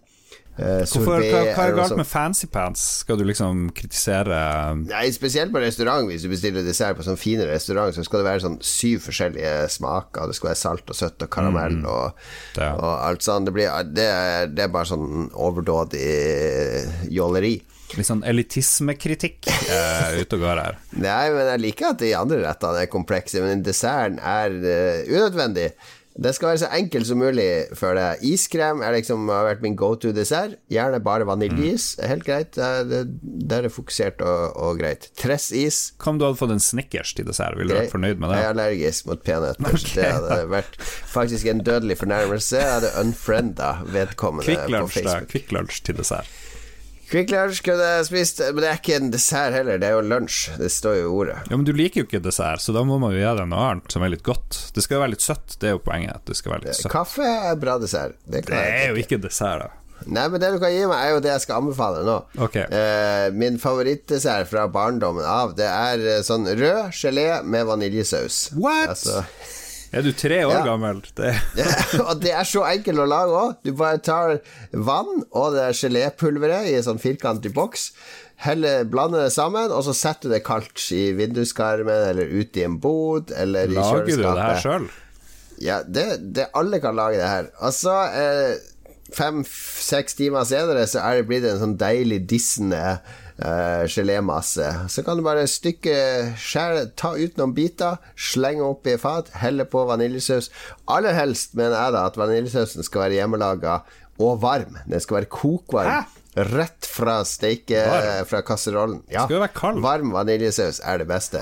Eh, 0.61 0.83
Hvorfor, 0.85 1.23
hva, 1.25 1.41
hva 1.57 1.65
er 1.71 1.75
galt 1.79 1.95
med 1.97 2.05
fancy 2.07 2.47
pants? 2.53 2.83
Skal 3.01 3.17
du 3.17 3.25
liksom 3.25 3.71
kritisere 3.73 4.41
Nei, 4.83 5.07
spesielt 5.17 5.55
på 5.55 5.63
restaurant. 5.63 6.05
Hvis 6.11 6.27
du 6.27 6.29
bestiller 6.33 6.67
dessert 6.67 6.99
på 6.99 7.07
sånn 7.07 7.17
fine 7.21 7.47
restaurant, 7.49 7.95
så 7.97 8.05
skal 8.05 8.21
det 8.21 8.27
være 8.29 8.45
sånn 8.45 8.59
syv 8.61 9.01
forskjellige 9.09 9.55
smaker. 9.73 10.29
Det 10.29 10.37
skal 10.37 10.51
være 10.53 10.61
salt 10.61 10.93
og 10.93 10.99
søtt 11.01 11.25
og 11.25 11.33
karamell 11.33 11.79
Mm. 11.81 11.87
og, 11.89 12.13
Ja. 12.61 12.75
og 12.75 12.93
alt 13.09 13.23
sånt. 13.25 13.47
Det, 13.49 13.53
blir, 13.57 13.71
det, 13.95 14.05
er, 14.11 14.47
det 14.53 14.65
er 14.67 14.73
bare 14.75 14.91
sånn 14.91 15.31
overdådig 15.33 16.05
jåleri. 17.11 17.55
litt 17.97 18.07
sånn 18.07 18.21
elitismekritikk 18.23 19.49
eh, 19.51 20.21
ute 20.21 20.37
og 20.37 20.45
går 20.45 20.61
her? 20.63 20.77
Nei, 21.03 21.25
men 21.35 21.49
jeg 21.55 21.63
liker 21.65 21.89
at 21.95 21.99
de 22.05 22.13
andre 22.15 22.43
rettene 22.45 22.85
er 22.85 22.91
komplekse, 22.93 23.41
men 23.43 23.65
desserten 23.67 24.21
er 24.23 24.55
uh, 24.55 25.09
unødvendig. 25.11 25.71
Det 26.21 26.35
skal 26.37 26.51
være 26.51 26.61
så 26.61 26.69
enkelt 26.77 27.07
som 27.09 27.17
mulig 27.23 27.47
for 27.79 27.97
deg. 27.97 28.21
Iskrem 28.29 28.83
er 28.85 28.93
liksom, 28.99 29.23
har 29.33 29.47
vært 29.47 29.63
min 29.65 29.77
go 29.79 29.95
to 29.97 30.11
dessert. 30.13 30.59
Gjerne 30.69 30.99
bare 31.03 31.25
vaniljeis. 31.25 31.95
Helt 32.05 32.27
greit. 32.27 32.53
Det 32.59 32.67
er- 33.01 33.07
Der 33.51 33.65
er 33.65 33.73
fokusert 33.73 34.21
og, 34.21 34.53
og 34.57 34.79
greit. 34.79 35.09
Tressis. 35.17 35.93
Hva 35.99 36.13
om 36.13 36.19
du 36.21 36.27
hadde 36.27 36.39
fått 36.39 36.53
en 36.53 36.61
Snickers 36.61 37.15
til 37.17 37.25
dessert? 37.25 37.57
Ville 37.57 37.73
du 37.73 37.81
vært 37.81 37.91
fornøyd 37.95 38.21
med 38.21 38.31
det? 38.31 38.37
Jeg 38.37 38.45
er 38.45 38.53
allergisk 38.53 39.07
mot 39.07 39.25
peanøtter. 39.25 39.73
Okay. 39.81 39.95
Det 39.97 40.13
hadde 40.13 40.39
vært 40.53 40.77
faktisk 41.17 41.47
en 41.51 41.65
dødelig 41.65 41.97
fornærmelse. 42.05 42.61
Jeg 42.61 42.73
hadde 42.77 42.93
unfrienda 43.01 43.73
vedkommende 43.87 44.45
på 44.69 44.89
Facebook. 44.93 45.29
Quick 45.33 45.53
Lunch 45.57 45.83
til 45.89 45.97
dessert. 45.97 46.29
Quick 47.11 47.33
Lunch 47.35 47.59
kunne 47.67 47.83
jeg 47.97 48.07
spist, 48.07 48.39
men 48.53 48.63
det 48.63 48.69
er 48.71 48.79
ikke 48.79 48.99
en 49.01 49.09
dessert 49.11 49.55
heller. 49.57 49.81
Det 49.83 49.89
er 49.89 49.97
jo 49.97 50.03
lunsj. 50.07 50.53
Det 50.61 50.69
står 50.71 51.01
jo 51.01 51.09
i 51.09 51.11
ordet. 51.25 51.39
Ja, 51.51 51.57
Men 51.59 51.67
du 51.67 51.73
liker 51.75 52.05
jo 52.05 52.07
ikke 52.07 52.21
dessert, 52.23 52.63
så 52.63 52.75
da 52.77 52.85
må 52.87 53.01
man 53.03 53.17
jo 53.17 53.19
gjøre 53.25 53.49
noe 53.51 53.65
annet 53.73 53.91
som 53.97 54.05
er 54.07 54.13
litt 54.15 54.23
godt. 54.27 54.61
Det 54.77 54.85
skal 54.87 55.01
jo 55.01 55.03
være 55.03 55.17
litt 55.17 55.27
søtt, 55.27 55.57
det 55.59 55.73
er 55.73 55.75
jo 55.75 55.83
poenget. 55.83 56.21
at 56.21 56.31
Det 56.31 56.39
skal 56.39 56.55
være 56.55 56.69
litt 56.69 56.79
søtt. 56.79 56.93
Kaffe 56.95 57.27
er 57.27 57.59
bra 57.59 57.77
dessert. 57.83 58.15
Det, 58.25 58.45
Det 58.47 58.63
er 58.63 58.93
jo 58.95 59.03
ikke 59.03 59.19
dessert, 59.27 59.67
da. 59.67 59.77
Nei, 60.07 60.29
men 60.33 60.41
det 60.41 60.49
du 60.55 60.61
kan 60.63 60.71
gi 60.73 60.85
meg, 60.89 60.97
er 60.97 61.11
jo 61.13 61.21
det 61.21 61.33
jeg 61.35 61.43
skal 61.45 61.59
anbefale 61.61 62.05
nå. 62.07 62.15
Okay. 62.47 62.63
Eh, 62.73 63.27
min 63.37 63.59
favorittdessert 63.61 64.49
fra 64.49 64.65
barndommen 64.73 65.27
av, 65.29 65.53
det 65.59 65.67
er 65.69 66.07
eh, 66.15 66.23
sånn 66.25 66.47
rød 66.49 66.95
gelé 66.97 67.27
med 67.45 67.67
vaniljesaus. 67.69 68.47
What? 68.57 68.95
Altså, 68.95 69.25
Er 69.93 70.05
du 70.07 70.13
tre 70.15 70.45
år 70.47 70.53
Ja. 70.55 70.65
gammel? 70.65 71.01
Det 71.19 71.33
og 72.09 72.21
det 72.23 72.31
er 72.31 72.47
så 72.47 72.63
enkelt 72.69 73.03
å 73.03 73.07
lage 73.11 73.35
òg. 73.41 73.57
Du 73.67 73.73
bare 73.75 73.99
tar 73.99 74.37
vann 74.73 75.25
og 75.31 75.55
det 75.57 75.69
gelépulveret 75.81 76.69
i 76.71 76.77
en 76.79 76.87
sånn 76.87 77.03
firkantet 77.03 77.55
boks. 77.57 77.91
Heller, 78.41 78.87
blander 78.89 79.27
det 79.27 79.33
sammen, 79.35 79.69
og 79.75 79.83
så 79.85 79.93
setter 79.93 80.31
du 80.31 80.35
det 80.37 80.45
kaldt 80.47 80.81
i 80.97 81.11
vinduskarmen 81.19 82.07
eller 82.13 82.31
ute 82.31 82.63
i 82.63 82.65
en 82.65 82.79
bod 82.81 83.35
eller 83.37 83.69
i 83.69 83.77
Lager 83.77 84.07
du 84.07 84.15
det 84.23 84.35
her 84.39 84.63
sjøl? 84.63 84.87
Ja, 85.61 85.83
det, 85.85 86.07
det 86.39 86.47
alle 86.57 86.79
kan 86.81 86.97
lage 86.97 87.19
det 87.21 87.29
her. 87.29 87.51
Og 87.61 87.75
så 87.77 87.93
eh, 88.17 88.55
fem-seks 89.13 90.17
timer 90.17 90.47
senere 90.49 90.87
så 90.89 91.03
er 91.05 91.19
det 91.21 91.27
blitt 91.29 91.45
en 91.51 91.61
sånn 91.61 91.77
deilig 91.81 92.23
dissende 92.31 92.81
eh, 93.41 93.85
gelémasse. 93.91 94.69
Så 94.93 95.03
kan 95.07 95.19
du 95.19 95.25
bare 95.27 95.47
stykke 95.51 95.97
skjære, 96.41 96.87
ta 97.01 97.15
ut 97.17 97.41
noen 97.41 97.55
biter, 97.57 97.99
slenge 98.17 98.63
oppi 98.67 98.97
fat, 99.01 99.33
helle 99.43 99.67
på 99.69 99.83
vaniljesaus. 99.89 100.51
Aller 100.91 101.17
helst 101.17 101.57
mener 101.59 101.77
jeg 101.77 101.97
da 101.97 102.07
at 102.11 102.21
vaniljesausen 102.21 102.87
skal 102.87 103.07
være 103.07 103.19
hjemmelaga 103.21 103.81
og 104.21 104.41
varm. 104.43 104.77
Den 104.87 105.01
skal 105.01 105.23
være 105.23 105.31
kokvarm. 105.33 106.17
Rett 106.37 106.87
fra 106.87 107.19
steike 107.27 107.81
Varm? 107.91 108.27
fra 108.31 108.41
kasserollen. 108.47 109.01
Ja. 109.11 109.25
Skal 109.25 109.41
det 109.41 109.45
være 109.49 109.57
kald. 109.57 109.81
Varm 109.83 110.13
vaniljesaus 110.15 110.79
er 110.87 111.01
det 111.03 111.09
beste. 111.11 111.41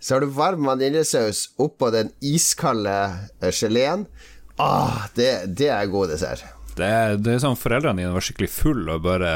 Så 0.00 0.14
har 0.16 0.24
du 0.24 0.30
varm 0.32 0.64
vaniljesaus 0.68 1.50
oppå 1.60 1.90
den 1.92 2.12
iskalde 2.24 2.94
eh, 3.42 3.52
geleen. 3.52 4.06
Ah, 4.56 5.04
det, 5.18 5.50
det 5.58 5.68
er 5.68 5.90
god 5.92 6.14
dessert. 6.14 6.44
Det, 6.76 6.90
det 7.24 7.32
er 7.32 7.40
sånn 7.40 7.56
Foreldrene 7.56 8.02
dine 8.02 8.12
var 8.12 8.24
skikkelig 8.24 8.50
full 8.52 8.82
og 8.92 9.04
bare 9.06 9.30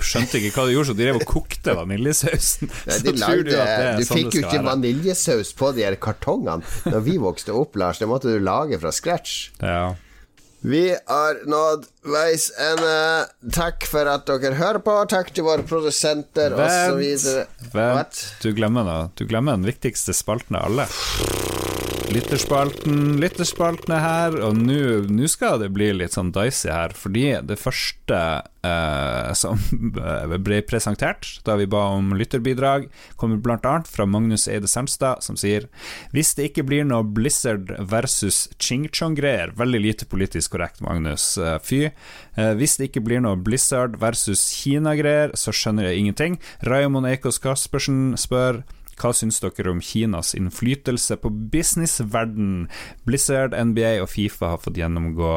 skjønte 0.00 0.40
ikke 0.40 0.54
hva 0.56 0.64
de 0.68 0.76
gjorde, 0.76 0.88
så 0.90 0.96
de 0.96 1.04
drev 1.04 1.20
og 1.20 1.26
kokte 1.28 1.74
vaniljesausen. 1.76 2.72
Nei, 2.88 2.96
de 3.04 3.14
tror 3.20 3.42
du 3.44 3.52
du 3.52 4.06
sånn 4.08 4.22
fikk 4.22 4.38
jo 4.38 4.42
ikke 4.46 4.54
være. 4.56 4.66
vaniljesaus 4.70 5.52
på 5.58 5.70
de 5.76 5.84
her 5.84 5.98
kartongene 6.00 6.64
Når 6.88 7.04
vi 7.04 7.18
vokste 7.20 7.54
opp, 7.56 7.76
Lars. 7.76 8.00
Det 8.00 8.08
måtte 8.08 8.32
du 8.32 8.40
lage 8.40 8.80
fra 8.80 8.92
scratch. 8.94 9.50
Ja. 9.60 9.94
Vi 10.66 10.88
har 11.06 11.42
nådd 11.46 11.84
veis 12.10 12.48
ende. 12.60 12.96
Takk 13.56 13.86
for 13.90 14.08
at 14.10 14.26
dere 14.28 14.56
hører 14.58 14.82
på. 14.84 14.96
Takk 15.10 15.32
til 15.36 15.48
våre 15.48 15.66
produsenter 15.66 16.56
osv. 16.56 17.04
Vent. 17.74 18.22
Du 18.42 18.52
glemmer 18.56 18.86
noe. 18.86 19.10
Du 19.18 19.26
glemmer 19.28 19.58
den 19.58 19.68
viktigste 19.68 20.16
spalten 20.16 20.58
av 20.58 20.70
alle. 20.70 20.88
Lytterspalten, 22.06 23.16
lytterspalten 23.18 23.90
er 23.96 24.02
her, 24.02 24.36
og 24.46 24.54
nå 24.62 25.26
skal 25.28 25.58
det 25.58 25.72
bli 25.74 25.88
litt 25.96 26.14
sånn 26.14 26.30
dicey 26.34 26.70
her, 26.70 26.92
fordi 26.94 27.24
det 27.42 27.56
første 27.58 28.20
eh, 28.62 29.32
som 29.34 29.58
ble 30.46 30.60
presentert 30.68 31.26
da 31.46 31.56
vi 31.58 31.66
ba 31.70 31.82
om 31.96 32.14
lytterbidrag, 32.16 32.86
kommer 33.18 33.42
annet 33.56 33.90
fra 33.90 34.06
Magnus 34.06 34.46
Eide 34.46 34.70
Sernstad, 34.70 35.24
som 35.26 35.38
sier 35.40 35.66
Hvis 36.14 36.34
det 36.38 36.52
ikke 36.52 36.66
blir 36.68 36.86
noe 36.86 37.02
Blizzard 37.02 37.74
versus 37.90 38.46
Ching 38.62 38.86
Chong-greier, 38.92 39.56
veldig 39.58 39.82
lite 39.82 40.06
politisk 40.06 40.54
korrekt, 40.54 40.80
Magnus, 40.86 41.34
eh, 41.38 41.58
fy. 41.58 41.88
Eh, 42.36 42.52
hvis 42.58 42.76
det 42.78 42.90
ikke 42.90 43.04
blir 43.06 43.22
noe 43.24 43.38
Blizzard 43.40 43.98
versus 44.02 44.48
Kina-greier, 44.60 45.34
så 45.38 45.54
skjønner 45.54 45.90
jeg 45.90 46.02
ingenting. 46.02 46.40
Raymond 46.66 47.08
Eikås 47.10 47.40
Kaspersen 47.42 48.14
spør 48.20 48.62
hva 48.96 49.10
syns 49.12 49.42
dere 49.42 49.68
om 49.74 49.82
Kinas 49.84 50.32
innflytelse 50.36 51.18
på 51.20 51.28
businessverden? 51.52 52.68
Blizzard, 53.04 53.52
NBA 53.52 53.98
og 54.00 54.08
Fifa 54.08 54.54
har 54.54 54.62
fått 54.62 54.80
gjennomgå. 54.80 55.34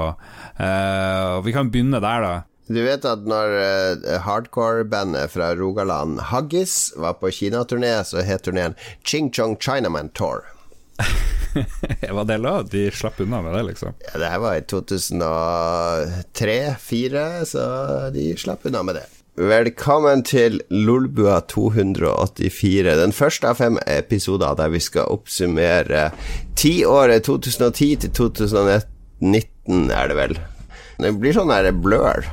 Eh, 0.55 1.25
og 1.39 1.43
vi 1.47 1.55
kan 1.55 1.71
begynne 1.71 1.99
der, 2.03 2.23
da. 2.23 2.35
Du 2.69 2.77
vet 2.85 3.05
at 3.09 3.23
når 3.25 3.55
uh, 3.57 4.09
hardcore-bandet 4.21 5.31
fra 5.33 5.55
Rogaland, 5.57 6.19
Haggis, 6.29 6.91
var 7.01 7.15
på 7.17 7.31
kinaturné, 7.33 7.95
så 8.05 8.21
het 8.21 8.45
turneen 8.45 8.77
Ching 9.01 9.31
Chong 9.33 9.57
Chinaman 9.57 10.11
Tour. 10.13 10.45
Var 12.09 12.25
det 12.29 12.37
lov? 12.37 12.69
De 12.69 12.91
slapp 12.91 13.19
unna 13.23 13.41
med 13.41 13.53
det, 13.55 13.63
liksom? 13.71 13.93
Ja, 14.05 14.19
det 14.21 14.27
her 14.33 14.39
var 14.43 14.53
i 14.55 14.67
2003-2004, 14.69 17.45
så 17.45 17.63
de 18.13 18.37
slapp 18.37 18.65
unna 18.69 18.83
med 18.83 18.95
det. 18.99 19.05
Velkommen 19.39 20.19
til 20.27 20.59
Lolbua 20.67 21.39
284, 21.47 22.91
den 22.99 23.15
første 23.15 23.47
av 23.47 23.55
fem 23.61 23.77
episoder 23.87 24.51
der 24.59 24.67
vi 24.73 24.81
skal 24.83 25.07
oppsummere 25.13 26.11
tiåret 26.59 27.23
2010 27.23 28.03
til 28.03 28.11
2019, 28.19 29.87
er 29.95 30.05
det 30.11 30.17
vel. 30.19 30.35
Det 30.99 31.15
blir 31.21 31.31
sånn 31.37 31.53
der 31.53 31.71
blør. 31.71 32.27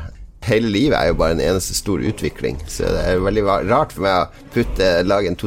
Hele 0.47 0.69
livet 0.75 0.99
er 0.99 1.07
jo 1.13 1.21
bare 1.23 1.35
en 1.37 1.47
eneste 1.47 1.75
stor 1.79 1.99
utvikling, 2.03 2.57
så 2.67 2.83
det 2.91 3.03
er 3.07 3.23
veldig 3.23 3.45
rart 3.71 3.95
for 3.95 4.03
meg 4.03 4.15
å 4.19 4.31
putte, 4.55 4.87
lage 5.07 5.31
en 5.31 5.39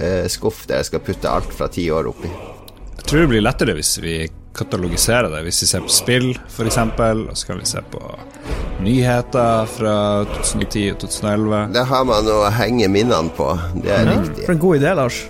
2010-skuff 0.00 0.66
der 0.68 0.80
jeg 0.80 0.90
skal 0.90 1.02
putte 1.04 1.30
alt 1.30 1.54
fra 1.54 1.68
ti 1.72 1.90
år 1.92 2.08
oppi. 2.10 2.30
Jeg 2.96 3.06
tror 3.06 3.24
det 3.24 3.30
blir 3.32 3.44
lettere 3.44 3.74
hvis 3.76 3.96
vi 4.02 4.14
katalogiserer 4.56 5.30
det. 5.30 5.42
Hvis 5.46 5.62
vi 5.62 5.68
ser 5.70 5.84
på 5.84 5.92
spill, 5.92 6.30
f.eks., 6.48 6.78
og 6.78 7.36
så 7.38 7.46
kan 7.48 7.60
vi 7.60 7.68
se 7.68 7.82
på 7.92 8.00
nyheter 8.84 9.68
fra 9.70 9.96
2010 10.24 10.86
og 10.94 11.02
2011. 11.04 11.60
Det 11.76 11.84
har 11.92 12.08
man 12.08 12.30
å 12.32 12.40
henge 12.56 12.88
minnene 12.92 13.34
på, 13.36 13.52
det 13.76 13.92
er 13.94 14.08
riktig. 14.10 14.46
For 14.46 14.56
en 14.56 14.64
god 14.64 14.80
idé, 14.80 14.94
Lars. 14.98 15.20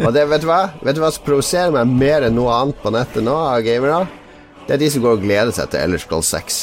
Og 0.00 0.14
det, 0.16 0.22
vet 0.30 0.40
du 0.40 0.46
hva 0.48 0.62
Vet 0.80 0.96
du 0.96 1.02
hva 1.02 1.10
som 1.12 1.24
provoserer 1.26 1.72
meg 1.74 1.90
mer 1.92 2.24
enn 2.24 2.36
noe 2.38 2.54
annet 2.56 2.78
på 2.80 2.92
nettet 2.94 3.24
nå 3.24 3.34
av 3.36 3.60
gamere? 3.66 4.06
Det 4.64 4.76
er 4.76 4.80
de 4.80 4.88
som 4.92 5.02
går 5.04 5.18
og 5.18 5.24
gleder 5.26 5.52
seg 5.52 5.72
til 5.72 5.82
Ellers 5.82 6.06
Scroll 6.06 6.24
6. 6.24 6.60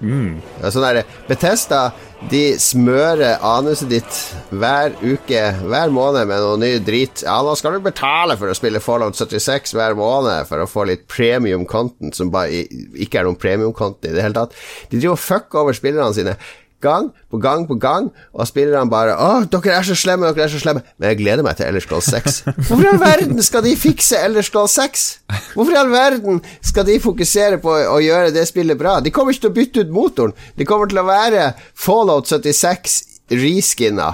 Mm. 0.00 0.42
Det 0.58 0.66
er 0.68 0.74
Sånn 0.74 0.84
der, 0.84 1.16
Betesta 1.28 1.86
de 2.30 2.56
smører 2.60 3.42
anuset 3.44 3.90
ditt 3.92 4.18
hver 4.48 4.94
uke, 5.04 5.42
hver 5.68 5.92
måned 5.92 6.28
med 6.30 6.42
noe 6.42 6.58
ny 6.60 6.70
drit. 6.84 7.22
Ja, 7.26 7.36
nå 7.44 7.52
skal 7.58 7.76
du 7.76 7.84
betale 7.84 8.38
for 8.40 8.50
å 8.50 8.56
spille 8.56 8.80
Fallout 8.82 9.18
76 9.18 9.76
hver 9.76 9.96
måned 9.98 10.48
for 10.48 10.64
å 10.64 10.68
få 10.70 10.86
litt 10.88 11.04
premium 11.12 11.66
content 11.68 12.16
som 12.16 12.32
bare 12.32 12.64
ikke 12.96 13.20
er 13.20 13.28
noen 13.28 13.40
premium 13.40 13.74
content 13.76 14.08
i 14.08 14.16
det 14.16 14.24
hele 14.24 14.38
tatt. 14.38 14.56
De 14.90 14.96
driver 14.96 15.18
og 15.18 15.22
fucker 15.22 15.62
over 15.62 15.76
spillerne 15.76 16.16
sine 16.16 16.38
gang 16.84 17.08
på 17.32 17.38
gang 17.42 17.64
på 17.68 17.74
gang, 17.80 18.10
og 18.36 18.46
spillerne 18.48 18.90
bare 18.90 19.14
Å, 19.16 19.44
dere 19.50 19.78
er 19.78 19.86
så 19.86 19.96
slemme, 19.98 20.28
dere 20.34 20.44
er 20.46 20.52
så 20.52 20.60
slemme. 20.60 20.82
Men 21.00 21.12
jeg 21.12 21.20
gleder 21.22 21.46
meg 21.46 21.56
til 21.58 21.66
Ellers 21.70 21.86
Goal 21.88 22.02
6. 22.04 22.42
Hvorfor 22.68 22.84
i 22.84 22.90
all 22.90 23.00
verden 23.00 23.42
skal 23.44 23.64
de 23.64 23.72
fikse 23.80 24.20
Ellers 24.20 24.50
Goal 24.54 24.68
6? 24.70 25.06
Hvorfor 25.54 25.72
i 25.72 25.80
all 25.80 25.90
verden 25.92 26.42
skal 26.60 26.86
de 26.88 26.98
fokusere 27.02 27.58
på 27.62 27.72
å 27.72 27.98
gjøre 28.04 28.34
det 28.36 28.44
spillet 28.50 28.78
bra? 28.80 28.98
De 29.00 29.12
kommer 29.14 29.34
ikke 29.34 29.46
til 29.48 29.54
å 29.54 29.56
bytte 29.56 29.84
ut 29.86 29.96
motoren. 29.96 30.36
De 30.58 30.68
kommer 30.68 30.90
til 30.92 31.00
å 31.02 31.08
være 31.08 31.50
Fallout 31.74 32.28
76 32.30 33.00
reskinna. 33.32 34.12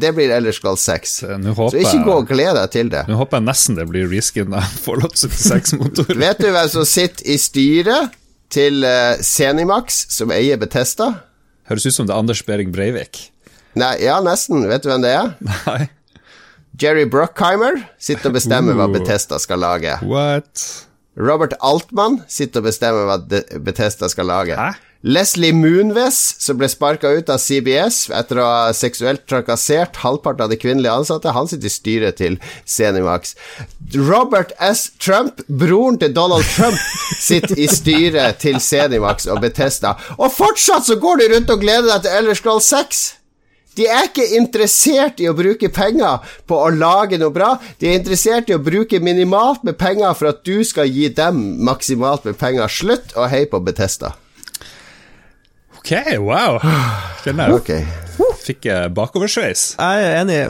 Det 0.00 0.14
blir 0.16 0.32
Ellers 0.32 0.58
Goal 0.64 0.78
6. 0.80 1.18
Håper 1.56 1.74
Så 1.74 1.82
ikke 1.82 2.04
gå 2.06 2.14
og 2.22 2.28
gled 2.30 2.54
deg 2.56 2.70
til 2.72 2.90
det. 2.92 3.04
Nå 3.10 3.18
håper 3.20 3.40
jeg 3.40 3.48
nesten 3.50 3.76
det 3.78 3.84
blir 3.90 4.08
reskinna 4.12 4.62
Fallout 4.84 5.16
76-motor. 5.20 6.14
Vet 6.20 6.40
du 6.40 6.48
hvem 6.54 6.70
som 6.72 6.86
sitter 6.88 7.28
i 7.34 7.36
styret 7.40 8.14
til 8.54 8.84
Senimax, 9.24 10.04
som 10.14 10.32
eier 10.32 10.60
Betesta? 10.60 11.10
Høres 11.70 11.86
ut 11.88 11.96
som 11.96 12.08
det 12.08 12.12
er 12.14 12.20
Anders 12.20 12.42
Behring 12.44 12.72
Breivik. 12.74 13.30
Nei, 13.78 13.94
ja, 14.04 14.18
nesten. 14.22 14.66
Vet 14.70 14.84
du 14.84 14.90
hvem 14.92 15.02
det 15.04 15.14
er? 15.16 15.30
Nei. 15.66 15.86
Jerry 16.80 17.04
Bruckheimer 17.10 17.78
sitter 18.02 18.32
og 18.32 18.36
bestemmer 18.36 18.74
hva 18.78 18.88
Uh. 18.88 18.94
Betesta 18.96 19.38
skal 19.42 19.62
lage. 19.62 19.94
What? 20.02 20.64
Robert 21.16 21.54
Altmann 21.62 22.22
sitter 22.28 22.62
og 22.62 22.70
bestemmer 22.70 23.06
hva 23.08 23.20
Bethesda 23.62 24.10
skal 24.10 24.30
lage. 24.30 24.58
Leslie 25.04 25.52
Moonves, 25.52 26.16
som 26.40 26.56
ble 26.56 26.64
sparka 26.72 27.10
ut 27.12 27.28
av 27.28 27.36
CBS 27.42 28.06
etter 28.16 28.38
å 28.40 28.46
ha 28.48 28.70
seksuelt 28.72 29.26
trakassert 29.28 29.98
halvparten 30.00 30.46
av 30.46 30.52
de 30.54 30.56
kvinnelige 30.56 30.94
ansatte, 30.96 31.34
han 31.36 31.50
sitter 31.50 31.68
i 31.68 31.74
styret 31.74 32.16
til 32.22 32.38
Zenimax. 32.64 33.34
Robert 33.98 34.54
S. 34.64 34.86
Trump, 34.96 35.42
broren 35.46 36.00
til 36.00 36.14
Donald 36.16 36.48
Trump, 36.54 36.80
sitter 37.28 37.52
i 37.60 37.68
styret 37.68 38.40
til 38.46 38.56
Zenimax 38.64 39.28
og 39.28 39.44
Bethesda. 39.44 39.92
Og 40.16 40.32
fortsatt 40.32 40.88
så 40.88 40.96
går 40.96 41.20
de 41.20 41.28
rundt 41.34 41.52
og 41.52 41.60
gleder 41.60 41.90
deg 41.92 42.06
til 42.06 42.18
Elder 42.22 42.40
Scroll 42.40 42.64
6! 42.64 43.04
De 43.74 43.86
er 43.90 44.08
ikke 44.08 44.26
interessert 44.38 45.20
i 45.22 45.28
å 45.30 45.34
bruke 45.36 45.70
penger 45.74 46.22
på 46.46 46.58
å 46.62 46.70
lage 46.74 47.18
noe 47.20 47.34
bra. 47.34 47.54
De 47.80 47.90
er 47.90 47.98
interessert 47.98 48.50
i 48.50 48.56
å 48.56 48.62
bruke 48.62 49.00
minimalt 49.02 49.64
med 49.66 49.78
penger 49.80 50.14
for 50.18 50.30
at 50.30 50.44
du 50.46 50.62
skal 50.66 50.90
gi 50.90 51.08
dem 51.14 51.40
maksimalt 51.66 52.26
med 52.28 52.38
penger. 52.40 52.70
Slutt 52.70 53.16
å 53.18 53.26
heie 53.30 53.50
på 53.50 53.60
Betesta. 53.64 54.14
Ok, 55.78 55.92
wow. 56.22 56.62
Kjenner 57.24 57.50
jeg. 57.50 57.58
okay. 57.58 57.82
Fikk 58.44 58.70
jeg 58.70 58.92
bakoversveis. 58.96 59.74
Jeg 59.76 60.06
er 60.06 60.20
enig. 60.22 60.42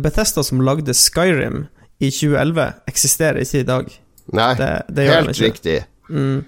Bethesda 0.00 0.44
som 0.46 0.62
lagde 0.64 0.94
Skyrim 0.96 1.66
i 2.00 2.10
2011, 2.10 2.72
eksisterer 2.90 3.42
ikke 3.44 3.60
i 3.60 3.68
dag. 3.68 3.90
Nei, 4.34 4.50
det, 4.58 4.70
det 4.94 5.08
helt 5.10 5.40
riktig. 5.40 5.78
Mm. 6.08 6.44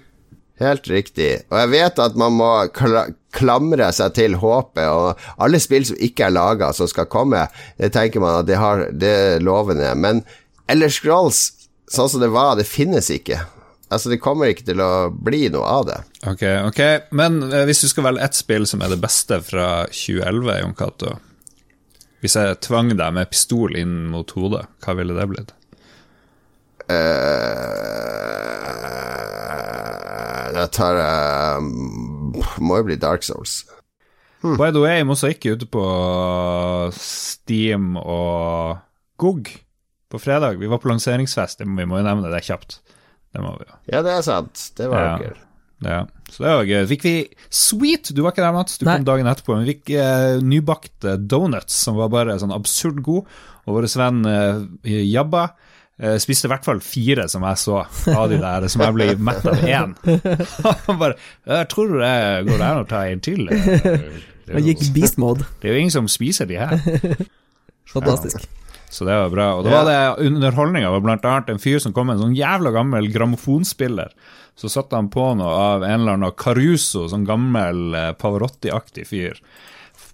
Helt 0.57 0.87
riktig. 0.89 1.31
Og 1.51 1.59
jeg 1.61 1.69
vet 1.75 1.99
at 2.01 2.17
man 2.17 2.37
må 2.39 2.51
kla 2.75 3.07
klamre 3.37 3.91
seg 3.93 4.15
til 4.17 4.33
håpet, 4.41 4.87
og 4.89 5.43
alle 5.43 5.59
spill 5.61 5.83
som 5.85 5.99
ikke 6.01 6.25
er 6.25 6.33
laga, 6.33 6.71
som 6.73 6.87
skal 6.89 7.05
komme, 7.11 7.43
det 7.77 7.91
tenker 7.93 8.23
man 8.23 8.39
at 8.39 8.47
det, 8.49 8.55
har, 8.57 8.87
det 8.89 9.11
er 9.13 9.43
lovende. 9.45 9.91
Men 9.93 10.23
Eller 10.67 10.89
Scrolls, 10.89 11.51
sånn 11.91 12.09
som 12.09 12.23
det 12.23 12.31
var, 12.33 12.55
det 12.57 12.65
finnes 12.65 13.11
ikke. 13.13 13.37
Altså, 13.87 14.09
det 14.11 14.19
kommer 14.19 14.49
ikke 14.51 14.65
til 14.67 14.81
å 14.83 15.07
bli 15.11 15.45
noe 15.53 15.67
av 15.69 15.85
det. 15.87 15.99
Ok, 16.27 16.43
ok. 16.67 16.81
Men 17.15 17.39
eh, 17.51 17.63
hvis 17.69 17.85
du 17.85 17.87
skal 17.91 18.09
velge 18.09 18.25
ett 18.25 18.35
spill 18.35 18.65
som 18.67 18.81
er 18.83 18.91
det 18.91 18.99
beste 19.03 19.39
fra 19.45 19.85
2011, 19.93 20.57
Jon 20.59 20.75
Cato 20.75 21.13
Hvis 22.25 22.35
jeg 22.35 22.59
tvang 22.65 22.91
deg 22.97 23.13
med 23.15 23.29
pistol 23.31 23.77
inn 23.79 24.09
mot 24.11 24.33
hodet, 24.35 24.65
hva 24.83 24.97
ville 24.97 25.15
det 25.15 25.29
blitt? 25.31 25.53
Eh, 26.91 27.57
Da 30.57 30.65
tar 30.73 30.97
uh, 30.97 31.61
Må 31.61 32.79
jo 32.81 32.87
bli 32.87 32.97
Dark 32.97 33.25
Souls. 33.25 33.59
By 34.41 34.69
the 34.71 34.81
way, 34.81 35.01
må 35.05 35.15
så 35.17 35.31
ikke 35.33 35.55
ute 35.57 35.65
på 35.69 35.83
Steam 36.93 37.95
og 37.97 38.77
GOG 39.21 39.49
på 40.13 40.21
fredag. 40.21 40.59
Vi 40.61 40.69
var 40.69 40.79
på 40.81 40.89
lanseringsfest, 40.91 41.63
vi 41.65 41.87
må 41.89 41.99
jo 41.99 42.05
nevne 42.05 42.29
det 42.31 42.43
kjapt. 42.45 42.79
Det 43.33 43.41
må 43.43 43.55
vi 43.57 43.65
jo. 43.67 43.75
Ja, 43.91 44.03
det 44.05 44.13
er 44.13 44.23
sant. 44.25 44.69
Det 44.77 44.87
var 44.91 45.03
Ja. 45.03 45.17
gøy. 45.25 45.35
Ja, 45.85 45.97
så 46.31 46.41
det 46.41 46.53
var 46.55 46.63
gøy. 46.65 46.85
Fikk 46.89 47.03
vi 47.05 47.15
Sweet! 47.53 48.09
Du 48.15 48.23
var 48.23 48.31
ikke 48.33 48.41
der, 48.45 48.53
Mats. 48.55 48.79
Du 48.81 48.85
kom 48.87 49.03
dagen 49.05 49.27
etterpå. 49.29 49.57
Men 49.57 49.65
vi 49.65 49.75
fikk 49.75 49.91
eh, 49.93 50.39
nybakte 50.41 51.17
donuts 51.29 51.75
som 51.85 51.99
var 51.99 52.09
bare 52.09 52.37
sånn 52.41 52.55
absurd 52.55 53.03
god. 53.05 53.27
Og 53.67 53.75
vår 53.77 53.89
venn 53.99 54.23
eh, 54.25 54.63
Jabba 55.11 55.51
eh, 56.01 56.17
spiste 56.21 56.47
i 56.47 56.51
hvert 56.51 56.65
fall 56.67 56.81
fire, 56.83 57.27
som 57.31 57.45
jeg 57.47 57.61
så, 57.61 57.81
av 58.13 58.27
de 58.31 58.39
der, 58.41 58.67
som 58.71 58.83
jeg 58.85 58.95
ble 58.97 59.09
mett 59.29 59.45
av 59.47 59.65
én. 59.65 59.95
Han 60.87 60.99
bare 61.03 61.17
Jeg 61.45 61.69
tror 61.73 61.97
det 62.01 62.15
går 62.49 62.65
an 62.69 62.83
å 62.83 62.87
ta 62.89 63.05
en 63.07 63.23
til. 63.23 63.47
Han 64.53 64.63
gikk 64.63 64.85
beast 64.95 65.17
mode. 65.19 65.43
Det 65.59 65.67
er 65.67 65.75
jo 65.75 65.83
ingen 65.83 65.97
som 65.97 66.07
spiser 66.11 66.47
de 66.47 66.59
her. 66.61 66.77
Fantastisk. 67.93 68.47
Så 68.87 69.03
det 69.03 69.15
var 69.19 69.31
bra. 69.33 69.47
Og 69.57 69.65
da 69.67 69.73
var 69.73 69.87
det 69.89 70.27
underholdninga 70.29 70.91
var 70.93 71.03
blant 71.03 71.25
annet 71.27 71.49
en 71.51 71.59
fyr 71.59 71.81
som 71.83 71.91
kom 71.95 72.07
med 72.07 72.15
en 72.15 72.29
sånn 72.29 72.37
jævla 72.37 72.71
gammel 72.75 73.09
grammofonspiller. 73.11 74.13
Så 74.57 74.71
satte 74.71 74.95
han 74.95 75.09
på 75.13 75.25
noe 75.37 75.51
av 75.51 75.83
en 75.83 75.99
eller 75.99 76.15
annen 76.15 76.37
Caruso, 76.39 77.09
sånn 77.11 77.27
gammel 77.27 77.91
eh, 77.93 78.13
Pavarotti-aktig 78.17 79.05
fyr 79.09 79.41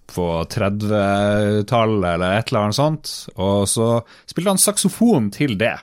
på 0.10 0.28
30-tallet 0.52 2.10
eller 2.16 2.38
et 2.40 2.52
eller 2.52 2.68
annet 2.68 2.80
sånt. 2.80 3.14
Og 3.36 3.66
så 3.70 3.88
spilte 4.30 4.54
han 4.56 4.62
saksofon 4.62 5.32
til 5.36 5.58
det. 5.62 5.78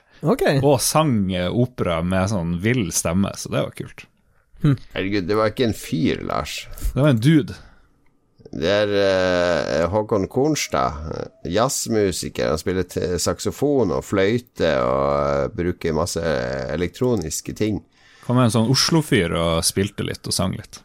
Og 0.61 0.77
sang 0.83 1.31
opera 1.49 2.01
med 2.05 2.29
sånn 2.31 2.55
vill 2.61 2.89
stemme, 2.93 3.33
så 3.37 3.51
det 3.53 3.65
var 3.65 3.75
kult. 3.77 4.05
Herregud, 4.61 5.25
det 5.25 5.37
var 5.37 5.51
ikke 5.51 5.71
en 5.71 5.77
fyr, 5.77 6.21
Lars. 6.29 6.65
Det 6.93 7.01
var 7.01 7.15
en 7.15 7.21
dude. 7.21 7.57
Det 8.51 8.67
er 8.67 8.91
uh, 8.91 9.89
Håkon 9.93 10.27
Kornstad, 10.27 11.47
jazzmusiker. 11.47 12.51
Han 12.51 12.59
spiller 12.59 13.17
saksofon 13.21 13.93
og 13.95 14.03
fløyte 14.03 14.73
og 14.83 15.47
uh, 15.47 15.53
bruker 15.55 15.95
masse 15.95 16.21
elektroniske 16.73 17.55
ting. 17.57 17.79
Kom 18.25 18.37
med 18.37 18.49
en 18.49 18.55
sånn 18.57 18.71
Oslo-fyr 18.73 19.33
og 19.39 19.63
spilte 19.65 20.05
litt 20.05 20.27
og 20.27 20.35
sang 20.35 20.57
litt. 20.57 20.81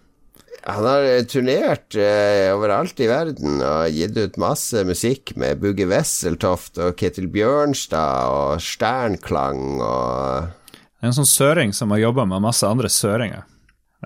Han 0.67 0.85
har 0.85 1.05
eh, 1.07 1.23
turnert 1.31 1.95
eh, 1.95 2.51
overalt 2.51 2.99
i 2.99 3.07
verden 3.07 3.61
og 3.63 3.95
gitt 3.95 4.17
ut 4.19 4.39
masse 4.43 4.83
musikk 4.89 5.37
med 5.39 5.61
Bugge 5.63 5.87
Wesseltoft 5.87 6.81
og 6.83 6.97
Ketil 6.99 7.29
Bjørnstad 7.31 8.33
og 8.35 8.63
Sternklang 8.65 9.79
og 9.79 11.05
En 11.07 11.15
sånn 11.15 11.29
søring 11.29 11.75
som 11.77 11.93
har 11.95 12.03
jobba 12.03 12.25
med 12.27 12.43
masse 12.43 12.67
andre 12.67 12.91
søringer. 12.91 13.45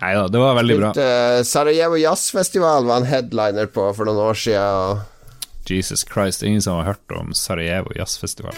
Nei 0.02 0.10
da, 0.16 0.26
det 0.28 0.42
var 0.42 0.58
veldig 0.58 0.76
bra. 0.76 0.90
Spilte, 0.92 1.46
Sarajevo 1.48 1.96
Jazzfestival 2.00 2.84
var 2.88 3.00
han 3.00 3.08
headliner 3.08 3.70
på 3.72 3.86
for 3.96 4.10
noen 4.10 4.20
år 4.28 4.36
siden. 4.42 4.60
og 4.60 5.70
Jesus 5.70 6.04
Christ, 6.04 6.42
ingen 6.42 6.62
som 6.62 6.76
har 6.80 6.92
hørt 6.92 7.16
om 7.16 7.32
Sarajevo 7.32 7.94
jazzfestival. 7.96 8.54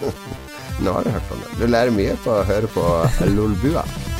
Nå 0.84 0.92
har 0.96 1.04
du 1.04 1.10
hørt 1.10 1.36
om 1.36 1.44
det. 1.44 1.52
Du 1.60 1.68
lærer 1.68 1.94
mye 1.94 2.16
på 2.24 2.32
å 2.38 2.48
høre 2.48 2.70
på 2.72 2.88
Lolbua. 3.34 3.84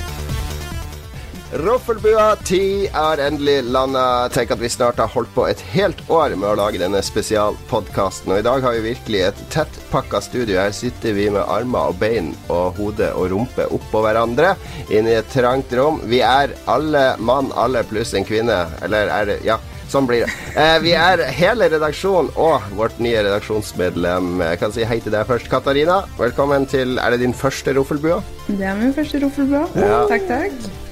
Roffelbua 1.55 2.33
10 2.43 2.89
er 2.99 3.21
endelig 3.29 3.61
landa. 3.71 4.27
Tenk 4.35 4.51
at 4.51 4.59
vi 4.59 4.69
snart 4.73 4.99
har 4.99 5.11
holdt 5.13 5.31
på 5.37 5.45
et 5.47 5.61
helt 5.71 6.01
år 6.11 6.33
med 6.35 6.49
å 6.49 6.57
lage 6.59 6.81
denne 6.83 6.99
spesialpodkasten. 7.05 8.33
Og 8.35 8.41
i 8.41 8.47
dag 8.47 8.65
har 8.65 8.75
vi 8.75 8.89
virkelig 8.89 9.21
et 9.29 9.43
tettpakka 9.55 10.19
studio. 10.25 10.59
Her 10.59 10.75
sitter 10.75 11.15
vi 11.15 11.29
med 11.31 11.47
armer 11.47 11.93
og 11.93 12.01
bein 12.01 12.33
og 12.49 12.81
hode 12.81 13.13
og 13.15 13.31
rumpe 13.31 13.69
oppå 13.71 14.03
hverandre 14.03 14.57
inne 14.89 15.15
i 15.15 15.19
et 15.21 15.31
trangt 15.31 15.71
rom. 15.79 16.03
Vi 16.11 16.25
er 16.27 16.57
alle 16.67 17.05
mann, 17.23 17.55
alle 17.55 17.85
pluss 17.87 18.17
en 18.19 18.27
kvinne. 18.27 18.65
Eller 18.83 19.13
er 19.15 19.31
det 19.31 19.41
Ja. 19.47 19.61
Sånn 19.95 20.09
blir 20.09 20.25
det. 20.25 20.33
Eh, 20.59 20.79
vi 20.83 20.95
er 20.97 21.21
hele 21.37 21.69
redaksjonen 21.71 22.33
og 22.41 22.65
vårt 22.75 22.99
nye 22.99 23.21
redaksjonsmedlem. 23.23 24.41
Jeg 24.43 24.59
kan 24.59 24.73
si 24.73 24.83
hei 24.83 24.99
til 24.99 25.13
deg 25.13 25.29
først, 25.29 25.47
Katarina. 25.53 26.03
Velkommen 26.19 26.67
til 26.67 26.99
Er 26.99 27.11
det 27.11 27.21
din 27.21 27.37
første 27.37 27.77
Roffelbua? 27.77 28.23
Det 28.49 28.65
er 28.65 28.75
min 28.75 28.97
første 28.97 29.23
Roffelbua. 29.23 29.69
Ja. 29.77 30.07
Takk, 30.09 30.27
takk. 30.27 30.84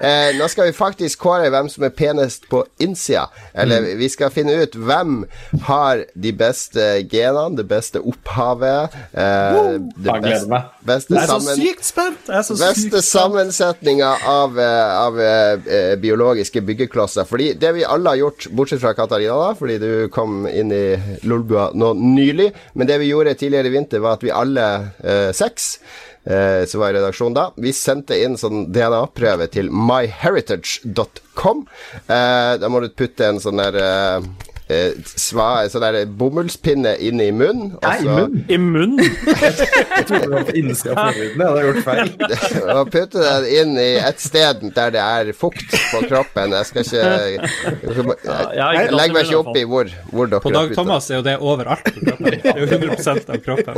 Eh, 0.00 0.32
nå 0.38 0.48
skal 0.48 0.66
vi 0.70 0.72
faktisk 0.76 1.18
kåre 1.24 1.50
hvem 1.52 1.68
som 1.70 1.84
er 1.84 1.90
penest 1.90 2.48
på 2.50 2.64
innsida. 2.80 3.26
Eller 3.54 3.80
Mm. 3.80 3.98
vi 3.98 4.08
skal 4.08 4.30
finne 4.30 4.54
ut 4.62 4.72
hvem 4.74 5.24
har 5.62 6.04
de 6.14 6.32
beste 6.32 6.80
genene, 7.10 7.56
det 7.56 7.66
beste 7.68 8.00
opphavet 8.00 8.94
eh, 9.14 9.78
det 9.96 10.16
gleder 10.22 10.48
meg. 10.48 10.62
beste 10.86 11.14
Jeg 11.14 11.22
er 11.22 11.26
så 11.26 11.38
sammen- 11.40 11.56
sykt 11.60 11.84
spent! 11.84 12.18
Jeg 12.28 12.36
er 12.38 12.42
så 12.42 12.56
beste 12.58 13.00
sykt 13.00 13.04
sammensetninga 13.04 14.12
av, 14.26 14.58
eh, 14.58 14.98
av 14.98 15.18
eh, 15.20 15.52
eh, 15.66 15.96
biologiske 15.96 16.60
byggeklosser. 16.64 17.24
Fordi 17.28 17.52
det 17.58 17.74
vi 17.74 17.84
alle 17.84 18.08
har 18.08 18.16
gjort, 18.16 18.48
bortsett 18.54 18.80
fra 18.80 18.92
Katarina, 18.94 19.34
da, 19.48 19.54
fordi 19.54 19.78
du 19.78 20.08
kom 20.08 20.46
inn 20.46 20.72
i 20.72 20.96
Lolbua 21.24 21.70
nå 21.74 21.92
nylig, 21.94 22.52
men 22.74 22.86
det 22.86 22.98
vi 23.00 23.10
gjorde 23.12 23.34
tidligere 23.34 23.66
i 23.66 23.74
vinter, 23.78 24.00
var 24.00 24.12
at 24.18 24.22
vi 24.22 24.30
alle 24.30 24.66
eh, 25.04 25.30
seks 25.32 25.78
eh, 26.24 26.64
som 26.68 26.80
var 26.80 26.92
i 26.92 26.98
redaksjonen 26.98 27.36
da, 27.36 27.46
vi 27.60 27.72
sendte 27.76 28.18
inn 28.20 28.38
sånn 28.40 28.68
DNA-prøve 28.74 29.48
til 29.52 29.70
myheritage.com. 29.72 31.64
Eh, 32.06 32.52
da 32.60 32.70
må 32.72 32.82
du 32.84 32.90
putte 32.92 33.28
en 33.28 33.40
sånn 33.42 33.62
der 33.62 33.80
eh, 33.80 34.28
eh, 34.72 34.92
sva, 35.04 35.48
sånn 35.70 35.82
der 35.84 36.06
bomullspinne 36.08 36.94
inn 37.04 37.20
i 37.20 37.30
munnen. 37.34 37.74
og 37.76 37.82
Nei, 37.84 37.96
i 37.96 38.02
så- 38.02 38.14
munnen? 38.14 38.44
I 38.48 38.58
munnen? 38.58 38.98
Jeg 39.94 40.06
trodde 40.08 40.20
det 40.24 40.30
var 40.34 40.44
på 40.48 40.54
innsida 40.58 40.94
av 40.94 41.12
forhuden. 41.14 41.38
Jeg 41.38 41.48
hadde 41.48 41.64
gjort 41.68 41.84
feil. 41.84 42.08
og 42.78 42.90
putte 42.94 43.18
den 43.24 43.44
inn 43.58 43.72
i 43.80 43.88
et 44.00 44.20
sted 44.24 44.64
der 44.74 44.94
det 44.94 45.02
er 45.04 45.32
fukt 45.36 45.64
på 45.92 46.02
kroppen. 46.08 46.54
Jeg 46.58 46.66
skal 46.70 46.80
ikke 46.84 47.02
Jeg, 47.04 48.10
jeg 48.58 48.92
legger 48.94 49.14
meg 49.14 49.28
ikke 49.28 49.40
opp 49.42 49.56
i 49.56 49.64
hvor, 49.68 49.90
hvor 50.10 50.30
dere 50.30 50.40
På 50.44 50.52
Dag 50.54 50.72
Thomas 50.76 51.10
er 51.10 51.20
jo 51.20 51.24
det 51.26 51.36
overalt 51.40 51.84
på 51.88 52.04
kroppen. 52.04 52.30
Det 52.30 52.52
er 52.54 52.58
jo 52.60 52.66
100% 52.70 53.30
av 53.34 53.38
kroppen. 53.44 53.74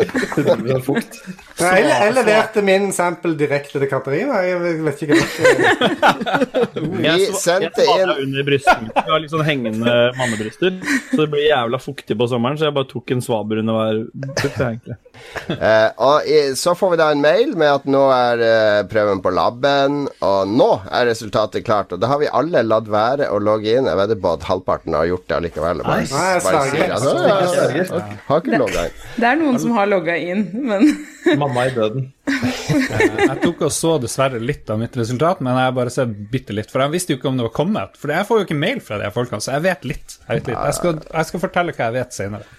Nei, 1.57 1.73
Jeg, 1.77 1.91
jeg 1.91 2.15
leverte 2.17 2.63
min 2.67 2.89
sample 2.97 3.35
direkte 3.39 3.79
til 3.81 3.89
Katarina. 3.91 4.41
Jeg 4.47 4.61
vet 4.87 5.03
ikke 5.07 5.19
hva 5.19 5.27
sv- 5.27 7.05
jeg 7.07 7.33
svada 7.37 8.17
under 8.23 8.47
brysten. 8.47 8.89
Jeg 8.95 9.11
har 9.11 9.23
litt 9.23 9.33
sånn 9.33 9.45
hengende 9.47 9.97
mannebryster, 10.19 10.76
så 11.13 11.19
det 11.23 11.29
blir 11.33 11.47
jævla 11.47 11.81
fuktig 11.83 12.17
på 12.19 12.29
sommeren, 12.31 12.59
så 12.59 12.69
jeg 12.69 12.77
bare 12.77 12.89
tok 12.91 13.13
en 13.15 13.23
svaber 13.25 13.61
under 13.63 13.79
hver 13.81 14.01
pupp, 14.43 14.63
egentlig. 14.69 15.01
Eh, 15.49 15.89
og 16.05 16.27
i, 16.29 16.39
så 16.61 16.75
får 16.77 16.91
vi 16.93 16.97
da 17.01 17.07
en 17.15 17.23
mail 17.23 17.55
med 17.57 17.71
at 17.71 17.87
nå 17.89 18.03
er 18.13 18.43
eh, 18.45 18.81
prøven 18.91 19.23
på 19.25 19.31
laben, 19.33 20.03
og 20.27 20.51
nå 20.53 20.67
er 20.93 21.09
resultatet 21.09 21.65
klart. 21.65 21.95
Og 21.97 22.03
da 22.03 22.11
har 22.11 22.21
vi 22.21 22.29
alle 22.29 22.61
latt 22.67 22.91
være 22.93 23.31
å 23.33 23.39
logge 23.41 23.79
inn. 23.79 23.89
Jeg 23.89 23.97
vedder 23.97 24.21
på 24.21 24.35
at 24.37 24.45
halvparten 24.45 24.97
har 24.99 25.09
gjort 25.09 25.25
det 25.31 25.39
allikevel. 25.39 25.81
Bare, 25.87 26.05
Nei. 26.05 26.27
Bare 26.45 26.67
sier, 26.69 26.93
altså, 26.99 27.15
ja, 27.17 27.39
ja, 27.41 27.65
ja, 27.81 28.03
har 28.29 28.45
ikke 28.45 28.61
logga 28.61 28.85
inn. 28.91 29.01
Det 29.17 29.31
er 29.31 29.41
noen 29.41 29.59
som 29.65 29.73
har 29.79 29.89
logga 29.89 30.19
inn, 30.21 30.45
men 30.69 30.93
Mamma 31.41 31.67
i 31.71 31.75
døden. 31.75 32.11
Jeg 32.27 33.39
tok 33.43 33.61
og 33.69 33.73
så 33.75 33.93
dessverre 34.03 34.41
litt 34.43 34.69
av 34.73 34.81
mitt 34.81 34.97
resultat, 34.99 35.43
men 35.45 35.59
jeg 35.61 35.75
bare 35.79 35.93
ser 35.95 36.11
bitte 36.33 36.57
litt. 36.57 36.73
For 36.73 36.83
jeg 36.83 36.95
visste 36.97 37.15
jo 37.15 37.21
ikke 37.21 37.31
om 37.31 37.39
det 37.39 37.47
var 37.47 37.55
kommet. 37.57 37.99
For 38.01 38.13
jeg 38.13 38.27
får 38.29 38.41
jo 38.41 38.47
ikke 38.49 38.59
mail 38.59 38.83
fra 38.85 38.99
de 39.03 39.11
folkene, 39.15 39.43
så 39.45 39.57
jeg 39.57 39.67
vet 39.69 39.87
litt. 39.95 40.17
Jeg, 40.27 40.41
vet 40.41 40.51
litt. 40.51 40.57
jeg, 40.59 40.79
skal, 40.81 41.03
jeg 41.07 41.31
skal 41.31 41.45
fortelle 41.47 41.77
hva 41.77 41.89
jeg 41.91 41.97
vet 42.01 42.17
senere. 42.19 42.57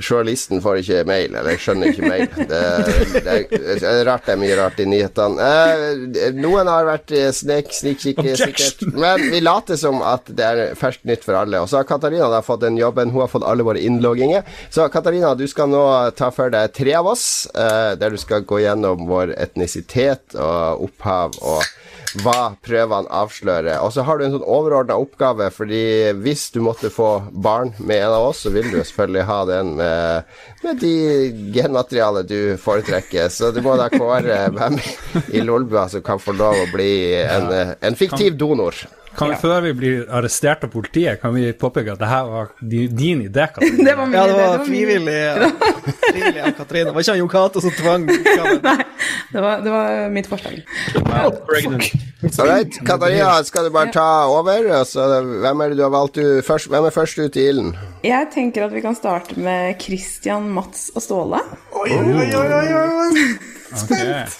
Journalisten 0.00 0.62
får 0.62 0.80
ikke 0.82 1.02
mail, 1.08 1.34
eller 1.38 1.58
skjønner 1.60 1.92
ikke 1.92 2.08
mail. 2.08 2.26
Det, 2.36 2.60
det, 3.24 3.36
det 3.52 3.88
er 3.88 4.04
rart 4.08 4.26
det 4.26 4.34
er 4.34 4.40
mye 4.40 4.56
rart 4.58 4.80
i 4.82 4.86
nyhetene. 4.88 5.48
Eh, 5.48 6.32
noen 6.36 6.70
har 6.70 6.86
vært 6.88 7.12
eh, 7.16 7.28
snek, 7.34 7.72
snikkikke, 7.74 8.34
sikkert. 8.40 8.86
Men 8.96 9.28
vi 9.32 9.42
later 9.44 9.78
som 9.80 10.00
at 10.06 10.30
det 10.32 10.48
er 10.48 10.62
ferskt 10.78 11.06
nytt 11.08 11.26
for 11.26 11.38
alle. 11.38 11.60
Og 11.62 11.70
så 11.70 11.80
har 11.80 11.88
Katarina 11.88 12.30
da 12.32 12.42
fått 12.44 12.64
den 12.64 12.80
jobben. 12.80 13.12
Hun 13.12 13.24
har 13.24 13.32
fått 13.32 13.46
alle 13.46 13.66
våre 13.66 13.82
innlogginger. 13.82 14.46
Så 14.72 14.88
Katarina, 14.92 15.34
du 15.38 15.46
skal 15.50 15.70
nå 15.72 15.84
ta 16.18 16.32
for 16.34 16.52
deg 16.52 16.72
tre 16.76 16.96
av 16.98 17.12
oss, 17.12 17.26
eh, 17.54 17.92
der 18.00 18.14
du 18.14 18.20
skal 18.20 18.46
gå 18.48 18.62
gjennom 18.64 19.06
vår 19.10 19.36
etnisitet 19.36 20.36
og 20.38 20.88
opphav 20.88 21.38
og 21.42 21.62
hva 22.20 22.54
prøvene 22.64 23.08
avslører. 23.08 23.80
Og 23.80 23.92
så 23.94 24.04
har 24.06 24.18
du 24.18 24.26
en 24.26 24.34
sånn 24.36 24.46
overordna 24.46 24.98
oppgave, 25.00 25.48
fordi 25.54 26.12
hvis 26.22 26.48
du 26.54 26.60
måtte 26.64 26.92
få 26.92 27.10
barn 27.32 27.72
med 27.78 28.04
en 28.04 28.16
av 28.18 28.28
oss, 28.30 28.44
så 28.44 28.52
vil 28.54 28.68
du 28.70 28.78
selvfølgelig 28.80 29.26
ha 29.28 29.38
den 29.48 29.74
med, 29.80 30.32
med 30.64 30.82
de 30.82 30.94
genmaterialet 31.56 32.28
du 32.28 32.40
foretrekker. 32.60 33.30
Så 33.32 33.52
du 33.54 33.62
må 33.64 33.76
da 33.80 33.88
kåre 33.92 34.44
hvem 34.52 34.80
i 35.32 35.44
Lolbua 35.44 35.88
som 35.92 36.04
kan 36.04 36.20
få 36.22 36.36
lov 36.36 36.64
å 36.64 36.72
bli 36.74 36.92
en, 37.22 37.52
en 37.80 37.98
fiktiv 37.98 38.36
donor. 38.40 38.76
Kan 39.16 39.28
vi, 39.30 39.36
Før 39.42 39.60
vi 39.60 39.72
blir 39.76 40.04
arrestert 40.08 40.64
av 40.64 40.70
politiet, 40.72 41.20
kan 41.20 41.34
vi 41.34 41.50
påpeke 41.52 41.92
at 41.92 42.00
det 42.00 42.08
her 42.08 42.28
var 42.30 42.52
din 42.60 43.24
idé, 43.26 43.46
Katrine? 43.52 43.84
det 43.88 43.96
var 43.98 44.06
min 44.08 44.16
Ja, 44.16 44.26
det 44.26 44.34
idé, 44.34 44.46
var 44.48 44.64
frivillig. 44.66 45.16
Ja. 45.20 45.50
frivillig 46.06 46.42
av 46.46 46.52
Katrine. 46.56 46.84
Det 46.88 46.94
var 46.96 47.04
ikke 47.04 47.12
han 47.16 47.20
Jon 47.20 47.32
Cato 47.34 47.60
som 47.64 47.74
tvang. 47.76 48.06
det 49.32 49.44
var, 49.44 49.60
det 49.64 49.74
var 49.74 50.08
mitt 50.16 50.30
forslag. 50.30 50.62
All 51.12 52.48
right, 52.48 52.78
Katarina, 52.86 53.42
skal 53.44 53.64
du 53.68 53.70
bare 53.74 53.92
ta 53.92 54.08
over? 54.30 54.68
Altså, 54.80 55.06
hvem 55.42 55.64
er 55.64 55.72
det 55.72 55.80
du 55.80 55.86
har 55.86 55.92
valgt 55.92 56.20
du 56.20 56.42
først? 56.46 56.70
Hvem 56.72 56.86
er 56.88 56.94
først 56.94 57.18
ut 57.18 57.36
i 57.36 57.48
ilden? 57.50 57.72
Jeg 58.06 58.30
tenker 58.34 58.68
at 58.68 58.72
vi 58.76 58.80
kan 58.84 58.96
starte 58.96 59.36
med 59.42 59.74
Christian, 59.82 60.48
Mats 60.54 60.88
og 60.94 61.02
Ståle. 61.04 61.42
Oi, 61.82 61.90
oi, 61.90 62.30
oi, 62.30 62.46
oi, 62.60 62.68
oi. 62.84 63.26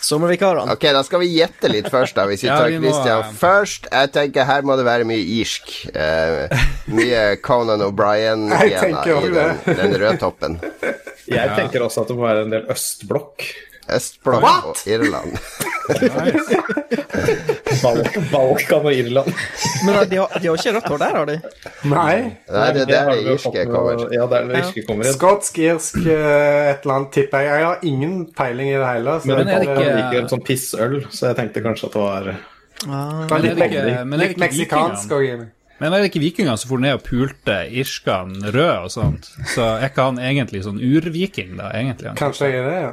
Sommervikarene. 0.03 0.73
Ok, 0.77 0.87
da 0.95 1.03
skal 1.07 1.23
vi 1.23 1.31
gjette 1.37 1.71
litt 1.73 1.89
først, 1.93 2.15
da. 2.19 2.27
Hvis 2.31 2.43
vi 2.45 2.49
Ja, 2.51 2.59
tar 2.59 2.69
vi 2.69 2.79
må- 2.79 2.91
Christian 2.91 3.35
først. 3.41 3.89
Jeg 3.93 4.13
tenker 4.13 4.45
her 4.49 4.63
må 4.63 4.77
det 4.77 4.85
være 4.87 5.05
mye 5.09 5.25
irsk. 5.41 5.73
Eh, 5.95 6.49
mye 6.93 7.37
Conan 7.43 7.81
tenker 8.87 9.27
i 9.27 9.33
den, 9.35 9.61
den 9.77 9.99
røde 10.01 10.19
toppen. 10.21 10.61
Jeg 11.27 11.49
tenker 11.57 11.81
også 11.87 12.03
at 12.03 12.09
det 12.09 12.17
må 12.17 12.27
være 12.27 12.43
en 12.47 12.51
del 12.51 12.67
østblokk. 12.73 13.47
Østblokk 13.91 14.45
og 14.71 14.77
Irland. 14.87 15.33
Balk- 17.83 18.19
Balkan 18.31 18.87
og 18.87 18.93
Irland. 18.95 19.33
Men 19.85 19.97
de 20.11 20.17
har, 20.21 20.29
de 20.41 20.49
har 20.49 20.57
ikke 20.61 20.75
rødt 20.77 20.89
hår 20.93 21.01
der, 21.03 21.17
har 21.19 21.27
de? 21.31 21.37
Nei. 21.91 22.17
Nei, 22.53 22.67
det 22.77 22.83
er 22.85 22.91
der 22.93 23.11
det 23.11 23.35
irske 23.35 23.65
kommer. 23.71 24.05
Ja, 24.15 24.27
det 24.31 24.39
er 24.39 24.49
det 24.53 24.61
irske 24.63 24.85
kommer 24.87 25.09
inn. 25.09 25.17
Skotsk, 25.17 25.59
irsk, 25.65 25.99
eh, 26.05 26.71
et 26.73 26.85
eller 26.87 26.95
annet, 26.99 27.11
tipper 27.17 27.43
jeg. 27.47 27.57
Jeg 27.63 27.67
har 27.69 27.83
ingen 27.93 28.15
peiling 28.39 28.71
i 28.71 28.77
det 28.79 28.91
hele. 28.93 29.17
så 29.21 29.33
Men 29.33 29.43
er 29.43 29.65
det 29.67 29.69
jeg 29.83 29.97
liker 29.99 30.21
en 30.23 30.31
sånn 30.37 30.45
pissøl, 30.47 30.97
så 31.11 31.33
jeg 31.33 31.41
tenkte 31.43 31.65
kanskje 31.67 31.91
at 31.91 31.99
det 31.99 32.05
var 32.07 32.31
Det 32.31 32.37
Men 32.87 33.33
er 33.33 33.43
litt, 33.43 33.57
det 33.57 33.71
ikke- 33.71 33.83
er 33.83 34.05
det 34.05 34.19
litt 34.23 34.31
ikke 34.37 34.45
meksikansk 34.47 35.09
òg. 35.19 35.47
Men 35.83 35.93
er 35.93 35.99
det 35.99 36.13
ikke 36.13 36.21
vikingene 36.23 36.57
som 36.59 36.69
for 36.71 36.79
ned 36.79 36.95
og 36.95 37.03
pulte 37.03 37.57
irskene 37.75 38.53
røde 38.55 38.85
og 38.85 38.91
sånt? 38.91 39.25
Så 39.51 39.63
er 39.83 39.89
ikke 39.89 40.05
han 40.07 40.19
egentlig 40.23 40.63
sånn 40.63 40.79
urviking, 40.79 41.57
da? 41.59 41.71
egentlig? 41.75 42.07
han? 42.07 42.17
Kanskje 42.17 42.51
jeg 42.53 42.61
er 42.63 42.69
det, 42.71 42.83
ja. 42.83 42.93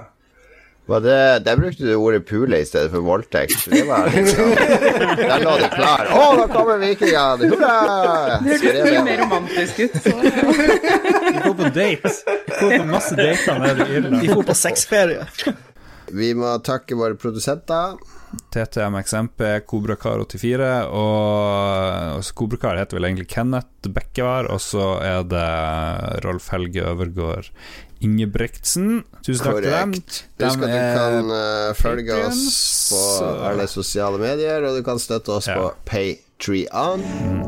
Var 0.89 1.01
det, 1.05 1.17
der 1.45 1.57
brukte 1.59 1.85
du 1.85 1.91
ordet 1.95 2.23
pule 2.25 2.57
i 2.63 2.65
stedet 2.65 2.89
for 2.89 3.05
voldtekt. 3.05 3.67
Det 3.69 3.83
var 3.85 4.07
liksom 4.09 4.55
Der 5.19 5.43
lå 5.43 5.55
det 5.61 5.69
klar. 5.75 6.09
Å, 6.09 6.23
nå 6.39 6.47
kommer 6.49 6.81
vikingene! 6.81 7.49
Hurra! 7.51 7.73
Det 8.41 8.55
hørtes 8.57 8.87
mye 8.87 9.03
mer 9.05 9.21
romantisk 9.21 9.83
ut. 9.85 9.99
Så. 10.01 10.15
De 10.17 11.43
går 11.45 11.57
på 11.59 11.71
date. 11.77 12.13
De 12.49 12.61
går 12.63 12.77
på 12.79 12.87
masse 12.89 13.17
dater 13.19 13.59
nede 13.61 13.85
i 13.85 13.99
Irland. 13.99 14.21
De 14.23 14.31
går 14.33 14.47
på 14.49 14.55
sexferie. 14.57 15.27
Vi 16.09 16.31
må 16.33 16.55
takke 16.65 16.97
våre 16.97 17.19
produsenter. 17.21 17.99
TTMXMP, 18.53 19.41
Kobrakar84, 19.69 20.67
og 20.93 22.25
Kobrakar 22.37 22.77
heter 22.77 22.97
vel 22.97 23.07
egentlig 23.09 23.29
Kenneth 23.31 23.89
Bekkevær, 23.93 24.49
og 24.53 24.61
så 24.61 24.91
er 25.05 25.25
det 25.29 25.45
Rolf 26.25 26.49
Helge 26.53 26.85
Øvergård 26.91 27.49
Ingebrigtsen. 28.05 29.03
Tusen 29.25 29.45
takk 29.45 29.59
til 29.61 29.71
dem. 29.73 29.93
Husk 30.39 30.63
at 30.63 30.71
du 30.71 30.79
kan 30.95 31.31
uh, 31.33 31.75
følge 31.77 32.19
oss 32.27 32.43
på 32.91 33.01
alle 33.49 33.67
sosiale 33.67 34.21
medier, 34.21 34.63
og 34.67 34.79
du 34.79 34.83
kan 34.85 35.01
støtte 35.01 35.35
oss 35.35 35.49
på 35.51 35.67
Patreon. 35.89 37.03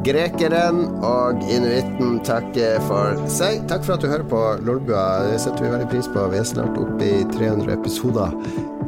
Grekeren 0.05 0.83
og 1.07 1.43
inuitten 1.47 2.19
takker 2.27 2.81
for 2.89 3.21
seg. 3.31 3.63
Takk 3.71 3.87
for 3.87 3.95
at 3.95 4.03
du 4.03 4.11
hører 4.11 4.27
på 4.27 4.43
Lolbua. 4.67 5.07
Det 5.31 5.39
setter 5.45 5.67
vi 5.67 5.73
veldig 5.75 5.91
pris 5.93 6.11
på. 6.11 6.27
Vi 6.33 6.41
er 6.41 6.47
snart 6.51 6.79
oppe 6.81 7.07
i 7.07 7.21
300 7.33 7.77
episoder. 7.79 8.35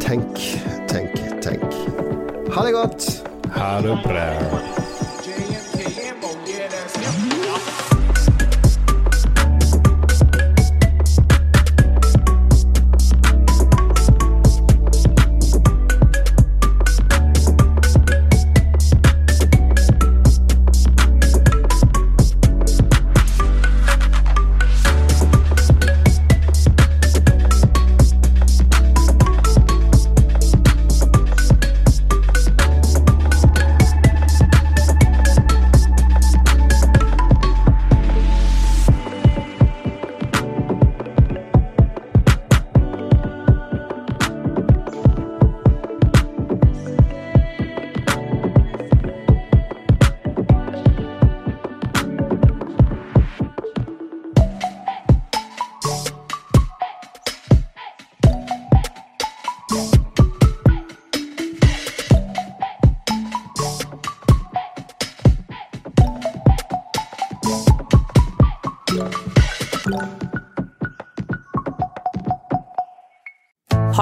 Tenk, 0.03 0.43
tenk, 0.91 1.15
tenk. 1.45 1.69
Ha 2.53 2.67
det 2.67 2.75
godt. 2.75 3.11
Ha 3.55 3.77
det 3.85 4.01
bra. 4.03 4.92